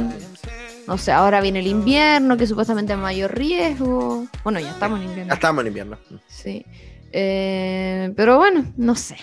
no 0.88 0.98
sé, 0.98 1.12
ahora 1.12 1.40
viene 1.42 1.60
el 1.60 1.68
invierno, 1.68 2.36
que 2.36 2.48
supuestamente 2.48 2.94
hay 2.94 3.00
mayor 3.00 3.34
riesgo. 3.34 4.28
Bueno, 4.44 4.60
ya 4.60 4.72
estamos 4.72 5.00
en 5.00 5.06
invierno. 5.08 5.30
Ya 5.30 5.36
estamos 5.36 5.62
en 5.62 5.68
invierno. 5.68 5.98
Sí. 6.28 6.66
Eh, 7.12 8.12
pero 8.16 8.38
bueno, 8.38 8.66
no 8.76 8.96
sé. 8.96 9.16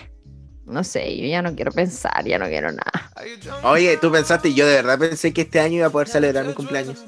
No 0.65 0.83
sé, 0.83 1.17
yo 1.17 1.27
ya 1.27 1.41
no 1.41 1.53
quiero 1.53 1.71
pensar, 1.71 2.23
ya 2.23 2.39
no 2.39 2.45
quiero 2.45 2.71
nada. 2.71 3.11
Oye, 3.63 3.97
tú 3.97 4.09
pensaste, 4.09 4.53
yo 4.53 4.65
de 4.65 4.75
verdad 4.75 4.97
pensé 4.97 5.33
que 5.33 5.41
este 5.41 5.59
año 5.59 5.75
iba 5.75 5.87
a 5.87 5.89
poder 5.89 6.07
celebrar 6.07 6.45
mi 6.45 6.53
cumpleaños. 6.53 7.03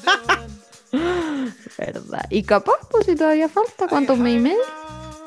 Verdad. 1.77 2.25
Y 2.29 2.43
capaz, 2.43 2.77
pues 2.89 3.05
si 3.05 3.15
todavía 3.15 3.49
falta, 3.49 3.87
¿cuántos 3.87 4.17
mes 4.17 4.35
y 4.35 4.39
medio? 4.39 4.59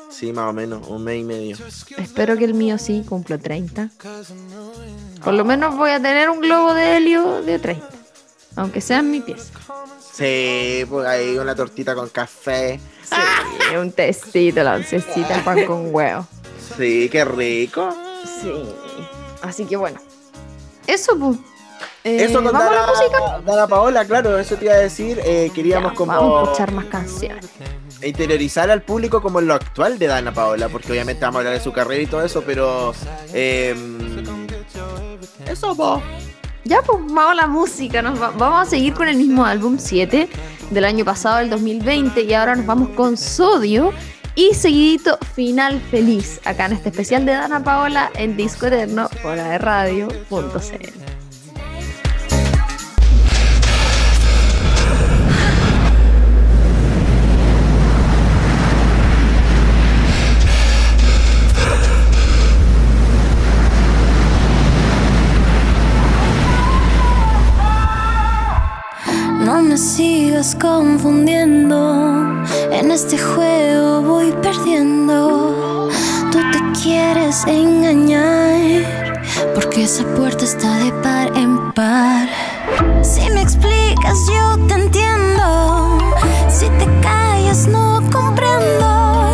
Sí, 0.09 0.31
más 0.33 0.49
o 0.49 0.53
menos, 0.53 0.87
un 0.87 1.03
mes 1.03 1.21
y 1.21 1.23
medio. 1.23 1.57
Espero 1.97 2.37
que 2.37 2.45
el 2.45 2.53
mío 2.53 2.77
sí 2.77 3.05
cumpla 3.07 3.37
30. 3.37 3.91
Por 5.23 5.33
lo 5.33 5.45
menos 5.45 5.75
voy 5.75 5.91
a 5.91 6.01
tener 6.01 6.29
un 6.29 6.39
globo 6.39 6.73
de 6.73 6.97
helio 6.97 7.41
de 7.41 7.59
30. 7.59 7.87
Aunque 8.55 8.81
sea 8.81 8.99
en 8.99 9.11
mi 9.11 9.19
pieza. 9.19 9.51
Sí, 10.13 10.83
pues 10.89 11.05
ahí 11.05 11.37
una 11.37 11.53
tortita 11.53 11.93
con 11.93 12.09
café. 12.09 12.79
Sí, 13.03 13.75
un 13.75 13.91
testito, 13.91 14.63
la 14.63 14.75
oncecita, 14.75 15.43
pan 15.43 15.65
con 15.65 15.93
huevo. 15.93 16.25
Sí, 16.75 17.09
qué 17.11 17.23
rico. 17.23 17.95
Sí. 18.41 18.51
Así 19.43 19.65
que 19.65 19.75
bueno. 19.75 19.99
Eso, 20.87 21.17
pues. 21.19 21.37
Eso 22.07 22.41
con 22.41 22.53
Dana, 22.53 23.67
Paola, 23.67 24.05
claro, 24.05 24.37
eso 24.37 24.55
te 24.55 24.65
iba 24.65 24.73
a 24.73 24.77
decir. 24.77 25.19
Eh, 25.25 25.51
queríamos 25.53 25.93
como. 25.93 26.13
Vamos 26.13 26.39
a 26.39 26.43
escuchar 26.43 26.71
más 26.71 26.85
canciones. 26.85 27.45
Interiorizar 28.01 28.69
al 28.69 28.81
público 28.81 29.21
como 29.21 29.39
en 29.39 29.47
lo 29.47 29.55
actual 29.55 29.99
de 29.99 30.07
Dana 30.07 30.33
Paola, 30.33 30.69
porque 30.69 30.91
obviamente 30.91 31.21
vamos 31.21 31.37
a 31.37 31.39
hablar 31.39 31.53
de 31.53 31.59
su 31.59 31.73
carrera 31.73 32.01
y 32.01 32.07
todo 32.07 32.23
eso, 32.23 32.43
pero. 32.45 32.93
Em, 33.33 34.17
eso, 35.47 35.75
vos. 35.75 36.01
Ya, 36.63 36.81
pues 36.81 36.99
vamos 36.99 37.31
a 37.31 37.35
la 37.35 37.47
música. 37.47 38.01
Nos 38.01 38.19
vamos 38.19 38.67
a 38.67 38.69
seguir 38.69 38.93
con 38.93 39.07
el 39.07 39.17
mismo 39.17 39.45
álbum 39.45 39.77
7 39.79 40.29
del 40.69 40.85
año 40.85 41.05
pasado, 41.05 41.39
el 41.39 41.49
2020, 41.49 42.21
y 42.23 42.33
ahora 42.33 42.55
nos 42.55 42.65
vamos 42.65 42.89
con 42.89 43.17
Sodio. 43.17 43.93
Y 44.35 44.53
seguidito, 44.53 45.17
final 45.33 45.81
feliz, 45.89 46.39
acá 46.45 46.67
en 46.67 46.73
este 46.73 46.89
especial 46.89 47.25
de 47.25 47.31
Dana 47.31 47.63
Paola 47.63 48.11
en 48.13 48.37
Disco 48.37 48.67
Eterno, 48.67 49.09
por 49.23 49.35
de 49.35 49.57
radio.cl. 49.57 51.26
sigas 69.77 70.55
confundiendo. 70.55 72.43
En 72.71 72.89
este 72.91 73.17
juego 73.17 74.01
voy 74.01 74.31
perdiendo. 74.41 75.89
Tú 76.31 76.39
te 76.51 76.81
quieres 76.81 77.45
engañar. 77.45 79.21
Porque 79.53 79.83
esa 79.83 80.03
puerta 80.15 80.45
está 80.45 80.77
de 80.77 80.91
par 81.03 81.37
en 81.37 81.71
par. 81.73 82.27
Si 83.03 83.29
me 83.29 83.41
explicas, 83.41 84.17
yo 84.27 84.57
te 84.67 84.73
entiendo. 84.73 85.99
Si 86.49 86.65
te 86.79 86.85
callas, 87.01 87.67
no 87.67 88.01
comprendo. 88.11 89.29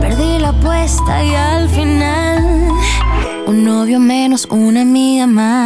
Perdí 0.00 0.38
la 0.38 0.50
apuesta 0.50 1.22
y 1.22 1.34
al 1.34 1.68
final. 1.68 2.68
Un 3.46 3.64
novio 3.64 3.98
menos, 4.00 4.46
una 4.50 4.82
amiga 4.82 5.26
más. 5.26 5.61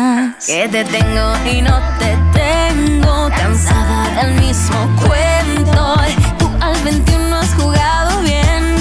Que 0.47 0.69
te 0.69 0.85
tengo 0.85 1.33
y 1.45 1.61
no 1.61 1.77
te 1.99 2.17
tengo. 2.33 3.29
Cansada 3.31 4.23
del 4.23 4.35
mismo 4.41 4.77
cuento. 4.97 5.97
Tú 6.39 6.49
al 6.61 6.81
21 6.85 7.37
has 7.37 7.53
jugado 7.55 8.21
bien. 8.21 8.77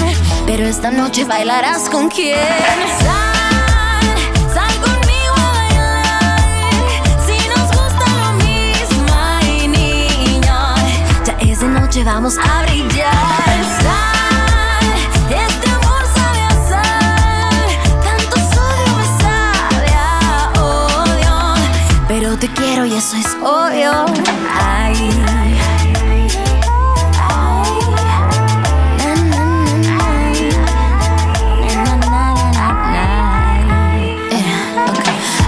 Pero 0.46 0.64
esta 0.64 0.92
noche 0.92 1.24
bailarás 1.24 1.88
con 1.90 2.08
quién. 2.08 2.38
Sal, 3.00 4.54
sal 4.54 4.74
conmigo 4.80 5.34
a 5.36 5.52
bailar. 5.58 6.38
Si 7.26 7.48
nos 7.48 7.68
gusta 7.68 8.04
lo 8.20 8.32
mismo, 8.44 9.16
niña. 9.42 10.74
Ya 11.24 11.36
es 11.40 11.58
de 11.58 11.66
noche, 11.66 12.04
vamos 12.04 12.38
a 12.38 12.62
brillar. 12.62 13.25
Quiero 22.76 22.86
y 22.86 22.94
eso 22.94 23.16
es 23.16 23.36
obvio. 23.42 23.90
Ay. 24.60 25.10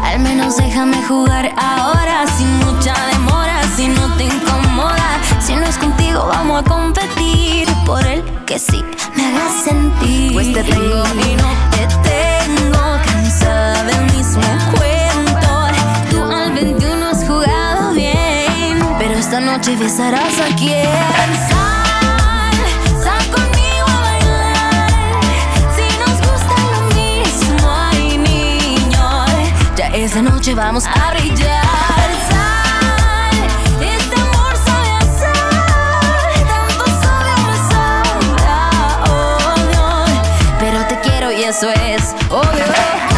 Al 0.04 0.20
menos 0.20 0.56
déjame 0.56 1.02
jugar 1.02 1.52
ahora 1.58 2.24
sin 2.36 2.48
mucha 2.60 2.94
demora, 3.12 3.60
si 3.76 3.88
no 3.88 4.16
te 4.16 4.24
incomoda. 4.24 5.20
Si 5.40 5.54
no 5.54 5.64
es 5.66 5.76
contigo, 5.76 6.26
vamos 6.26 6.62
a 6.62 6.64
competir 6.64 7.68
por 7.84 8.04
el 8.06 8.22
que 8.46 8.58
sí 8.58 8.82
me 9.14 9.26
haga 9.26 9.50
sentir. 9.64 10.32
Pues 10.32 10.52
te 10.54 10.64
tengo 10.64 11.04
y 11.26 11.36
no 11.36 11.50
te 11.72 11.86
tengo, 12.08 12.98
cansada 13.04 13.82
del 13.84 14.16
mismo 14.16 14.42
cuerpo. 14.70 14.87
Noche 19.52 19.76
besarás 19.76 20.38
a 20.40 20.54
quien 20.56 20.84
sal, 21.48 22.56
sal 23.02 23.24
conmigo 23.34 23.86
a 23.86 24.00
bailar. 24.00 25.20
Si 25.74 25.86
nos 26.02 26.16
gusta 26.26 26.54
lo 26.74 26.80
mismo, 26.94 27.70
ay 27.90 28.18
niño, 28.18 29.24
ya 29.74 29.86
esta 29.88 30.20
noche 30.20 30.54
vamos 30.54 30.84
a 30.86 31.12
brillar. 31.12 32.08
Este 33.80 34.20
amor 34.20 34.54
sabe 34.66 34.90
sal, 35.18 36.26
tanto 36.50 36.84
sabe 37.02 37.30
a 37.64 38.92
oh, 39.08 40.04
pero 40.60 40.78
te 40.88 41.00
quiero 41.00 41.32
y 41.32 41.44
eso 41.44 41.70
es 41.70 42.14
obvio. 42.28 43.17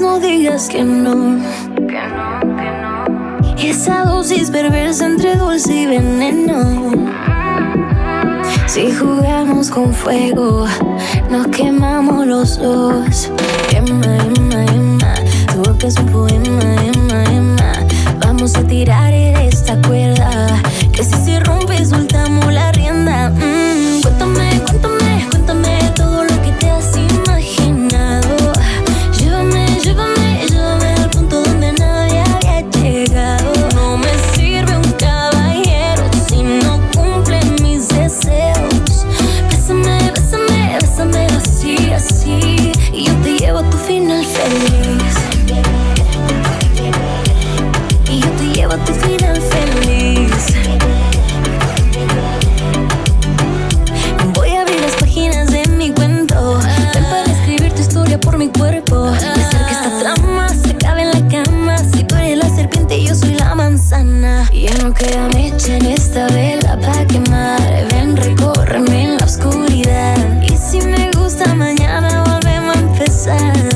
no 0.00 0.18
digas 0.20 0.68
que 0.68 0.84
no. 0.84 1.38
Que 1.76 2.02
no, 2.16 2.40
que 2.56 2.70
no. 2.82 3.56
Esa 3.56 4.04
dosis 4.04 4.50
perversa 4.50 5.06
entre 5.06 5.36
dulce 5.36 5.74
y 5.74 5.86
veneno. 5.86 6.92
Si 8.66 8.92
jugamos 8.92 9.70
con 9.70 9.94
fuego, 9.94 10.66
nos 11.30 11.46
quemamos 11.48 12.26
los 12.26 12.58
dos. 12.58 13.30
Emma, 13.74 14.16
Emma, 14.16 14.64
Emma, 14.66 15.14
tu 15.52 15.62
boca 15.62 15.86
es 15.86 15.96
un 15.96 16.06
poema, 16.06 16.62
Emma, 16.94 17.24
Emma. 17.24 17.72
Vamos 18.20 18.54
a 18.56 18.62
tirar 18.62 19.12
esta 19.12 19.80
cuerda, 19.82 20.60
que 20.92 21.02
si 21.02 21.14
se 21.24 21.40
rompe 21.40 21.82
soltamos 21.84 22.52
la 22.52 22.72
rienda. 22.72 23.30
Mm, 23.30 23.55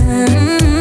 empezar. 0.00 0.79